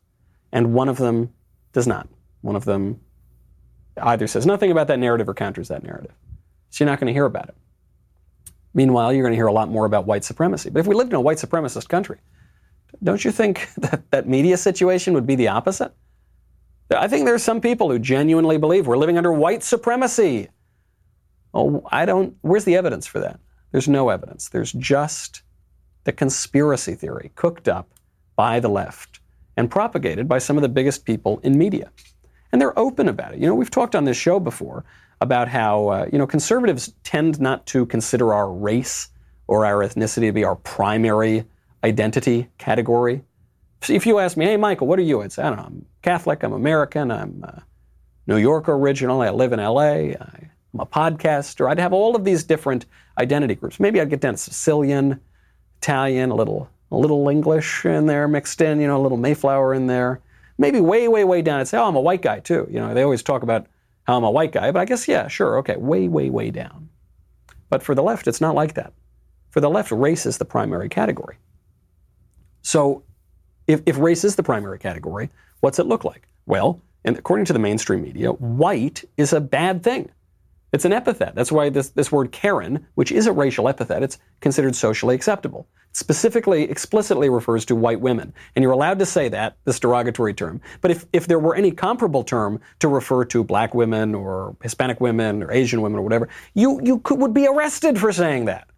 and 0.51 0.75
one 0.75 0.89
of 0.89 0.97
them 0.97 1.33
does 1.73 1.87
not. 1.87 2.09
One 2.41 2.57
of 2.57 2.65
them 2.65 3.01
either 4.03 4.27
says 4.27 4.47
nothing 4.47 4.73
about 4.73 4.89
that 4.89 4.99
narrative 4.99 5.29
or 5.29 5.35
counters 5.35 5.69
that 5.69 5.85
narrative. 5.85 6.13
So 6.71 6.83
you're 6.83 6.91
not 6.91 6.99
going 6.99 7.07
to 7.07 7.13
hear 7.13 7.27
about 7.27 7.51
it. 7.51 7.55
Meanwhile, 8.75 9.13
you're 9.13 9.23
going 9.23 9.35
to 9.35 9.39
hear 9.39 9.47
a 9.47 9.53
lot 9.53 9.69
more 9.69 9.87
about 9.87 10.07
white 10.07 10.25
supremacy. 10.25 10.71
But 10.71 10.81
if 10.81 10.89
we 10.89 10.97
lived 10.97 11.13
in 11.13 11.17
a 11.17 11.21
white 11.21 11.39
supremacist 11.39 11.89
country, 11.89 12.19
don't 13.03 13.25
you 13.25 13.31
think 13.31 13.69
that 13.79 14.11
that 14.11 14.29
media 14.29 14.57
situation 14.57 15.15
would 15.15 15.27
be 15.27 15.35
the 15.35 15.49
opposite? 15.49 15.93
I 16.91 17.07
think 17.07 17.27
there 17.27 17.35
are 17.35 17.39
some 17.39 17.61
people 17.61 17.91
who 17.91 17.99
genuinely 17.99 18.57
believe 18.57 18.87
we're 18.87 18.97
living 18.97 19.19
under 19.19 19.33
white 19.33 19.63
supremacy. 19.63 20.49
Oh, 21.53 21.87
I 21.91 22.07
don't. 22.07 22.37
Where's 22.41 22.65
the 22.65 22.77
evidence 22.77 23.07
for 23.07 23.21
that? 23.21 23.41
There's 23.73 23.89
no 23.89 24.09
evidence. 24.09 24.49
There's 24.49 24.73
just 24.73 25.43
the 26.05 26.13
conspiracy 26.13 26.95
theory 26.95 27.31
cooked 27.35 27.69
up 27.69 27.91
by 28.37 28.61
the 28.61 28.69
left 28.69 29.21
and 29.57 29.71
propagated 29.71 30.29
by 30.29 30.39
some 30.39 30.57
of 30.57 30.63
the 30.63 30.69
biggest 30.69 31.05
people 31.05 31.41
in 31.43 31.59
media 31.59 31.91
and 32.53 32.61
they're 32.61 32.79
open 32.79 33.09
about 33.09 33.35
it. 33.35 33.41
You 33.41 33.47
know, 33.47 33.55
we've 33.55 33.71
talked 33.71 33.95
on 33.95 34.05
this 34.05 34.17
show 34.17 34.41
before 34.41 34.85
about 35.21 35.49
how 35.49 35.89
uh, 35.89 36.07
you 36.13 36.19
know 36.19 36.27
conservatives 36.27 36.93
tend 37.05 37.41
not 37.41 37.67
to 37.67 37.87
consider 37.87 38.33
our 38.33 38.51
race 38.53 39.09
or 39.47 39.67
our 39.67 39.85
ethnicity 39.85 40.29
to 40.29 40.33
be 40.33 40.45
our 40.45 40.57
primary 40.57 41.45
identity 41.85 42.49
category. 42.59 43.23
If 43.89 44.07
you 44.07 44.19
ask 44.19 44.37
me, 44.37 44.47
hey 44.47 44.57
Michael, 44.57 44.87
what 44.87 44.99
are 44.99 45.03
you? 45.03 45.23
I'd 45.23 45.33
say, 45.33 45.43
I 45.43 45.49
don't 45.51 45.59
know, 45.59 45.65
I'm 45.65 45.87
Catholic, 46.03 46.43
I'm 46.43 46.53
American, 46.53 47.11
I'm 47.11 47.45
uh, 47.47 47.61
New 48.27 48.39
York 48.39 48.69
original, 48.69 49.21
I 49.23 49.31
live 49.31 49.53
in 49.53 49.61
LA, 49.61 50.15
I'm 50.75 50.81
a 50.81 50.87
podcaster. 50.87 51.71
I'd 51.71 51.79
have 51.79 51.93
all 51.93 52.15
of 52.15 52.25
these 52.25 52.45
different 52.45 52.87
identity 53.19 53.55
groups. 53.55 53.81
Maybe 53.81 54.01
I'd 54.01 54.11
get 54.11 54.21
down 54.21 54.35
to 54.35 54.39
Sicilian, 54.39 55.21
Italian, 55.81 56.31
a 56.31 56.35
little 56.35 56.69
a 56.91 56.97
little 56.97 57.29
English 57.29 57.85
in 57.85 58.07
there 58.07 58.27
mixed 58.27 58.61
in, 58.63 58.81
you 58.81 58.87
know, 58.87 58.99
a 58.99 59.03
little 59.03 59.19
Mayflower 59.19 59.75
in 59.75 59.87
there 59.87 60.23
maybe 60.59 60.81
way, 60.81 61.09
way, 61.09 61.25
way 61.25 61.41
down. 61.41 61.61
I'd 61.61 61.69
say, 61.69 61.79
oh, 61.79 61.87
I'm 61.87 61.97
a 61.97 62.01
white 62.01 62.23
guy 62.23 62.41
too. 62.41 62.67
You 62.71 62.81
know, 62.81 62.93
they 62.93 63.03
always 63.03 63.23
talk 63.23 63.43
about 63.43 63.67
how 64.05 64.17
I'm 64.17 64.25
a 64.25 64.31
white 64.31 64.53
guy, 64.53 64.71
but 64.73 64.81
I 64.81 64.85
guess, 64.85 65.09
yeah, 65.09 65.29
sure, 65.29 65.59
okay, 65.59 65.77
way, 65.77 66.09
way, 66.09 66.29
way 66.29 66.51
down. 66.51 66.89
But 67.71 67.83
for 67.83 67.95
the 67.95 68.03
left, 68.03 68.27
it's 68.27 68.41
not 68.41 68.55
like 68.55 68.75
that. 68.75 68.93
For 69.51 69.61
the 69.61 69.71
left, 69.71 69.91
race 69.91 70.27
is 70.27 70.39
the 70.39 70.45
primary 70.45 70.89
category. 70.89 71.39
So 72.63 73.03
if, 73.67 73.83
if 73.87 73.99
race 73.99 74.25
is 74.25 74.37
the 74.37 74.43
primary 74.43 74.79
category, 74.79 75.31
what's 75.61 75.79
it 75.79 75.87
look 75.87 76.05
like? 76.05 76.29
Well, 76.47 76.81
and 77.05 77.17
according 77.17 77.47
to 77.47 77.53
the 77.53 77.59
mainstream 77.59 78.03
media, 78.03 78.33
white 78.33 79.05
is 79.17 79.33
a 79.33 79.41
bad 79.41 79.83
thing. 79.83 80.11
It's 80.73 80.85
an 80.85 80.93
epithet. 80.93 81.35
That's 81.35 81.51
why 81.51 81.71
this, 81.71 81.91
this 81.91 82.13
word 82.13 82.31
Karen, 82.31 82.87
which 82.95 83.11
is 83.11 83.27
a 83.27 83.33
racial 83.33 83.69
epithet, 83.69 84.03
it's 84.03 84.19
considered 84.41 84.77
socially 84.77 85.15
acceptable 85.15 85.67
specifically, 85.93 86.63
explicitly 86.63 87.29
refers 87.29 87.65
to 87.67 87.75
white 87.75 88.01
women. 88.01 88.33
And 88.55 88.63
you're 88.63 88.73
allowed 88.73 88.99
to 89.01 89.07
say 89.07 89.29
that, 89.31 89.57
this 89.65 89.81
derogatory 89.81 90.35
term. 90.35 90.61
But 90.81 90.91
if, 90.91 91.07
if 91.13 91.27
there 91.27 91.39
were 91.39 91.55
any 91.55 91.71
comparable 91.71 92.23
term 92.23 92.61
to 92.79 92.89
refer 92.89 93.25
to 93.27 93.43
black 93.43 93.75
women 93.75 94.15
or 94.15 94.57
Hispanic 94.63 95.01
women 95.01 95.43
or 95.43 95.51
Asian 95.51 95.83
women 95.83 95.99
or 95.99 96.03
whatever, 96.03 96.29
you, 96.55 96.81
you 96.83 97.01
could, 97.01 97.19
would 97.19 97.35
be 97.35 97.47
arrested 97.47 97.99
for 97.99 98.13
saying 98.13 98.45
that. 98.47 98.69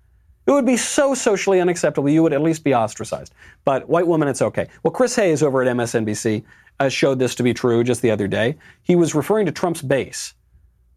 It 0.47 0.53
would 0.53 0.67
be 0.67 0.77
so 0.77 1.15
socially 1.15 1.61
unacceptable, 1.61 2.09
you 2.09 2.23
would 2.23 2.33
at 2.33 2.43
least 2.43 2.65
be 2.65 2.75
ostracized. 2.75 3.33
But 3.65 3.89
white 3.89 4.07
women, 4.07 4.29
it's 4.29 4.43
okay. 4.43 4.69
Well, 4.83 4.91
Chris 4.91 5.15
Hayes 5.17 5.43
over 5.43 5.63
at 5.63 5.77
MSNBC 5.77 6.43
uh, 6.81 6.89
showed 6.89 7.19
this 7.19 7.35
to 7.37 7.43
be 7.43 7.55
true 7.55 7.85
just 7.85 8.03
the 8.03 8.11
other 8.11 8.27
day. 8.27 8.57
He 8.83 8.97
was 8.97 9.15
referring 9.15 9.47
to 9.47 9.53
Trump's 9.53 9.83
base. 9.83 10.35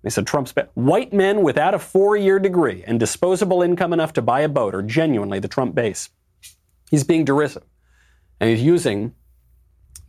They 0.01 0.09
said 0.09 0.27
Trump's 0.27 0.53
white 0.73 1.13
men 1.13 1.43
without 1.43 1.73
a 1.73 1.79
four 1.79 2.17
year 2.17 2.39
degree 2.39 2.83
and 2.85 2.99
disposable 2.99 3.61
income 3.61 3.93
enough 3.93 4.13
to 4.13 4.21
buy 4.21 4.41
a 4.41 4.49
boat 4.49 4.75
are 4.75 4.81
genuinely 4.81 5.39
the 5.39 5.47
Trump 5.47 5.75
base. 5.75 6.09
He's 6.89 7.03
being 7.03 7.25
derisive. 7.25 7.63
And 8.39 8.49
he's 8.49 8.61
using 8.61 9.13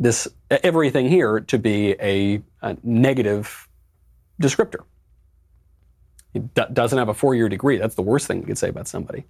this 0.01 0.27
everything 0.51 1.09
here 1.09 1.41
to 1.41 1.59
be 1.59 1.93
a, 2.01 2.43
a 2.63 2.77
negative 2.83 3.69
descriptor. 4.43 4.81
He 6.35 6.41
d- 6.41 6.63
doesn't 6.73 6.99
have 6.99 7.09
a 7.09 7.15
four 7.15 7.35
year 7.35 7.49
degree. 7.49 7.79
That's 7.79 7.95
the 7.95 8.03
worst 8.03 8.27
thing 8.27 8.41
you 8.41 8.47
could 8.47 8.59
say 8.59 8.69
about 8.69 8.89
somebody. 8.89 9.25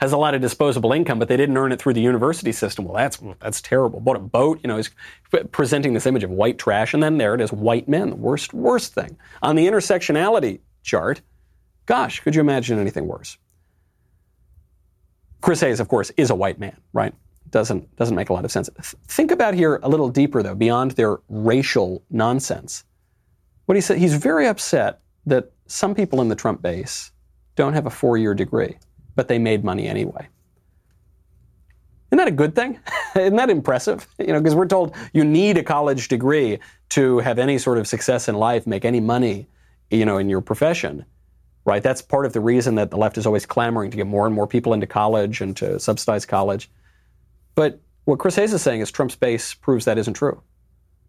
has 0.00 0.12
a 0.12 0.16
lot 0.16 0.34
of 0.34 0.40
disposable 0.40 0.92
income, 0.92 1.18
but 1.18 1.28
they 1.28 1.36
didn't 1.36 1.56
earn 1.56 1.72
it 1.72 1.80
through 1.80 1.94
the 1.94 2.00
university 2.02 2.52
system. 2.52 2.86
Well, 2.86 2.94
that's 2.94 3.18
that's 3.40 3.60
terrible. 3.60 4.00
Bought 4.00 4.16
a 4.16 4.20
boat, 4.20 4.60
you 4.62 4.68
know, 4.68 4.76
he's 4.76 4.90
presenting 5.52 5.94
this 5.94 6.06
image 6.06 6.24
of 6.24 6.30
white 6.30 6.58
trash, 6.58 6.94
and 6.94 7.02
then 7.02 7.18
there 7.18 7.34
it 7.34 7.40
is, 7.42 7.52
white 7.52 7.88
men, 7.88 8.10
the 8.10 8.16
worst, 8.16 8.54
worst 8.54 8.94
thing. 8.94 9.16
On 9.42 9.56
the 9.56 9.66
intersectionality 9.66 10.60
chart, 10.82 11.22
gosh, 11.86 12.20
could 12.20 12.34
you 12.34 12.40
imagine 12.40 12.78
anything 12.78 13.06
worse? 13.08 13.38
Chris 15.40 15.60
Hayes, 15.60 15.80
of 15.80 15.88
course, 15.88 16.10
is 16.16 16.30
a 16.30 16.34
white 16.34 16.58
man, 16.58 16.76
right? 16.92 17.14
Doesn't 17.50 17.94
doesn't 17.96 18.16
make 18.16 18.30
a 18.30 18.32
lot 18.34 18.44
of 18.44 18.50
sense. 18.52 18.68
Think 19.08 19.30
about 19.30 19.54
here 19.54 19.80
a 19.82 19.88
little 19.88 20.08
deeper 20.10 20.42
though, 20.42 20.54
beyond 20.54 20.92
their 20.92 21.18
racial 21.28 22.02
nonsense. 22.10 22.84
What 23.66 23.76
he 23.76 23.80
said, 23.80 23.98
he's 23.98 24.14
very 24.14 24.46
upset 24.46 25.00
that 25.26 25.52
some 25.66 25.94
people 25.94 26.20
in 26.20 26.28
the 26.28 26.36
Trump 26.36 26.62
base 26.62 27.10
don't 27.56 27.72
have 27.74 27.86
a 27.86 27.90
four-year 27.90 28.34
degree 28.34 28.76
but 29.16 29.26
they 29.26 29.38
made 29.38 29.64
money 29.64 29.88
anyway. 29.88 30.28
Isn't 32.08 32.18
that 32.18 32.28
a 32.28 32.32
good 32.32 32.54
thing? 32.54 32.78
Isn't 33.16 33.34
that 33.34 33.50
impressive? 33.50 34.06
You 34.20 34.32
know, 34.32 34.40
because 34.40 34.54
we're 34.54 34.66
told 34.66 34.94
you 35.12 35.24
need 35.24 35.56
a 35.56 35.64
college 35.64 36.06
degree 36.08 36.60
to 36.90 37.18
have 37.18 37.38
any 37.38 37.58
sort 37.58 37.78
of 37.78 37.88
success 37.88 38.28
in 38.28 38.36
life, 38.36 38.66
make 38.66 38.84
any 38.84 39.00
money, 39.00 39.48
you 39.90 40.04
know, 40.04 40.18
in 40.18 40.28
your 40.28 40.40
profession. 40.40 41.04
Right? 41.64 41.82
That's 41.82 42.00
part 42.00 42.26
of 42.26 42.32
the 42.32 42.40
reason 42.40 42.76
that 42.76 42.90
the 42.90 42.96
left 42.96 43.18
is 43.18 43.26
always 43.26 43.44
clamoring 43.44 43.90
to 43.90 43.96
get 43.96 44.06
more 44.06 44.26
and 44.26 44.34
more 44.34 44.46
people 44.46 44.72
into 44.72 44.86
college 44.86 45.40
and 45.40 45.56
to 45.56 45.80
subsidize 45.80 46.24
college. 46.24 46.70
But 47.56 47.80
what 48.04 48.20
Chris 48.20 48.36
Hayes 48.36 48.52
is 48.52 48.62
saying 48.62 48.82
is 48.82 48.92
Trump's 48.92 49.16
base 49.16 49.54
proves 49.54 49.84
that 49.86 49.98
isn't 49.98 50.14
true. 50.14 50.40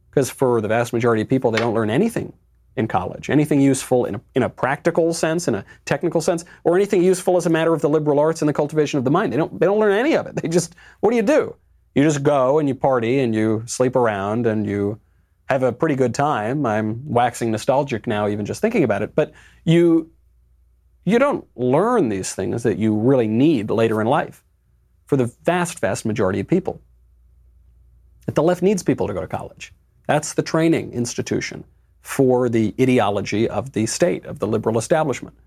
Because 0.10 0.32
for 0.32 0.62
the 0.62 0.68
vast 0.68 0.94
majority 0.94 1.22
of 1.22 1.30
people, 1.30 1.52
they 1.52 1.60
don't 1.60 1.76
learn 1.76 1.92
anything 1.92 2.34
in 2.78 2.88
college, 2.88 3.30
anything 3.30 3.60
useful 3.60 4.06
in 4.06 4.16
a, 4.16 4.22
in 4.36 4.44
a 4.44 4.50
practical 4.50 5.12
sense, 5.14 5.48
in 5.48 5.56
a 5.56 5.66
technical 5.86 6.22
sense, 6.22 6.46
or 6.64 6.76
anything 6.76 7.04
useful 7.04 7.36
as 7.36 7.48
a 7.48 7.50
matter 7.50 7.74
of 7.74 7.82
the 7.82 7.90
liberal 7.90 8.20
arts 8.20 8.42
and 8.42 8.48
the 8.48 8.54
cultivation 8.54 9.00
of 9.00 9.04
the 9.04 9.12
mind. 9.12 9.34
They 9.34 9.38
don't, 9.38 9.60
they 9.60 9.66
don't 9.66 9.80
learn 9.80 9.94
any 9.94 10.16
of 10.16 10.28
it. 10.28 10.36
They 10.42 10.48
just, 10.48 10.76
what 11.00 11.10
do 11.10 11.16
you 11.16 11.24
do? 11.24 11.56
You 11.96 12.04
just 12.04 12.22
go 12.22 12.60
and 12.60 12.70
you 12.70 12.76
party 12.76 13.20
and 13.20 13.34
you 13.34 13.64
sleep 13.66 13.96
around 13.96 14.46
and 14.46 14.68
you 14.68 15.00
have 15.50 15.64
a 15.64 15.74
pretty 15.74 15.96
good 15.96 16.14
time. 16.14 16.66
I'm 16.66 17.02
waxing 17.12 17.50
nostalgic 17.50 18.06
now, 18.06 18.28
even 18.28 18.46
just 18.46 18.62
thinking 18.62 18.84
about 18.84 19.02
it. 19.02 19.16
But 19.16 19.34
you, 19.66 20.12
you 21.06 21.18
don't 21.18 21.48
learn 21.56 22.10
these 22.10 22.36
things 22.36 22.62
that 22.64 22.78
you 22.78 22.96
really 22.96 23.28
need 23.28 23.72
later 23.72 24.00
in 24.00 24.08
life 24.08 24.44
for 25.06 25.18
the 25.18 25.34
vast, 25.44 25.80
vast 25.80 26.06
majority 26.06 26.40
of 26.40 26.48
people. 26.48 26.80
That 28.28 28.36
the 28.36 28.44
left 28.44 28.62
needs 28.62 28.84
people 28.84 29.08
to 29.08 29.14
go 29.14 29.22
to 29.22 29.28
college. 29.28 29.74
That's 30.06 30.36
the 30.36 30.44
training 30.44 30.94
institution 30.94 31.64
for 32.08 32.48
the 32.48 32.74
ideology 32.80 33.50
of 33.50 33.74
the 33.74 33.86
state, 33.86 34.26
of 34.26 34.40
the 34.40 34.48
liberal 34.48 34.78
establishment. 34.78 35.38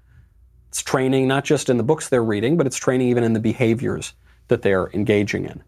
It's 0.68 0.82
training 0.82 1.26
not 1.26 1.42
just 1.42 1.70
in 1.70 1.78
the 1.78 1.82
books 1.82 2.11
they're 2.11 2.22
reading, 2.22 2.58
but 2.58 2.66
it's 2.66 2.76
training 2.76 3.08
even 3.08 3.24
in 3.24 3.32
the 3.32 3.40
behaviors 3.40 4.12
that 4.48 4.61
they're 4.61 4.90
engaging 4.92 5.46
in. 5.46 5.64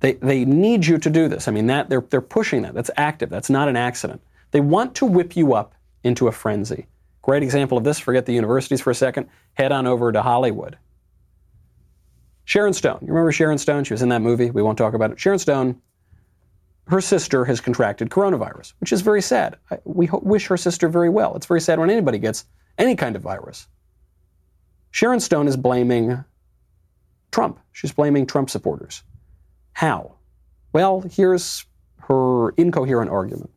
They, 0.00 0.14
they 0.14 0.46
need 0.46 0.86
you 0.86 0.96
to 0.96 1.10
do 1.10 1.28
this. 1.28 1.46
I 1.46 1.50
mean, 1.50 1.66
that 1.66 1.90
they're, 1.90 2.00
they're 2.00 2.22
pushing 2.22 2.62
that. 2.62 2.72
That's 2.72 2.90
active. 2.96 3.28
That's 3.28 3.50
not 3.50 3.68
an 3.68 3.76
accident. 3.76 4.22
They 4.52 4.60
want 4.60 4.94
to 4.94 5.04
whip 5.04 5.36
you 5.36 5.52
up 5.52 5.74
into 6.02 6.26
a 6.26 6.32
frenzy. 6.32 6.86
Great 7.20 7.42
example 7.42 7.76
of 7.76 7.84
this, 7.84 7.98
forget 7.98 8.24
the 8.24 8.32
universities 8.32 8.80
for 8.80 8.90
a 8.90 8.94
second, 8.94 9.28
head 9.52 9.72
on 9.72 9.86
over 9.86 10.10
to 10.10 10.22
Hollywood. 10.22 10.78
Sharon 12.46 12.72
Stone. 12.72 13.00
You 13.02 13.08
remember 13.08 13.30
Sharon 13.30 13.58
Stone? 13.58 13.84
She 13.84 13.92
was 13.92 14.00
in 14.00 14.08
that 14.08 14.22
movie. 14.22 14.50
We 14.50 14.62
won't 14.62 14.78
talk 14.78 14.94
about 14.94 15.10
it. 15.10 15.20
Sharon 15.20 15.38
Stone 15.38 15.82
her 16.88 17.00
sister 17.00 17.44
has 17.44 17.60
contracted 17.60 18.08
coronavirus, 18.10 18.72
which 18.80 18.92
is 18.92 19.02
very 19.02 19.22
sad. 19.22 19.56
We 19.84 20.06
ho- 20.06 20.22
wish 20.22 20.46
her 20.46 20.56
sister 20.56 20.88
very 20.88 21.10
well. 21.10 21.36
It's 21.36 21.46
very 21.46 21.60
sad 21.60 21.78
when 21.78 21.90
anybody 21.90 22.18
gets 22.18 22.46
any 22.78 22.96
kind 22.96 23.14
of 23.14 23.22
virus. 23.22 23.66
Sharon 24.90 25.20
Stone 25.20 25.48
is 25.48 25.56
blaming 25.56 26.24
Trump. 27.30 27.60
She's 27.72 27.92
blaming 27.92 28.26
Trump 28.26 28.48
supporters. 28.48 29.02
How? 29.72 30.14
Well, 30.72 31.02
here's 31.02 31.66
her 32.08 32.50
incoherent 32.50 33.10
argument. 33.10 33.50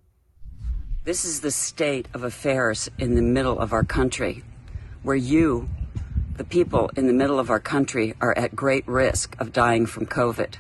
This 1.06 1.24
is 1.24 1.40
the 1.40 1.52
state 1.52 2.08
of 2.14 2.24
affairs 2.24 2.90
in 3.00 3.16
the 3.16 3.22
middle 3.22 3.58
of 3.58 3.72
our 3.74 3.84
country, 3.84 4.44
where 5.04 5.16
you, 5.16 5.70
the 6.36 6.44
people 6.44 6.92
in 6.98 7.08
the 7.08 7.14
middle 7.14 7.40
of 7.40 7.50
our 7.50 7.60
country, 7.60 8.14
are 8.20 8.38
at 8.38 8.56
great 8.56 8.88
risk 8.88 9.36
of 9.40 9.54
dying 9.54 9.86
from 9.86 10.06
COVID. 10.06 10.56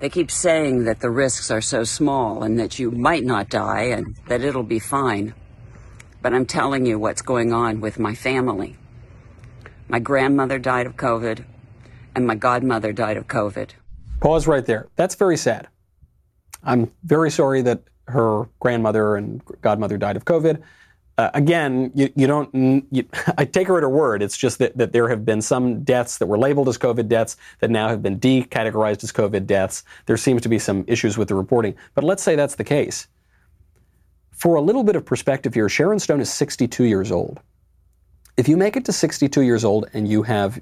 They 0.00 0.08
keep 0.08 0.30
saying 0.30 0.84
that 0.84 1.00
the 1.00 1.10
risks 1.10 1.50
are 1.50 1.60
so 1.60 1.82
small 1.84 2.42
and 2.42 2.58
that 2.60 2.78
you 2.78 2.90
might 2.90 3.24
not 3.24 3.48
die 3.48 3.84
and 3.84 4.16
that 4.28 4.42
it'll 4.42 4.62
be 4.62 4.78
fine. 4.78 5.34
But 6.22 6.34
I'm 6.34 6.46
telling 6.46 6.86
you 6.86 6.98
what's 6.98 7.22
going 7.22 7.52
on 7.52 7.80
with 7.80 7.98
my 7.98 8.14
family. 8.14 8.76
My 9.88 9.98
grandmother 9.98 10.58
died 10.58 10.86
of 10.86 10.96
COVID, 10.96 11.44
and 12.14 12.26
my 12.26 12.34
godmother 12.34 12.92
died 12.92 13.16
of 13.16 13.26
COVID. 13.26 13.70
Pause 14.20 14.46
right 14.46 14.66
there. 14.66 14.88
That's 14.96 15.14
very 15.14 15.36
sad. 15.36 15.68
I'm 16.62 16.90
very 17.04 17.30
sorry 17.30 17.62
that 17.62 17.82
her 18.08 18.48
grandmother 18.60 19.16
and 19.16 19.42
godmother 19.62 19.96
died 19.96 20.16
of 20.16 20.24
COVID 20.24 20.62
uh, 21.18 21.30
again, 21.34 21.90
you, 21.94 22.10
you 22.14 22.26
don't. 22.28 22.86
You, 22.92 23.04
I 23.38 23.44
take 23.44 23.66
her 23.66 23.76
at 23.76 23.82
her 23.82 23.88
word. 23.88 24.22
It's 24.22 24.38
just 24.38 24.58
that, 24.60 24.78
that 24.78 24.92
there 24.92 25.08
have 25.08 25.24
been 25.24 25.42
some 25.42 25.82
deaths 25.82 26.18
that 26.18 26.26
were 26.26 26.38
labeled 26.38 26.68
as 26.68 26.78
COVID 26.78 27.08
deaths 27.08 27.36
that 27.58 27.70
now 27.70 27.88
have 27.88 28.02
been 28.02 28.20
decategorized 28.20 29.02
as 29.02 29.12
COVID 29.12 29.44
deaths. 29.44 29.82
There 30.06 30.16
seems 30.16 30.42
to 30.42 30.48
be 30.48 30.60
some 30.60 30.84
issues 30.86 31.18
with 31.18 31.28
the 31.28 31.34
reporting. 31.34 31.74
But 31.94 32.04
let's 32.04 32.22
say 32.22 32.36
that's 32.36 32.54
the 32.54 32.64
case. 32.64 33.08
For 34.30 34.54
a 34.54 34.62
little 34.62 34.84
bit 34.84 34.94
of 34.94 35.04
perspective 35.04 35.54
here, 35.54 35.68
Sharon 35.68 35.98
Stone 35.98 36.20
is 36.20 36.32
62 36.32 36.84
years 36.84 37.10
old. 37.10 37.40
If 38.36 38.48
you 38.48 38.56
make 38.56 38.76
it 38.76 38.84
to 38.84 38.92
62 38.92 39.42
years 39.42 39.64
old 39.64 39.90
and 39.92 40.06
you 40.06 40.22
have 40.22 40.60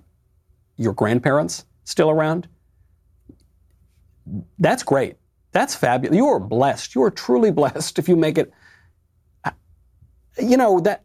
your 0.78 0.94
grandparents 0.94 1.66
still 1.84 2.08
around, 2.08 2.48
that's 4.58 4.82
great. 4.82 5.16
That's 5.52 5.74
fabulous. 5.74 6.16
You 6.16 6.26
are 6.28 6.40
blessed. 6.40 6.94
You 6.94 7.02
are 7.02 7.10
truly 7.10 7.50
blessed 7.60 7.98
if 7.98 8.08
you 8.08 8.16
make 8.16 8.38
it 8.38 8.50
you 10.38 10.56
know, 10.56 10.80
that 10.80 11.04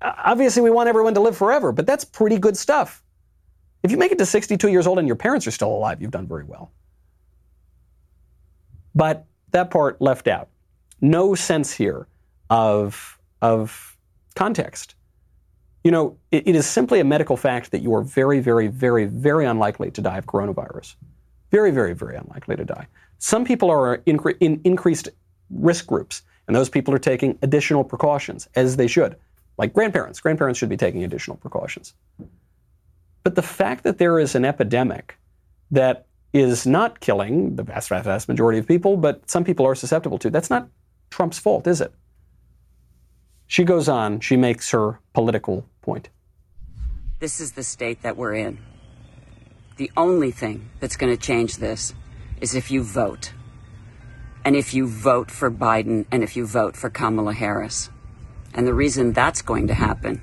obviously 0.00 0.62
we 0.62 0.70
want 0.70 0.88
everyone 0.88 1.14
to 1.14 1.20
live 1.20 1.36
forever, 1.36 1.72
but 1.72 1.86
that's 1.86 2.04
pretty 2.04 2.38
good 2.38 2.56
stuff. 2.56 3.02
If 3.82 3.90
you 3.90 3.96
make 3.96 4.12
it 4.12 4.18
to 4.18 4.26
62 4.26 4.68
years 4.68 4.86
old 4.86 4.98
and 4.98 5.06
your 5.06 5.16
parents 5.16 5.46
are 5.46 5.50
still 5.50 5.70
alive, 5.70 6.00
you've 6.00 6.10
done 6.10 6.26
very 6.26 6.44
well. 6.44 6.72
But 8.94 9.26
that 9.50 9.70
part 9.70 10.00
left 10.00 10.26
out. 10.26 10.48
No 11.00 11.34
sense 11.34 11.72
here 11.72 12.08
of, 12.50 13.18
of 13.42 13.96
context. 14.34 14.94
You 15.84 15.90
know, 15.90 16.18
it, 16.32 16.48
it 16.48 16.56
is 16.56 16.66
simply 16.66 17.00
a 17.00 17.04
medical 17.04 17.36
fact 17.36 17.70
that 17.70 17.80
you 17.80 17.94
are 17.94 18.02
very, 18.02 18.40
very, 18.40 18.68
very, 18.68 19.04
very 19.04 19.44
unlikely 19.44 19.90
to 19.92 20.00
die 20.00 20.18
of 20.18 20.26
coronavirus. 20.26 20.96
Very, 21.50 21.70
very, 21.70 21.94
very 21.94 22.16
unlikely 22.16 22.56
to 22.56 22.64
die. 22.64 22.86
Some 23.18 23.44
people 23.44 23.70
are 23.70 24.02
in, 24.06 24.18
in 24.40 24.60
increased 24.64 25.08
risk 25.50 25.86
groups. 25.86 26.22
And 26.46 26.54
those 26.54 26.68
people 26.68 26.94
are 26.94 26.98
taking 26.98 27.38
additional 27.42 27.84
precautions, 27.84 28.48
as 28.54 28.76
they 28.76 28.86
should. 28.86 29.16
Like 29.58 29.72
grandparents. 29.72 30.20
Grandparents 30.20 30.58
should 30.58 30.68
be 30.68 30.76
taking 30.76 31.02
additional 31.04 31.36
precautions. 31.36 31.94
But 33.22 33.34
the 33.34 33.42
fact 33.42 33.84
that 33.84 33.98
there 33.98 34.20
is 34.20 34.34
an 34.34 34.44
epidemic 34.44 35.18
that 35.70 36.06
is 36.32 36.66
not 36.66 37.00
killing 37.00 37.56
the 37.56 37.62
vast, 37.62 37.88
vast, 37.88 38.04
vast 38.04 38.28
majority 38.28 38.58
of 38.58 38.68
people, 38.68 38.96
but 38.96 39.28
some 39.28 39.42
people 39.42 39.66
are 39.66 39.74
susceptible 39.74 40.18
to, 40.18 40.30
that's 40.30 40.50
not 40.50 40.68
Trump's 41.10 41.38
fault, 41.38 41.66
is 41.66 41.80
it? 41.80 41.92
She 43.46 43.64
goes 43.64 43.88
on, 43.88 44.20
she 44.20 44.36
makes 44.36 44.70
her 44.70 45.00
political 45.12 45.66
point. 45.82 46.08
This 47.18 47.40
is 47.40 47.52
the 47.52 47.62
state 47.62 48.02
that 48.02 48.16
we're 48.16 48.34
in. 48.34 48.58
The 49.76 49.90
only 49.96 50.30
thing 50.30 50.68
that's 50.80 50.96
going 50.96 51.14
to 51.14 51.20
change 51.20 51.56
this 51.56 51.94
is 52.40 52.54
if 52.54 52.70
you 52.70 52.82
vote 52.82 53.32
and 54.46 54.54
if 54.54 54.72
you 54.72 54.86
vote 54.86 55.28
for 55.28 55.50
Biden 55.50 56.06
and 56.12 56.22
if 56.22 56.36
you 56.36 56.46
vote 56.46 56.76
for 56.76 56.88
Kamala 56.88 57.34
Harris. 57.34 57.90
And 58.54 58.64
the 58.64 58.72
reason 58.72 59.12
that's 59.12 59.42
going 59.42 59.66
to 59.66 59.74
happen 59.74 60.22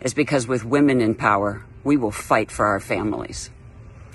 is 0.00 0.14
because 0.14 0.48
with 0.48 0.64
women 0.64 1.02
in 1.02 1.14
power, 1.14 1.66
we 1.84 1.98
will 1.98 2.10
fight 2.10 2.50
for 2.50 2.64
our 2.64 2.80
families. 2.80 3.50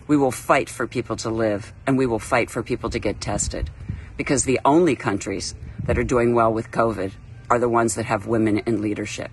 We 0.07 0.17
will 0.17 0.31
fight 0.31 0.67
for 0.67 0.87
people 0.87 1.15
to 1.17 1.29
live 1.29 1.73
and 1.85 1.95
we 1.95 2.07
will 2.07 2.17
fight 2.17 2.49
for 2.49 2.63
people 2.63 2.89
to 2.89 2.97
get 2.97 3.21
tested 3.21 3.69
because 4.17 4.45
the 4.45 4.59
only 4.65 4.95
countries 4.95 5.53
that 5.85 5.99
are 5.99 6.03
doing 6.03 6.33
well 6.33 6.51
with 6.51 6.71
COVID 6.71 7.11
are 7.51 7.59
the 7.59 7.69
ones 7.69 7.93
that 7.93 8.05
have 8.05 8.25
women 8.25 8.57
in 8.65 8.81
leadership. 8.81 9.29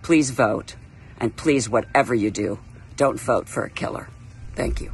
Please 0.00 0.30
vote 0.30 0.76
and 1.20 1.36
please, 1.36 1.68
whatever 1.68 2.14
you 2.14 2.30
do, 2.30 2.60
don't 2.96 3.20
vote 3.20 3.46
for 3.46 3.62
a 3.64 3.70
killer. 3.70 4.08
Thank 4.54 4.80
you. 4.80 4.92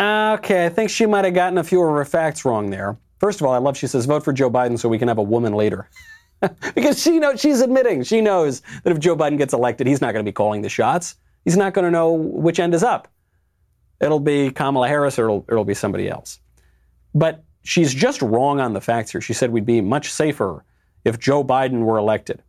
Okay, 0.00 0.64
I 0.64 0.70
think 0.70 0.88
she 0.88 1.04
might 1.04 1.26
have 1.26 1.34
gotten 1.34 1.58
a 1.58 1.64
few 1.64 1.82
of 1.82 1.94
her 1.94 2.06
facts 2.06 2.46
wrong 2.46 2.70
there. 2.70 2.96
First 3.18 3.40
of 3.40 3.46
all, 3.46 3.52
I 3.52 3.58
love 3.58 3.76
she 3.76 3.86
says 3.86 4.06
vote 4.06 4.24
for 4.24 4.32
Joe 4.32 4.50
Biden 4.50 4.78
so 4.78 4.88
we 4.88 4.98
can 4.98 5.08
have 5.08 5.18
a 5.18 5.22
woman 5.22 5.54
later. 5.54 5.88
because 6.74 7.00
she 7.00 7.18
knows 7.18 7.40
she's 7.40 7.60
admitting 7.60 8.02
she 8.02 8.20
knows 8.20 8.60
that 8.82 8.90
if 8.90 8.98
Joe 8.98 9.16
Biden 9.16 9.38
gets 9.38 9.54
elected, 9.54 9.86
he's 9.86 10.00
not 10.00 10.12
going 10.12 10.24
to 10.24 10.28
be 10.28 10.32
calling 10.32 10.62
the 10.62 10.68
shots. 10.68 11.16
He's 11.44 11.56
not 11.56 11.74
going 11.74 11.84
to 11.84 11.90
know 11.90 12.12
which 12.12 12.58
end 12.58 12.74
is 12.74 12.82
up. 12.82 13.08
It'll 14.00 14.20
be 14.20 14.50
Kamala 14.50 14.88
Harris 14.88 15.18
or 15.18 15.24
it'll, 15.24 15.44
it'll 15.48 15.64
be 15.64 15.74
somebody 15.74 16.08
else. 16.08 16.40
But 17.14 17.44
she's 17.62 17.94
just 17.94 18.20
wrong 18.20 18.60
on 18.60 18.72
the 18.72 18.80
facts 18.80 19.12
here. 19.12 19.20
She 19.20 19.32
said 19.32 19.50
we'd 19.50 19.64
be 19.64 19.80
much 19.80 20.10
safer 20.10 20.64
if 21.04 21.18
Joe 21.18 21.44
Biden 21.44 21.84
were 21.84 21.98
elected. 21.98 22.42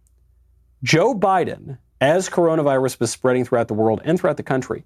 Joe 0.83 1.13
Biden 1.13 1.77
as 2.01 2.29
coronavirus 2.29 2.99
was 2.99 3.11
spreading 3.11 3.45
throughout 3.45 3.67
the 3.67 3.73
world 3.73 4.01
and 4.03 4.19
throughout 4.19 4.37
the 4.37 4.43
country, 4.43 4.83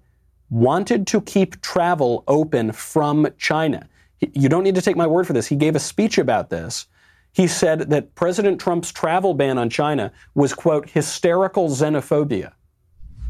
wanted 0.48 1.06
to 1.08 1.20
keep 1.20 1.60
travel 1.60 2.24
open 2.28 2.72
from 2.72 3.28
China. 3.38 3.88
You 4.20 4.48
don't 4.48 4.64
need 4.64 4.74
to 4.74 4.82
take 4.82 4.96
my 4.96 5.06
word 5.06 5.26
for 5.26 5.32
this. 5.32 5.46
He 5.46 5.56
gave 5.56 5.76
a 5.76 5.80
speech 5.80 6.18
about 6.18 6.50
this. 6.50 6.86
He 7.32 7.46
said 7.46 7.90
that 7.90 8.14
President 8.14 8.60
Trump's 8.60 8.92
travel 8.92 9.34
ban 9.34 9.56
on 9.56 9.70
China 9.70 10.12
was, 10.34 10.52
quote, 10.52 10.90
hysterical 10.90 11.68
xenophobia. 11.68 12.52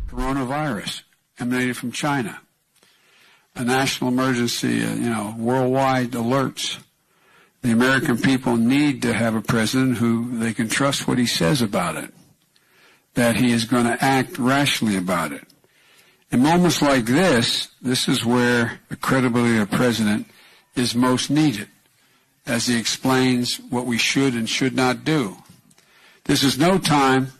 Coronavirus 0.08 1.02
emanated 1.38 1.76
from 1.76 1.92
China. 1.92 2.40
A 3.56 3.64
national 3.64 4.10
emergency, 4.10 4.84
uh, 4.84 4.94
you 4.94 5.10
know, 5.10 5.34
worldwide 5.38 6.12
alerts. 6.12 6.78
The 7.62 7.72
American 7.72 8.16
people 8.16 8.56
need 8.56 9.02
to 9.02 9.12
have 9.12 9.34
a 9.34 9.42
president 9.42 9.98
who 9.98 10.38
they 10.38 10.54
can 10.54 10.68
trust 10.68 11.06
what 11.06 11.18
he 11.18 11.26
says 11.26 11.60
about 11.60 11.96
it, 11.96 12.12
that 13.14 13.36
he 13.36 13.52
is 13.52 13.66
going 13.66 13.84
to 13.84 14.02
act 14.02 14.38
rationally 14.38 14.96
about 14.96 15.32
it. 15.32 15.46
In 16.32 16.40
moments 16.40 16.80
like 16.80 17.04
this, 17.04 17.68
this 17.82 18.08
is 18.08 18.24
where 18.24 18.80
the 18.88 18.96
credibility 18.96 19.58
of 19.58 19.72
a 19.72 19.76
president 19.76 20.26
is 20.74 20.94
most 20.94 21.30
needed 21.30 21.68
as 22.46 22.66
he 22.66 22.78
explains 22.78 23.56
what 23.70 23.86
we 23.86 23.98
should 23.98 24.34
and 24.34 24.48
should 24.48 24.74
not 24.74 25.04
do. 25.04 25.36
This 26.24 26.42
is 26.42 26.58
no 26.58 26.78
time 26.78 27.32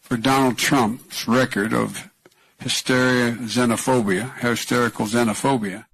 for 0.00 0.16
Donald 0.16 0.58
Trump's 0.58 1.26
record 1.26 1.72
of 1.72 2.10
hysteria, 2.58 3.32
xenophobia, 3.32 4.36
hysterical 4.38 5.06
xenophobia. 5.06 5.84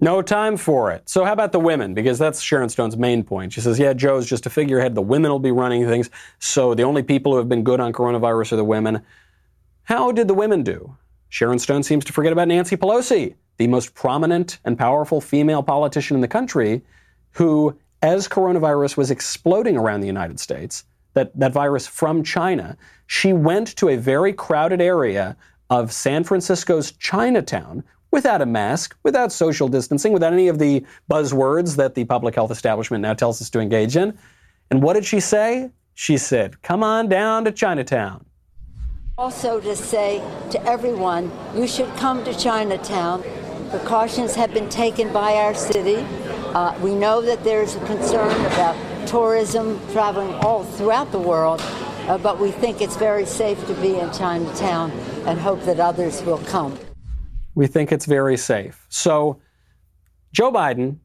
No 0.00 0.22
time 0.22 0.56
for 0.56 0.90
it. 0.90 1.08
So, 1.08 1.24
how 1.24 1.32
about 1.32 1.52
the 1.52 1.60
women? 1.60 1.94
Because 1.94 2.18
that's 2.18 2.40
Sharon 2.40 2.68
Stone's 2.68 2.96
main 2.96 3.22
point. 3.22 3.52
She 3.52 3.60
says, 3.60 3.78
Yeah, 3.78 3.92
Joe's 3.92 4.28
just 4.28 4.44
a 4.44 4.50
figurehead. 4.50 4.94
The 4.94 5.02
women 5.02 5.30
will 5.30 5.38
be 5.38 5.52
running 5.52 5.86
things. 5.86 6.10
So, 6.40 6.74
the 6.74 6.82
only 6.82 7.02
people 7.02 7.32
who 7.32 7.38
have 7.38 7.48
been 7.48 7.62
good 7.62 7.80
on 7.80 7.92
coronavirus 7.92 8.52
are 8.52 8.56
the 8.56 8.64
women. 8.64 9.02
How 9.84 10.12
did 10.12 10.28
the 10.28 10.34
women 10.34 10.62
do? 10.62 10.96
Sharon 11.28 11.58
Stone 11.58 11.84
seems 11.84 12.04
to 12.04 12.12
forget 12.12 12.32
about 12.32 12.48
Nancy 12.48 12.76
Pelosi, 12.76 13.34
the 13.56 13.66
most 13.66 13.94
prominent 13.94 14.58
and 14.64 14.78
powerful 14.78 15.20
female 15.20 15.62
politician 15.62 16.16
in 16.16 16.20
the 16.20 16.28
country, 16.28 16.82
who, 17.32 17.76
as 18.02 18.28
coronavirus 18.28 18.96
was 18.96 19.10
exploding 19.10 19.76
around 19.76 20.00
the 20.00 20.06
United 20.06 20.40
States, 20.40 20.84
that, 21.14 21.38
that 21.38 21.52
virus 21.52 21.86
from 21.86 22.22
China, 22.22 22.76
she 23.06 23.32
went 23.32 23.76
to 23.76 23.88
a 23.88 23.96
very 23.96 24.32
crowded 24.32 24.80
area 24.80 25.36
of 25.70 25.92
San 25.92 26.24
Francisco's 26.24 26.92
Chinatown 26.92 27.84
without 28.10 28.42
a 28.42 28.46
mask, 28.46 28.96
without 29.02 29.32
social 29.32 29.68
distancing, 29.68 30.12
without 30.12 30.32
any 30.32 30.48
of 30.48 30.58
the 30.58 30.84
buzzwords 31.10 31.76
that 31.76 31.94
the 31.94 32.04
public 32.04 32.34
health 32.34 32.50
establishment 32.50 33.02
now 33.02 33.14
tells 33.14 33.40
us 33.40 33.50
to 33.50 33.60
engage 33.60 33.96
in. 33.96 34.16
And 34.70 34.82
what 34.82 34.94
did 34.94 35.04
she 35.04 35.20
say? 35.20 35.70
She 35.94 36.16
said, 36.16 36.62
Come 36.62 36.82
on 36.82 37.08
down 37.08 37.44
to 37.44 37.52
Chinatown. 37.52 38.24
Also, 39.16 39.60
to 39.60 39.76
say 39.76 40.22
to 40.50 40.62
everyone, 40.64 41.30
you 41.54 41.68
should 41.68 41.92
come 41.96 42.24
to 42.24 42.36
Chinatown. 42.36 43.22
Precautions 43.74 44.36
have 44.36 44.54
been 44.54 44.68
taken 44.68 45.12
by 45.12 45.34
our 45.34 45.52
city. 45.52 45.96
Uh, 46.54 46.78
we 46.80 46.94
know 46.94 47.20
that 47.20 47.42
there's 47.42 47.74
a 47.74 47.84
concern 47.86 48.30
about 48.52 48.76
tourism 49.08 49.80
traveling 49.90 50.32
all 50.44 50.62
throughout 50.62 51.10
the 51.10 51.18
world, 51.18 51.60
uh, 52.06 52.16
but 52.16 52.38
we 52.38 52.52
think 52.52 52.80
it's 52.80 52.94
very 52.94 53.26
safe 53.26 53.58
to 53.66 53.74
be 53.74 53.98
in 53.98 54.12
Chinatown 54.12 54.92
and 55.26 55.40
hope 55.40 55.60
that 55.62 55.80
others 55.80 56.22
will 56.22 56.38
come. 56.44 56.78
We 57.56 57.66
think 57.66 57.90
it's 57.90 58.06
very 58.06 58.36
safe. 58.36 58.86
So, 58.90 59.40
Joe 60.30 60.52
Biden 60.52 60.98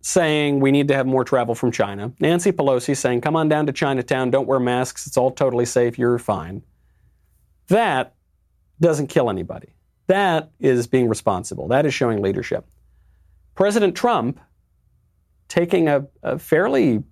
saying 0.00 0.60
we 0.60 0.70
need 0.70 0.86
to 0.86 0.94
have 0.94 1.04
more 1.04 1.24
travel 1.24 1.56
from 1.56 1.72
China. 1.72 2.12
Nancy 2.20 2.52
Pelosi 2.52 2.96
saying, 2.96 3.22
come 3.22 3.34
on 3.34 3.48
down 3.48 3.66
to 3.66 3.72
Chinatown, 3.72 4.30
don't 4.30 4.46
wear 4.46 4.60
masks, 4.60 5.08
it's 5.08 5.16
all 5.16 5.32
totally 5.32 5.66
safe, 5.66 5.98
you're 5.98 6.20
fine. 6.20 6.62
That 7.66 8.14
doesn't 8.80 9.08
kill 9.08 9.30
anybody. 9.30 9.70
That 10.08 10.50
is 10.58 10.86
being 10.86 11.08
responsible. 11.08 11.68
That 11.68 11.86
is 11.86 11.94
showing 11.94 12.20
leadership. 12.20 12.66
President 13.54 13.94
Trump 13.94 14.40
taking 15.48 15.88
a, 15.88 16.06
a 16.22 16.38
fairly 16.38 17.02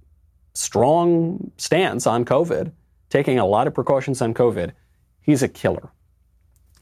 strong 0.55 1.51
stance 1.57 2.07
on 2.07 2.25
COVID, 2.25 2.73
taking 3.11 3.39
a 3.39 3.47
lot 3.47 3.67
of 3.67 3.75
precautions 3.75 4.21
on 4.23 4.35
COVID, 4.35 4.73
he's 5.21 5.43
a 5.43 5.49
killer. 5.49 5.91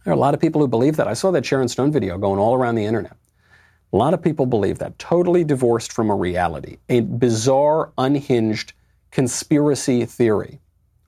There 0.05 0.13
are 0.13 0.17
a 0.17 0.21
lot 0.21 0.35
of 0.35 0.41
people 0.41 0.61
who 0.61 0.69
believe 0.69 0.97
that. 0.97 1.09
I 1.09 1.15
saw 1.15 1.31
that 1.31 1.47
Sharon 1.47 1.69
Stone 1.69 1.93
video 1.93 2.19
going 2.19 2.39
all 2.39 2.55
around 2.55 2.75
the 2.75 2.85
internet. 2.85 3.17
A 3.93 3.97
lot 3.97 4.13
of 4.13 4.21
people 4.21 4.45
believe 4.45 4.79
that, 4.79 4.99
totally 4.99 5.45
divorced 5.45 5.93
from 5.93 6.11
a 6.11 6.15
reality, 6.15 6.79
a 6.89 7.01
bizarre, 7.01 7.93
unhinged 7.97 8.73
conspiracy 9.11 10.05
theory. 10.05 10.61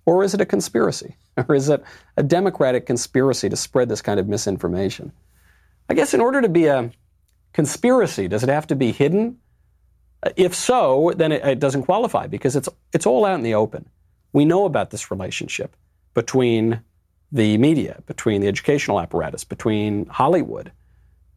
Or 0.06 0.22
is 0.22 0.34
it 0.34 0.40
a 0.40 0.46
conspiracy? 0.46 1.16
Or 1.48 1.54
is 1.54 1.68
it 1.68 1.82
a 2.16 2.22
democratic 2.22 2.86
conspiracy 2.86 3.48
to 3.48 3.56
spread 3.56 3.88
this 3.88 4.02
kind 4.02 4.18
of 4.18 4.28
misinformation? 4.28 5.12
I 5.88 5.94
guess 5.94 6.14
in 6.14 6.20
order 6.20 6.40
to 6.40 6.48
be 6.48 6.66
a 6.66 6.90
conspiracy, 7.52 8.28
does 8.28 8.42
it 8.42 8.48
have 8.48 8.66
to 8.68 8.76
be 8.76 8.92
hidden? 8.92 9.38
Uh, 10.22 10.30
if 10.36 10.54
so, 10.54 11.12
then 11.16 11.32
it, 11.32 11.44
it 11.44 11.58
doesn't 11.60 11.84
qualify 11.84 12.26
because 12.26 12.56
it's, 12.56 12.68
it's 12.92 13.06
all 13.06 13.24
out 13.24 13.34
in 13.34 13.42
the 13.42 13.54
open. 13.54 13.88
We 14.32 14.44
know 14.44 14.64
about 14.64 14.90
this 14.90 15.10
relationship 15.10 15.76
between 16.14 16.80
the 17.32 17.58
media, 17.58 18.02
between 18.06 18.40
the 18.40 18.48
educational 18.48 19.00
apparatus, 19.00 19.44
between 19.44 20.06
Hollywood, 20.06 20.72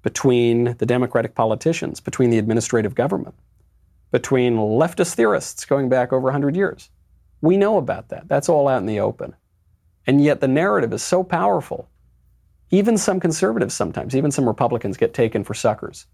between 0.01 0.75
the 0.77 0.85
Democratic 0.85 1.35
politicians, 1.35 1.99
between 1.99 2.29
the 2.29 2.37
administrative 2.37 2.95
government, 2.95 3.35
between 4.11 4.55
leftist 4.55 5.15
theorists 5.15 5.65
going 5.65 5.89
back 5.89 6.13
over 6.13 6.23
100 6.23 6.55
years. 6.55 6.89
We 7.41 7.57
know 7.57 7.77
about 7.77 8.09
that. 8.09 8.27
That's 8.27 8.49
all 8.49 8.67
out 8.67 8.81
in 8.81 8.85
the 8.85 8.99
open. 8.99 9.35
And 10.09 10.23
yet 10.23 10.41
the 10.41 10.47
narrative 10.47 10.91
is 10.91 11.03
so 11.03 11.23
powerful. 11.23 11.87
Even 12.71 12.97
some 12.97 13.19
conservatives 13.19 13.73
sometimes, 13.73 14.15
even 14.15 14.31
some 14.31 14.47
Republicans 14.47 14.97
get 14.97 15.13
taken 15.13 15.43
for 15.43 15.53
suckers 15.53 16.07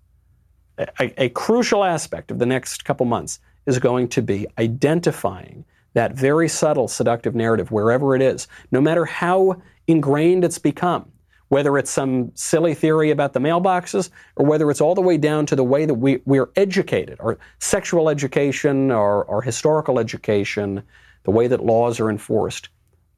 a, 0.78 1.24
a 1.24 1.30
crucial 1.30 1.84
aspect 1.84 2.32
of 2.32 2.39
the 2.39 2.46
next 2.46 2.86
couple 2.86 3.06
months 3.06 3.39
is 3.66 3.80
going 3.80 4.08
to 4.10 4.22
be 4.22 4.48
identifying 4.58 5.66
that 5.93 6.14
very 6.14 6.50
subtle 6.50 6.88
seductive 6.88 7.36
narrative 7.36 7.72
wherever 7.72 8.16
it 8.16 8.22
is, 8.22 8.48
no 8.72 8.82
matter 8.82 9.06
how 9.06 9.62
ingrained 9.88 10.43
it's 10.43 10.60
become, 10.60 11.10
whether 11.48 11.78
it's 11.78 11.91
some 11.91 12.32
silly 12.36 12.74
theory 12.74 13.12
about 13.12 13.34
the 13.34 13.39
mailboxes 13.39 14.10
or 14.36 14.46
whether 14.46 14.70
it's 14.70 14.82
all 14.82 14.96
the 14.96 15.02
way 15.02 15.18
down 15.18 15.46
to 15.46 15.56
the 15.56 15.64
way 15.64 15.86
that 15.86 15.93
we, 15.93 16.20
we're 16.26 16.50
educated, 16.58 17.18
or 17.22 17.38
sexual 17.60 18.10
education 18.10 18.91
or, 18.91 19.24
or 19.24 19.41
historical 19.41 20.00
education, 20.00 20.84
the 21.24 21.32
way 21.32 21.48
that 21.48 21.64
laws 21.64 22.00
are 22.00 22.10
enforced. 22.10 22.70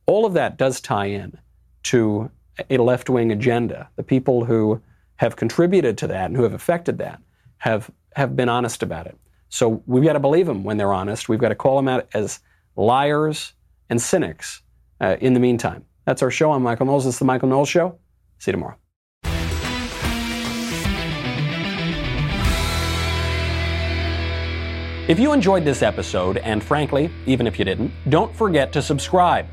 All 0.07 0.25
of 0.25 0.33
that 0.33 0.57
does 0.57 0.79
tie 0.79 1.07
in 1.07 1.37
to 1.83 2.31
a 2.69 2.77
left 2.77 3.09
wing 3.09 3.29
agenda. 3.33 3.89
The 3.97 4.03
people 4.03 4.45
who 4.45 4.81
have 5.17 5.35
contributed 5.35 5.97
to 5.97 6.07
that 6.07 6.27
and 6.27 6.37
who 6.37 6.43
have 6.43 6.53
affected 6.53 6.97
that 6.99 7.21
have, 7.57 7.91
have 8.15 8.33
been 8.33 8.47
honest 8.47 8.81
about 8.81 9.05
it. 9.05 9.17
So 9.49 9.83
we've 9.85 10.05
got 10.05 10.13
to 10.13 10.19
believe 10.19 10.45
them 10.45 10.63
when 10.63 10.77
they're 10.77 10.93
honest. 10.93 11.27
We've 11.27 11.39
got 11.39 11.49
to 11.49 11.55
call 11.55 11.75
them 11.75 11.89
out 11.89 12.07
as 12.13 12.39
liars 12.77 13.51
and 13.89 14.01
cynics 14.01 14.61
uh, 15.01 15.17
in 15.19 15.33
the 15.33 15.41
meantime. 15.41 15.83
That's 16.05 16.23
our 16.23 16.31
show. 16.31 16.53
I'm 16.53 16.63
Michael 16.63 16.85
Knowles. 16.85 17.05
Is 17.05 17.19
The 17.19 17.25
Michael 17.25 17.49
Knowles 17.49 17.67
Show. 17.67 17.99
See 18.39 18.51
you 18.51 18.53
tomorrow. 18.53 18.77
If 25.09 25.19
you 25.19 25.33
enjoyed 25.33 25.65
this 25.65 25.81
episode, 25.81 26.37
and 26.37 26.63
frankly, 26.63 27.09
even 27.25 27.45
if 27.45 27.59
you 27.59 27.65
didn't, 27.65 27.91
don't 28.09 28.33
forget 28.33 28.71
to 28.73 28.81
subscribe. 28.81 29.47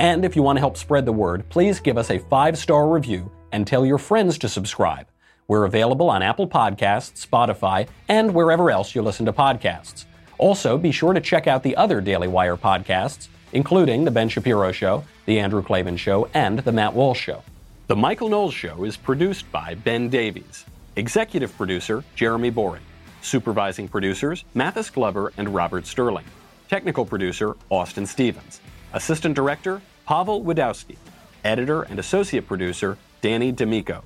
And 0.00 0.24
if 0.24 0.34
you 0.34 0.42
want 0.42 0.56
to 0.56 0.60
help 0.60 0.78
spread 0.78 1.04
the 1.04 1.12
word, 1.12 1.46
please 1.50 1.78
give 1.78 1.98
us 1.98 2.10
a 2.10 2.18
five 2.18 2.56
star 2.56 2.88
review 2.88 3.30
and 3.52 3.66
tell 3.66 3.84
your 3.84 3.98
friends 3.98 4.38
to 4.38 4.48
subscribe. 4.48 5.06
We're 5.46 5.66
available 5.66 6.08
on 6.08 6.22
Apple 6.22 6.48
Podcasts, 6.48 7.26
Spotify, 7.26 7.86
and 8.08 8.32
wherever 8.32 8.70
else 8.70 8.94
you 8.94 9.02
listen 9.02 9.26
to 9.26 9.32
podcasts. 9.34 10.06
Also, 10.38 10.78
be 10.78 10.90
sure 10.90 11.12
to 11.12 11.20
check 11.20 11.46
out 11.46 11.62
the 11.62 11.76
other 11.76 12.00
Daily 12.00 12.28
Wire 12.28 12.56
podcasts, 12.56 13.28
including 13.52 14.06
The 14.06 14.10
Ben 14.10 14.30
Shapiro 14.30 14.72
Show, 14.72 15.04
The 15.26 15.38
Andrew 15.38 15.62
Klavan 15.62 15.98
Show, 15.98 16.30
and 16.32 16.60
The 16.60 16.72
Matt 16.72 16.94
Walsh 16.94 17.20
Show. 17.20 17.42
The 17.88 17.96
Michael 17.96 18.30
Knowles 18.30 18.54
Show 18.54 18.84
is 18.84 18.96
produced 18.96 19.52
by 19.52 19.74
Ben 19.74 20.08
Davies. 20.08 20.64
Executive 20.96 21.54
producer, 21.58 22.02
Jeremy 22.14 22.48
Boring. 22.48 22.84
Supervising 23.20 23.86
producers, 23.86 24.46
Mathis 24.54 24.88
Glover 24.88 25.34
and 25.36 25.54
Robert 25.54 25.86
Sterling. 25.86 26.24
Technical 26.70 27.04
producer, 27.04 27.54
Austin 27.68 28.06
Stevens. 28.06 28.62
Assistant 28.94 29.36
director, 29.36 29.82
Pavel 30.10 30.42
Wadowski. 30.42 30.96
Editor 31.44 31.82
and 31.82 32.00
associate 32.00 32.44
producer, 32.44 32.98
Danny 33.20 33.52
D'Amico. 33.52 34.02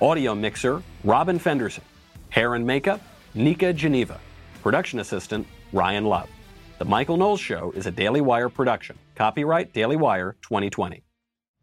Audio 0.00 0.32
mixer, 0.32 0.84
Robin 1.02 1.36
Fenderson. 1.36 1.82
Hair 2.30 2.54
and 2.54 2.64
makeup, 2.64 3.00
Nika 3.34 3.72
Geneva. 3.72 4.20
Production 4.62 5.00
assistant, 5.00 5.48
Ryan 5.72 6.04
Love. 6.04 6.28
The 6.78 6.84
Michael 6.84 7.16
Knowles 7.16 7.40
Show 7.40 7.72
is 7.74 7.86
a 7.86 7.90
Daily 7.90 8.20
Wire 8.20 8.48
production. 8.48 8.96
Copyright 9.16 9.72
Daily 9.72 9.96
Wire 9.96 10.36
2020. 10.42 11.02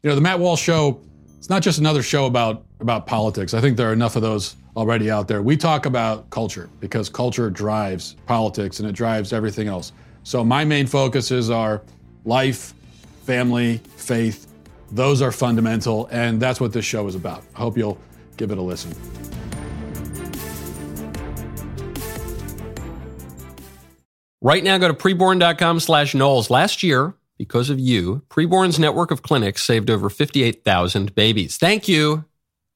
You 0.03 0.09
know, 0.09 0.15
the 0.15 0.19
Matt 0.19 0.41
Walsh 0.41 0.61
Show, 0.61 0.99
it's 1.37 1.49
not 1.49 1.61
just 1.61 1.79
another 1.79 2.03
show 2.03 2.25
about, 2.25 2.65
about 2.81 3.07
politics. 3.07 3.53
I 3.53 3.61
think 3.61 3.77
there 3.77 3.89
are 3.89 3.93
enough 3.93 4.17
of 4.17 4.21
those 4.21 4.57
already 4.75 5.09
out 5.09 5.29
there. 5.29 5.41
We 5.41 5.55
talk 5.55 5.85
about 5.85 6.29
culture 6.31 6.69
because 6.81 7.07
culture 7.07 7.49
drives 7.49 8.17
politics 8.25 8.81
and 8.81 8.89
it 8.89 8.91
drives 8.91 9.31
everything 9.31 9.69
else. 9.69 9.93
So 10.23 10.43
my 10.43 10.65
main 10.65 10.85
focuses 10.85 11.49
are 11.49 11.81
life, 12.25 12.73
family, 13.25 13.81
faith, 13.97 14.47
Those 14.91 15.21
are 15.21 15.31
fundamental, 15.31 16.07
and 16.11 16.39
that's 16.39 16.61
what 16.61 16.71
this 16.71 16.85
show 16.85 17.07
is 17.07 17.15
about. 17.15 17.43
I 17.55 17.59
hope 17.59 17.75
you'll 17.75 17.97
give 18.37 18.51
it 18.51 18.57
a 18.57 18.61
listen. 18.61 18.93
Right 24.41 24.63
now, 24.63 24.77
go 24.77 24.87
to 24.87 24.93
preborn.com 24.93 25.79
slash 25.79 26.13
Knowles. 26.13 26.51
Last 26.51 26.83
year, 26.83 27.15
because 27.37 27.71
of 27.71 27.79
you, 27.79 28.21
Preborn's 28.29 28.77
network 28.77 29.09
of 29.09 29.23
clinics 29.23 29.63
saved 29.63 29.89
over 29.89 30.09
58,000 30.09 31.15
babies. 31.15 31.57
Thank 31.57 31.87
you 31.87 32.25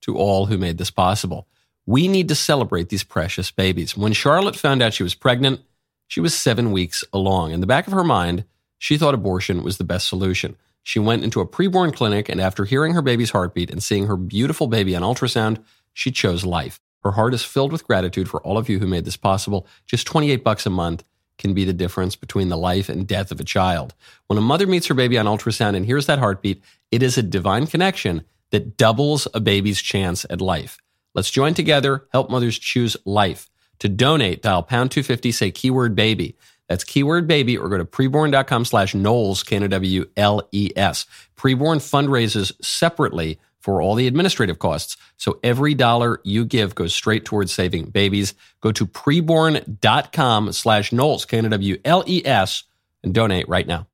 to 0.02 0.18
all 0.18 0.48
who 0.48 0.58
made 0.58 0.80
this 0.80 0.90
possible. 0.90 1.48
We 1.86 2.08
need 2.08 2.28
to 2.30 2.36
celebrate 2.36 2.90
these 2.90 3.04
precious 3.04 3.52
babies. 3.52 3.96
When 3.96 4.14
Charlotte 4.14 4.56
found 4.56 4.82
out 4.82 4.96
she 4.96 5.04
was 5.04 5.16
pregnant, 5.16 5.62
she 6.08 6.20
was 6.20 6.34
seven 6.34 6.72
weeks 6.72 7.04
along. 7.14 7.52
In 7.52 7.62
the 7.62 7.68
back 7.68 7.86
of 7.86 7.94
her 7.94 8.04
mind, 8.04 8.46
she 8.80 8.98
thought 8.98 9.14
abortion 9.14 9.62
was 9.62 9.78
the 9.78 9.84
best 9.84 10.08
solution. 10.08 10.56
She 10.82 10.98
went 10.98 11.24
into 11.24 11.42
a 11.42 11.48
preborn 11.48 11.94
clinic, 11.94 12.30
and 12.30 12.42
after 12.42 12.66
hearing 12.66 12.96
her 12.96 13.04
baby's 13.04 13.30
heartbeat 13.30 13.70
and 13.70 13.84
seeing 13.84 14.08
her 14.08 14.18
beautiful 14.18 14.68
baby 14.68 14.96
on 14.96 15.04
ultrasound, 15.04 15.64
she 15.94 16.12
chose 16.12 16.46
life. 16.46 16.80
Her 17.04 17.12
heart 17.12 17.34
is 17.34 17.44
filled 17.44 17.72
with 17.72 17.86
gratitude 17.86 18.30
for 18.30 18.42
all 18.42 18.58
of 18.58 18.70
you 18.70 18.80
who 18.80 18.88
made 18.88 19.06
this 19.06 19.18
possible. 19.18 19.68
Just 19.86 20.08
28 20.08 20.44
bucks 20.44 20.66
a 20.66 20.70
month 20.70 21.04
can 21.38 21.54
be 21.54 21.66
the 21.66 21.74
difference 21.74 22.16
between 22.16 22.50
the 22.50 22.58
life 22.58 22.90
and 22.90 23.08
death 23.08 23.32
of 23.32 23.40
a 23.40 23.46
child. 23.46 23.94
When 24.28 24.38
a 24.38 24.42
mother 24.42 24.68
meets 24.68 24.88
her 24.88 24.94
baby 24.94 25.18
on 25.18 25.26
ultrasound 25.26 25.76
and 25.76 25.86
hears 25.86 26.06
that 26.08 26.20
heartbeat, 26.20 26.64
it 26.92 27.04
is 27.04 27.18
a 27.18 27.24
divine 27.24 27.68
connection 27.68 28.26
that 28.52 28.78
doubles 28.78 29.28
a 29.34 29.40
baby's 29.40 29.82
chance 29.82 30.26
at 30.30 30.42
life. 30.42 30.80
Let's 31.14 31.32
join 31.32 31.54
together, 31.54 32.08
help 32.12 32.30
mothers 32.30 32.60
choose 32.60 32.98
life. 33.06 33.50
To 33.80 33.90
donate, 33.90 34.42
dial 34.42 34.64
pound 34.64 34.92
250, 34.92 35.32
say 35.32 35.52
keyword 35.52 35.96
baby. 35.96 36.36
That's 36.70 36.84
keyword 36.84 37.28
baby 37.28 37.58
or 37.58 37.68
go 37.68 37.78
to 37.78 37.84
preborn.com 37.84 38.64
slash 38.64 38.94
Knowles, 38.94 39.44
K-N-O-W-L-E-S. 39.44 41.06
Preborn 41.36 41.78
fundraises 41.78 42.54
separately 42.64 43.40
for 43.60 43.82
all 43.82 43.96
the 43.96 44.08
administrative 44.08 44.60
costs. 44.60 44.96
So 45.18 45.40
every 45.44 45.74
dollar 45.74 46.22
you 46.24 46.46
give 46.46 46.76
goes 46.76 46.94
straight 46.94 47.26
towards 47.26 47.52
saving 47.52 47.86
babies. 47.90 48.36
Go 48.62 48.72
to 48.72 48.86
preborn.com 48.86 50.54
slash 50.54 50.94
Knowles, 50.94 51.26
K-N-O-W-L-E-S, 51.26 52.64
and 53.04 53.14
donate 53.14 53.50
right 53.50 53.68
now. 53.68 53.88